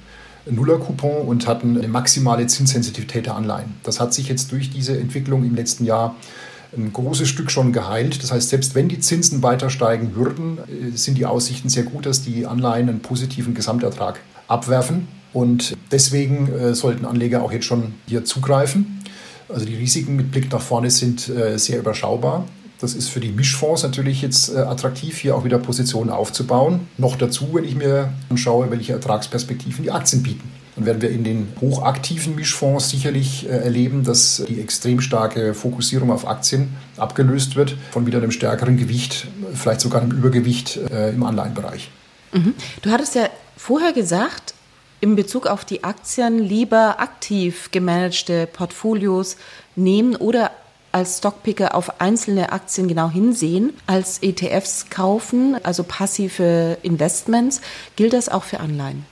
Nuller-Coupon 0.50 1.26
und 1.26 1.46
hatten 1.46 1.76
eine 1.76 1.88
maximale 1.88 2.46
Zinssensitivität 2.46 3.26
der 3.26 3.36
Anleihen. 3.36 3.74
Das 3.82 4.00
hat 4.00 4.14
sich 4.14 4.28
jetzt 4.28 4.52
durch 4.52 4.70
diese 4.70 4.98
Entwicklung 4.98 5.44
im 5.44 5.54
letzten 5.54 5.84
Jahr 5.84 6.16
ein 6.76 6.92
großes 6.92 7.28
Stück 7.28 7.50
schon 7.50 7.72
geheilt. 7.72 8.22
Das 8.22 8.32
heißt, 8.32 8.48
selbst 8.48 8.74
wenn 8.74 8.88
die 8.88 9.00
Zinsen 9.00 9.42
weiter 9.42 9.70
steigen 9.70 10.14
würden, 10.14 10.58
äh, 10.58 10.96
sind 10.96 11.18
die 11.18 11.26
Aussichten 11.26 11.68
sehr 11.68 11.82
gut, 11.82 12.06
dass 12.06 12.22
die 12.22 12.46
Anleihen 12.46 12.88
einen 12.88 13.00
positiven 13.00 13.54
Gesamtertrag 13.54 14.20
abwerfen. 14.48 15.08
Und 15.32 15.76
deswegen 15.90 16.48
äh, 16.52 16.74
sollten 16.74 17.04
Anleger 17.04 17.42
auch 17.42 17.52
jetzt 17.52 17.66
schon 17.66 17.94
hier 18.06 18.24
zugreifen. 18.24 19.02
Also 19.48 19.64
die 19.64 19.76
Risiken 19.76 20.16
mit 20.16 20.30
Blick 20.30 20.52
nach 20.52 20.60
vorne 20.60 20.90
sind 20.90 21.28
äh, 21.28 21.58
sehr 21.58 21.78
überschaubar. 21.78 22.46
Das 22.80 22.94
ist 22.94 23.08
für 23.08 23.18
die 23.18 23.32
Mischfonds 23.32 23.82
natürlich 23.82 24.22
jetzt 24.22 24.54
äh, 24.54 24.58
attraktiv, 24.58 25.18
hier 25.18 25.34
auch 25.34 25.44
wieder 25.44 25.58
Positionen 25.58 26.10
aufzubauen. 26.10 26.86
Noch 26.96 27.16
dazu, 27.16 27.48
wenn 27.52 27.64
ich 27.64 27.74
mir 27.74 28.12
anschaue, 28.28 28.70
welche 28.70 28.92
Ertragsperspektiven 28.92 29.82
die 29.82 29.90
Aktien 29.90 30.22
bieten. 30.22 30.52
Dann 30.76 30.86
werden 30.86 31.02
wir 31.02 31.10
in 31.10 31.24
den 31.24 31.48
hochaktiven 31.60 32.36
Mischfonds 32.36 32.90
sicherlich 32.90 33.48
äh, 33.48 33.52
erleben, 33.52 34.04
dass 34.04 34.44
die 34.46 34.60
extrem 34.60 35.00
starke 35.00 35.54
Fokussierung 35.54 36.12
auf 36.12 36.28
Aktien 36.28 36.76
abgelöst 36.96 37.56
wird 37.56 37.74
von 37.90 38.06
wieder 38.06 38.18
einem 38.18 38.30
stärkeren 38.30 38.76
Gewicht, 38.76 39.26
vielleicht 39.54 39.80
sogar 39.80 40.02
einem 40.02 40.12
Übergewicht 40.12 40.76
im 40.76 41.22
Anleihenbereich. 41.22 41.90
Mhm. 42.32 42.54
Du 42.82 42.90
hattest 42.90 43.14
ja 43.14 43.28
vorher 43.56 43.92
gesagt, 43.92 44.54
in 45.00 45.16
Bezug 45.16 45.46
auf 45.46 45.64
die 45.64 45.84
Aktien 45.84 46.38
lieber 46.38 47.00
aktiv 47.00 47.70
gemanagte 47.70 48.46
Portfolios 48.46 49.36
nehmen 49.76 50.16
oder 50.16 50.50
als 50.90 51.18
Stockpicker 51.18 51.74
auf 51.74 52.00
einzelne 52.00 52.50
Aktien 52.52 52.88
genau 52.88 53.10
hinsehen, 53.10 53.74
als 53.86 54.18
ETFs 54.22 54.90
kaufen, 54.90 55.56
also 55.62 55.84
passive 55.84 56.78
Investments. 56.82 57.60
Gilt 57.96 58.12
das 58.12 58.28
auch 58.28 58.44
für 58.44 58.60
Anleihen? 58.60 59.04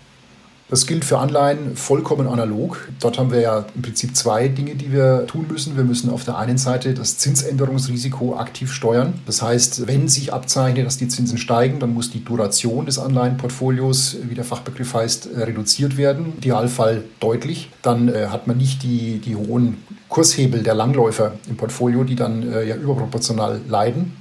Das 0.69 0.89
gilt 0.89 1.05
für 1.05 1.19
Anleihen 1.19 1.77
vollkommen 1.77 2.27
analog. 2.27 2.89
Dort 2.99 3.19
haben 3.19 3.31
wir 3.31 3.41
ja 3.41 3.67
im 3.77 3.83
Prinzip 3.83 4.17
zwei 4.17 4.49
Dinge, 4.49 4.75
die 4.75 4.93
wir 4.93 5.25
tun 5.29 5.47
müssen. 5.49 5.77
Wir 5.77 5.85
müssen 5.85 6.11
auf 6.11 6.25
der 6.25 6.39
einen 6.39 6.59
Seite 6.59 6.93
das 6.93 7.19
Zinsänderungsrisiko 7.19 8.37
aktiv 8.37 8.73
steuern. 8.73 9.15
Das 9.27 9.43
heißt, 9.43 9.87
wenn 9.87 10.09
sich 10.09 10.33
abzeichnet, 10.33 10.85
dass 10.85 10.97
die 10.97 11.07
Zinsen 11.07 11.39
steigen, 11.39 11.79
dann 11.79 11.95
muss 11.95 12.11
die 12.11 12.25
Duration 12.25 12.85
des 12.85 12.99
Anleihenportfolios, 12.99 14.17
wie 14.25 14.35
der 14.35 14.43
Fachbegriff 14.43 14.93
heißt, 14.93 15.29
reduziert 15.37 15.97
werden. 15.97 16.33
Idealfall 16.39 17.05
deutlich. 17.21 17.71
Dann 17.83 18.09
äh, 18.09 18.27
hat 18.27 18.49
man 18.49 18.57
nicht 18.57 18.83
die, 18.83 19.21
die 19.21 19.37
hohen 19.37 19.77
Kurshebel 20.09 20.65
der 20.65 20.75
Langläufer 20.75 21.35
im 21.49 21.57
Portfolio, 21.57 22.03
die 22.03 22.17
dann 22.17 22.43
äh, 22.43 22.65
ja 22.65 22.75
überproportional 22.75 23.61
leiden. 23.69 24.17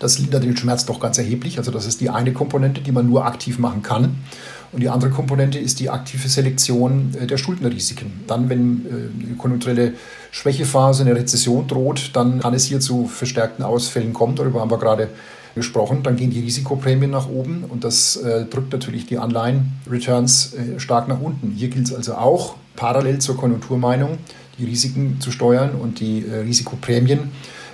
Das 0.00 0.18
lindert 0.18 0.44
den 0.44 0.56
Schmerz 0.56 0.86
doch 0.86 1.00
ganz 1.00 1.18
erheblich. 1.18 1.58
Also 1.58 1.70
das 1.70 1.86
ist 1.86 2.00
die 2.00 2.10
eine 2.10 2.32
Komponente, 2.32 2.82
die 2.82 2.92
man 2.92 3.08
nur 3.08 3.24
aktiv 3.24 3.58
machen 3.58 3.82
kann. 3.82 4.18
Und 4.72 4.82
die 4.82 4.88
andere 4.88 5.10
Komponente 5.10 5.58
ist 5.58 5.80
die 5.80 5.88
aktive 5.88 6.28
Selektion 6.28 7.14
äh, 7.18 7.26
der 7.26 7.38
Schuldenrisiken. 7.38 8.24
Dann, 8.26 8.48
wenn 8.48 8.86
äh, 8.86 9.26
eine 9.26 9.36
konjunkturelle 9.36 9.94
Schwächephase, 10.30 11.02
eine 11.02 11.14
Rezession 11.14 11.66
droht, 11.66 12.10
dann 12.14 12.40
kann 12.40 12.54
es 12.54 12.64
hier 12.64 12.80
zu 12.80 13.06
verstärkten 13.06 13.64
Ausfällen 13.64 14.12
kommen. 14.12 14.36
Darüber 14.36 14.60
haben 14.60 14.70
wir 14.70 14.78
gerade 14.78 15.08
gesprochen. 15.54 16.02
Dann 16.02 16.16
gehen 16.16 16.30
die 16.30 16.40
Risikoprämien 16.40 17.10
nach 17.10 17.28
oben 17.28 17.64
und 17.68 17.82
das 17.84 18.16
äh, 18.16 18.44
drückt 18.44 18.72
natürlich 18.72 19.06
die 19.06 19.18
Anleihen-Returns 19.18 20.54
stark 20.76 21.08
nach 21.08 21.20
unten. 21.20 21.50
Hier 21.50 21.68
gilt 21.68 21.86
es 21.86 21.94
also 21.94 22.14
auch, 22.14 22.56
parallel 22.76 23.18
zur 23.18 23.36
Konjunkturmeinung, 23.36 24.18
die 24.58 24.66
Risiken 24.66 25.16
zu 25.20 25.32
steuern 25.32 25.70
und 25.70 26.00
die 26.00 26.20
Risikoprämien 26.20 27.30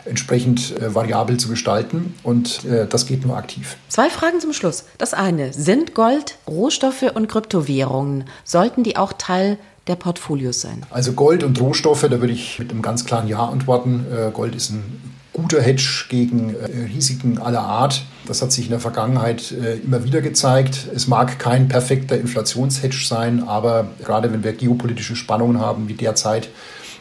entsprechend 0.06 0.78
äh, 0.78 0.94
variabel 0.94 1.36
zu 1.36 1.48
gestalten. 1.48 2.14
Und 2.22 2.64
äh, 2.64 2.86
das 2.86 3.06
geht 3.06 3.24
nur 3.24 3.36
aktiv. 3.36 3.76
Zwei 3.88 4.10
Fragen 4.10 4.40
zum 4.40 4.52
Schluss. 4.52 4.84
Das 4.98 5.14
eine, 5.14 5.52
sind 5.52 5.94
Gold, 5.94 6.36
Rohstoffe 6.46 7.10
und 7.14 7.28
Kryptowährungen, 7.28 8.24
sollten 8.44 8.82
die 8.82 8.96
auch 8.96 9.12
Teil 9.12 9.58
der 9.86 9.96
Portfolios 9.96 10.60
sein? 10.60 10.82
Also 10.90 11.12
Gold 11.12 11.44
und 11.44 11.60
Rohstoffe, 11.60 12.02
da 12.02 12.20
würde 12.20 12.32
ich 12.32 12.58
mit 12.58 12.70
einem 12.70 12.82
ganz 12.82 13.04
klaren 13.04 13.28
Ja 13.28 13.46
antworten. 13.46 14.06
Äh, 14.10 14.30
Gold 14.30 14.54
ist 14.54 14.70
ein 14.70 15.14
guter 15.32 15.60
Hedge 15.60 16.04
gegen 16.08 16.54
Risiken 16.94 17.38
aller 17.38 17.62
Art. 17.62 18.04
Das 18.24 18.40
hat 18.40 18.52
sich 18.52 18.66
in 18.66 18.70
der 18.70 18.78
Vergangenheit 18.78 19.52
immer 19.84 20.04
wieder 20.04 20.20
gezeigt. 20.20 20.86
Es 20.94 21.08
mag 21.08 21.40
kein 21.40 21.66
perfekter 21.66 22.16
Inflationshedge 22.16 23.04
sein, 23.04 23.42
aber 23.42 23.88
gerade 24.04 24.32
wenn 24.32 24.44
wir 24.44 24.52
geopolitische 24.52 25.16
Spannungen 25.16 25.58
haben 25.58 25.88
wie 25.88 25.94
derzeit, 25.94 26.50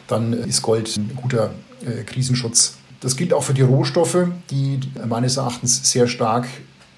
dann 0.08 0.32
ist 0.32 0.62
Gold 0.62 0.96
ein 0.96 1.12
guter 1.14 1.50
Krisenschutz. 2.06 2.74
Das 3.04 3.16
gilt 3.16 3.34
auch 3.34 3.42
für 3.42 3.52
die 3.52 3.60
Rohstoffe, 3.60 4.28
die 4.50 4.80
meines 5.06 5.36
Erachtens 5.36 5.92
sehr 5.92 6.08
stark 6.08 6.46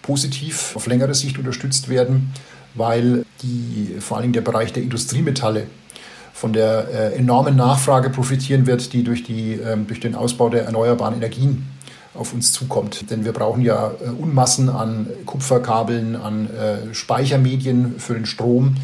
positiv 0.03 0.77
auf 0.77 0.87
längere 0.87 1.15
Sicht 1.15 1.37
unterstützt 1.37 1.89
werden, 1.89 2.33
weil 2.77 3.25
die, 3.43 3.97
vor 3.99 4.19
allem 4.19 4.33
der 4.33 4.43
Bereich 4.43 4.73
der 4.73 4.85
Industriemetalle 4.85 5.67
von 6.33 6.53
der 6.53 6.87
äh, 6.89 7.17
enormen 7.17 7.57
Nachfrage 7.57 8.11
profitieren 8.11 8.69
wird, 8.69 8.93
die 8.93 9.03
durch, 9.03 9.25
die, 9.25 9.55
ähm, 9.55 9.89
durch 9.89 9.99
den 9.99 10.15
Ausbau 10.15 10.49
der 10.49 10.67
erneuerbaren 10.67 11.17
Energien 11.17 11.67
auf 12.15 12.33
uns 12.33 12.53
zukommt. 12.53 13.11
Denn 13.11 13.25
wir 13.25 13.33
brauchen 13.33 13.63
ja 13.63 13.91
äh, 14.01 14.11
Unmassen 14.11 14.69
an 14.69 15.09
Kupferkabeln, 15.25 16.15
an 16.15 16.49
äh, 16.51 16.95
Speichermedien 16.95 17.99
für 17.99 18.15
den 18.15 18.27
Strom 18.27 18.77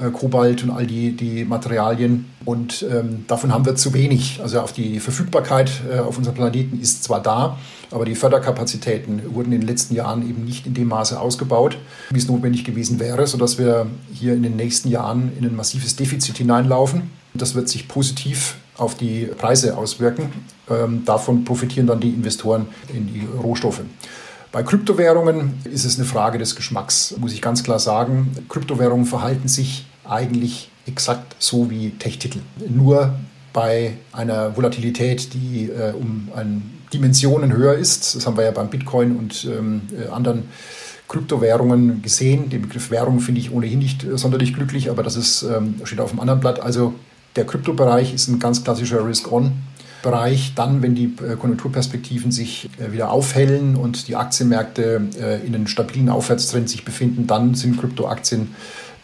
äh, 0.00 0.10
Kobalt 0.10 0.62
und 0.62 0.70
all 0.70 0.86
die, 0.86 1.12
die 1.12 1.44
Materialien. 1.44 2.26
Und 2.44 2.84
ähm, 2.90 3.24
davon 3.26 3.52
haben 3.52 3.64
wir 3.66 3.74
zu 3.76 3.94
wenig. 3.94 4.40
Also 4.42 4.60
auf 4.60 4.72
die 4.72 5.00
Verfügbarkeit 5.00 5.70
äh, 5.90 5.98
auf 5.98 6.18
unserem 6.18 6.36
Planeten 6.36 6.80
ist 6.80 7.04
zwar 7.04 7.22
da, 7.22 7.58
aber 7.90 8.04
die 8.04 8.14
Förderkapazitäten 8.14 9.34
wurden 9.34 9.52
in 9.52 9.60
den 9.60 9.68
letzten 9.68 9.94
Jahren 9.94 10.28
eben 10.28 10.44
nicht 10.44 10.66
in 10.66 10.74
dem 10.74 10.88
Maße 10.88 11.20
ausgebaut, 11.20 11.78
wie 12.10 12.18
es 12.18 12.28
notwendig 12.28 12.64
gewesen 12.64 12.98
wäre, 13.00 13.26
sodass 13.26 13.58
wir 13.58 13.86
hier 14.12 14.34
in 14.34 14.42
den 14.42 14.56
nächsten 14.56 14.88
Jahren 14.88 15.32
in 15.38 15.44
ein 15.44 15.56
massives 15.56 15.96
Defizit 15.96 16.38
hineinlaufen. 16.38 17.10
Das 17.34 17.54
wird 17.54 17.68
sich 17.68 17.88
positiv 17.88 18.56
auf 18.76 18.94
die 18.94 19.26
Preise 19.38 19.76
auswirken. 19.76 20.32
Ähm, 20.68 21.04
davon 21.04 21.44
profitieren 21.44 21.86
dann 21.86 22.00
die 22.00 22.10
Investoren 22.10 22.66
in 22.92 23.06
die 23.06 23.26
Rohstoffe. 23.42 23.80
Bei 24.52 24.62
Kryptowährungen 24.62 25.54
ist 25.64 25.84
es 25.84 25.98
eine 25.98 26.06
Frage 26.06 26.38
des 26.38 26.56
Geschmacks, 26.56 27.14
muss 27.18 27.32
ich 27.32 27.42
ganz 27.42 27.62
klar 27.62 27.78
sagen. 27.78 28.34
Kryptowährungen 28.48 29.06
verhalten 29.06 29.48
sich 29.48 29.86
eigentlich 30.04 30.70
exakt 30.86 31.36
so 31.38 31.70
wie 31.70 31.90
Tech-Titel. 31.90 32.38
Nur 32.68 33.14
bei 33.52 33.94
einer 34.12 34.56
Volatilität, 34.56 35.32
die 35.34 35.70
äh, 35.70 35.92
um 35.92 36.28
Dimensionen 36.92 37.52
höher 37.52 37.74
ist. 37.74 38.14
Das 38.14 38.26
haben 38.26 38.36
wir 38.36 38.44
ja 38.44 38.50
beim 38.50 38.68
Bitcoin 38.68 39.16
und 39.16 39.44
ähm, 39.44 39.82
äh, 39.92 40.08
anderen 40.08 40.44
Kryptowährungen 41.08 42.02
gesehen. 42.02 42.48
Den 42.48 42.62
Begriff 42.62 42.90
Währung 42.90 43.20
finde 43.20 43.40
ich 43.40 43.52
ohnehin 43.52 43.78
nicht 43.78 44.04
äh, 44.04 44.16
sonderlich 44.16 44.54
glücklich, 44.54 44.90
aber 44.90 45.02
das 45.02 45.16
ist, 45.16 45.42
ähm, 45.42 45.80
steht 45.84 46.00
auf 46.00 46.10
dem 46.10 46.20
anderen 46.20 46.40
Blatt. 46.40 46.60
Also 46.60 46.94
der 47.34 47.44
Kryptobereich 47.44 48.14
ist 48.14 48.28
ein 48.28 48.38
ganz 48.38 48.64
klassischer 48.64 49.04
Risk-On. 49.06 49.52
Bereich. 50.06 50.52
Dann, 50.54 50.82
wenn 50.82 50.94
die 50.94 51.06
äh, 51.06 51.34
Konjunkturperspektiven 51.34 52.30
sich 52.30 52.70
äh, 52.78 52.92
wieder 52.92 53.10
aufhellen 53.10 53.74
und 53.74 54.06
die 54.06 54.14
Aktienmärkte 54.14 55.02
äh, 55.20 55.44
in 55.44 55.52
einem 55.52 55.66
stabilen 55.66 56.08
Aufwärtstrend 56.10 56.70
sich 56.70 56.84
befinden, 56.84 57.26
dann 57.26 57.56
sind 57.56 57.80
Kryptoaktien 57.80 58.54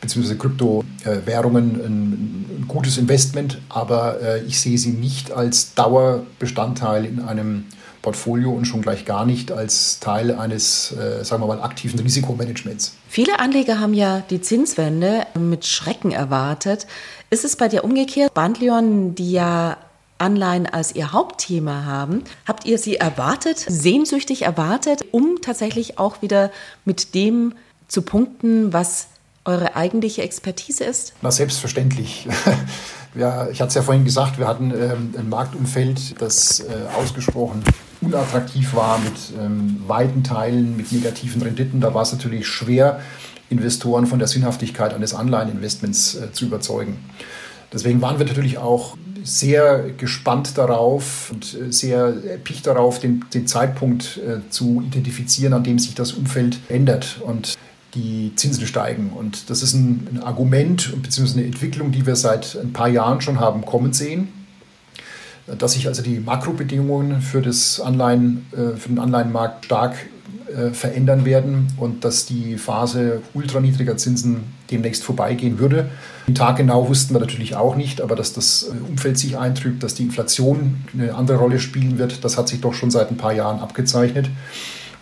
bzw. 0.01 0.37
Kryptowährungen 0.37 1.81
ein 1.85 2.65
gutes 2.69 2.99
Investment, 2.99 3.59
aber 3.69 4.19
ich 4.49 4.61
sehe 4.61 4.77
sie 4.77 4.91
nicht 4.91 5.31
als 5.31 5.75
Dauerbestandteil 5.75 7.05
in 7.05 7.21
einem 7.21 7.67
Portfolio 8.01 8.51
und 8.51 8.65
schon 8.65 8.83
gleich 8.83 9.05
gar 9.05 9.25
nicht 9.25 9.53
als 9.53 10.01
Teil 10.01 10.35
eines, 10.35 10.89
sagen 11.23 11.41
wir 11.41 11.47
mal, 11.47 11.63
aktiven 11.63 12.01
Risikomanagements. 12.01 12.97
Viele 13.09 13.39
Anleger 13.39 13.79
haben 13.79 13.95
ja 13.95 14.25
die 14.29 14.41
Zinswende 14.41 15.25
mit 15.39 15.67
Schrecken 15.67 16.11
erwartet. 16.11 16.89
Ist 17.31 17.45
es 17.45 17.55
bei 17.55 17.69
dir 17.69 17.85
umgekehrt? 17.85 18.35
Bandleon, 18.35 19.15
die 19.15 19.31
ja 19.31 19.77
Anleihen 20.23 20.66
als 20.66 20.95
Ihr 20.95 21.12
Hauptthema 21.12 21.85
haben. 21.85 22.23
Habt 22.47 22.64
ihr 22.64 22.79
sie 22.79 22.97
erwartet, 22.97 23.59
sehnsüchtig 23.59 24.43
erwartet, 24.43 25.05
um 25.12 25.43
tatsächlich 25.43 25.99
auch 25.99 26.23
wieder 26.23 26.51
mit 26.85 27.14
dem 27.14 27.55
zu 27.89 28.01
punkten, 28.03 28.73
was 28.73 29.09
eure 29.45 29.77
eigentliche 29.77 30.23
Expertise 30.23 30.85
ist? 30.85 31.12
Na, 31.20 31.31
selbstverständlich. 31.31 32.29
ja, 33.14 33.49
ich 33.51 33.61
hatte 33.61 33.68
es 33.68 33.75
ja 33.75 33.83
vorhin 33.83 34.05
gesagt, 34.05 34.39
wir 34.39 34.47
hatten 34.47 34.70
ähm, 34.70 35.14
ein 35.18 35.29
Marktumfeld, 35.29 36.20
das 36.20 36.61
äh, 36.61 36.64
ausgesprochen 36.97 37.62
unattraktiv 38.03 38.75
war 38.75 38.99
mit 38.99 39.14
ähm, 39.41 39.83
weiten 39.87 40.25
Teilen, 40.25 40.77
mit 40.77 40.93
negativen 40.93 41.41
Renditen. 41.43 41.81
Da 41.81 41.95
war 41.95 42.03
es 42.03 42.12
natürlich 42.12 42.47
schwer, 42.47 43.01
Investoren 43.49 44.07
von 44.07 44.18
der 44.18 44.29
Sinnhaftigkeit 44.29 44.95
eines 44.95 45.14
Anleiheninvestments 45.14 46.16
äh, 46.16 46.33
zu 46.33 46.47
überzeugen. 46.47 46.99
Deswegen 47.73 48.03
waren 48.03 48.18
wir 48.18 48.27
natürlich 48.27 48.59
auch 48.59 48.97
sehr 49.25 49.91
gespannt 49.97 50.59
darauf 50.59 51.31
und 51.33 51.55
äh, 51.55 51.73
sehr 51.73 52.14
erpicht 52.25 52.66
darauf, 52.66 52.99
den, 52.99 53.25
den 53.33 53.47
Zeitpunkt 53.47 54.18
äh, 54.18 54.49
zu 54.51 54.83
identifizieren, 54.85 55.53
an 55.53 55.62
dem 55.64 55.79
sich 55.79 55.95
das 55.95 56.12
Umfeld 56.12 56.59
ändert 56.68 57.20
und 57.25 57.57
die 57.95 58.33
Zinsen 58.37 58.66
steigen. 58.66 59.11
Und 59.11 59.49
das 59.51 59.62
ist 59.62 59.75
ein, 59.75 60.09
ein 60.12 60.23
Argument 60.23 60.93
bzw. 61.03 61.39
eine 61.39 61.47
Entwicklung, 61.47 61.93
die 61.93 62.05
wir 62.07 62.16
seit 62.16 62.57
ein 62.57 62.73
paar 62.73 62.89
Jahren 62.89 63.20
schon 63.20 63.39
haben 63.39 63.64
kommen 63.64 63.93
sehen 63.93 64.29
dass 65.47 65.73
sich 65.73 65.89
also 65.89 66.03
die 66.03 66.20
Makrobedingungen 66.20 67.20
für, 67.20 67.43
das 67.43 67.81
Anleihen, 67.81 68.47
äh, 68.53 68.77
für 68.77 68.89
den 68.89 68.99
Anleihenmarkt 68.99 69.64
stark 69.64 69.97
äh, 70.53 70.75
verändern 70.75 71.25
werden 71.25 71.69
und 71.77 72.05
dass 72.05 72.27
die 72.27 72.57
Phase 72.57 73.23
ultraniedriger 73.35 73.97
Zinsen 73.97 74.45
demnächst 74.71 75.05
vorbeigehen 75.05 75.59
würde. 75.59 75.89
Den 76.27 76.35
Tag 76.35 76.57
genau 76.57 76.89
wussten 76.89 77.15
wir 77.15 77.21
natürlich 77.21 77.57
auch 77.57 77.77
nicht, 77.77 78.01
aber 78.01 78.17
dass 78.17 78.33
das 78.33 78.65
äh, 78.65 78.91
Umfeld 78.91 79.19
sich 79.19 79.39
eintrübt, 79.39 79.83
dass 79.83 79.95
die 79.95 80.05
Inflation 80.05 80.85
eine 80.93 81.15
andere 81.15 81.39
Rolle 81.39 81.59
spielen 81.59 81.99
wird, 81.99 82.25
das 82.25 82.39
hat 82.39 82.49
sich 82.49 82.61
doch 82.61 82.75
schon 82.75 82.91
seit 82.91 83.11
ein 83.11 83.17
paar 83.17 83.33
Jahren 83.33 83.61
abgezeichnet. 83.61 84.29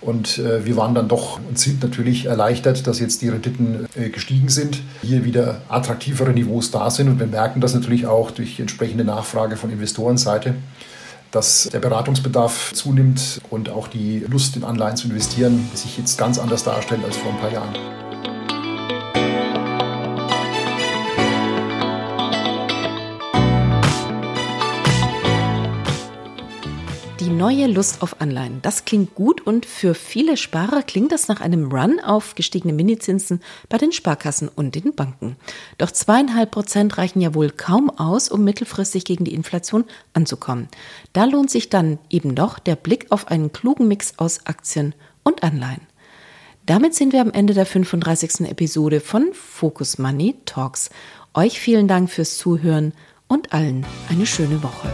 Und 0.00 0.38
äh, 0.38 0.64
wir 0.64 0.76
waren 0.76 0.94
dann 0.94 1.08
doch 1.08 1.38
und 1.46 1.58
sind 1.58 1.82
natürlich 1.82 2.24
erleichtert, 2.24 2.86
dass 2.86 3.00
jetzt 3.00 3.20
die 3.20 3.28
Renditen 3.28 3.86
gestiegen 4.12 4.48
sind, 4.48 4.80
hier 5.02 5.24
wieder 5.24 5.60
attraktivere 5.68 6.30
Niveaus 6.30 6.70
da 6.70 6.90
sind. 6.90 7.08
Und 7.08 7.18
wir 7.18 7.26
merken 7.26 7.60
das 7.60 7.74
natürlich 7.74 8.06
auch 8.06 8.30
durch 8.30 8.58
entsprechende 8.60 9.04
Nachfrage 9.04 9.56
von 9.56 9.70
Investorenseite 9.70 10.54
dass 11.30 11.68
der 11.72 11.78
Beratungsbedarf 11.78 12.72
zunimmt 12.74 13.40
und 13.50 13.70
auch 13.70 13.88
die 13.88 14.20
Lust 14.28 14.56
in 14.56 14.64
Anleihen 14.64 14.96
zu 14.96 15.08
investieren 15.08 15.70
sich 15.74 15.98
jetzt 15.98 16.18
ganz 16.18 16.38
anders 16.38 16.64
darstellt 16.64 17.04
als 17.04 17.16
vor 17.16 17.32
ein 17.32 17.38
paar 17.38 17.52
Jahren. 17.52 18.09
Die 27.30 27.36
neue 27.36 27.68
Lust 27.68 28.02
auf 28.02 28.20
Anleihen. 28.20 28.60
Das 28.60 28.84
klingt 28.84 29.14
gut 29.14 29.40
und 29.40 29.64
für 29.64 29.94
viele 29.94 30.36
Sparer 30.36 30.82
klingt 30.82 31.12
das 31.12 31.28
nach 31.28 31.40
einem 31.40 31.70
Run 31.70 32.00
auf 32.00 32.34
gestiegene 32.34 32.72
Minizinsen 32.72 33.40
bei 33.68 33.78
den 33.78 33.92
Sparkassen 33.92 34.48
und 34.48 34.74
den 34.74 34.96
Banken. 34.96 35.36
Doch 35.78 35.92
zweieinhalb 35.92 36.50
Prozent 36.50 36.98
reichen 36.98 37.20
ja 37.20 37.32
wohl 37.32 37.50
kaum 37.50 37.88
aus, 37.88 38.30
um 38.30 38.42
mittelfristig 38.42 39.04
gegen 39.04 39.24
die 39.24 39.34
Inflation 39.34 39.84
anzukommen. 40.12 40.66
Da 41.12 41.24
lohnt 41.24 41.52
sich 41.52 41.68
dann 41.68 42.00
eben 42.10 42.34
doch 42.34 42.58
der 42.58 42.74
Blick 42.74 43.06
auf 43.10 43.28
einen 43.28 43.52
klugen 43.52 43.86
Mix 43.86 44.14
aus 44.16 44.46
Aktien 44.46 44.92
und 45.22 45.44
Anleihen. 45.44 45.82
Damit 46.66 46.96
sind 46.96 47.12
wir 47.12 47.20
am 47.20 47.30
Ende 47.30 47.54
der 47.54 47.64
35. 47.64 48.40
Episode 48.50 48.98
von 48.98 49.28
Focus 49.34 49.98
Money 49.98 50.34
Talks. 50.46 50.90
Euch 51.32 51.60
vielen 51.60 51.86
Dank 51.86 52.10
fürs 52.10 52.38
Zuhören 52.38 52.92
und 53.28 53.52
allen 53.52 53.86
eine 54.08 54.26
schöne 54.26 54.64
Woche. 54.64 54.92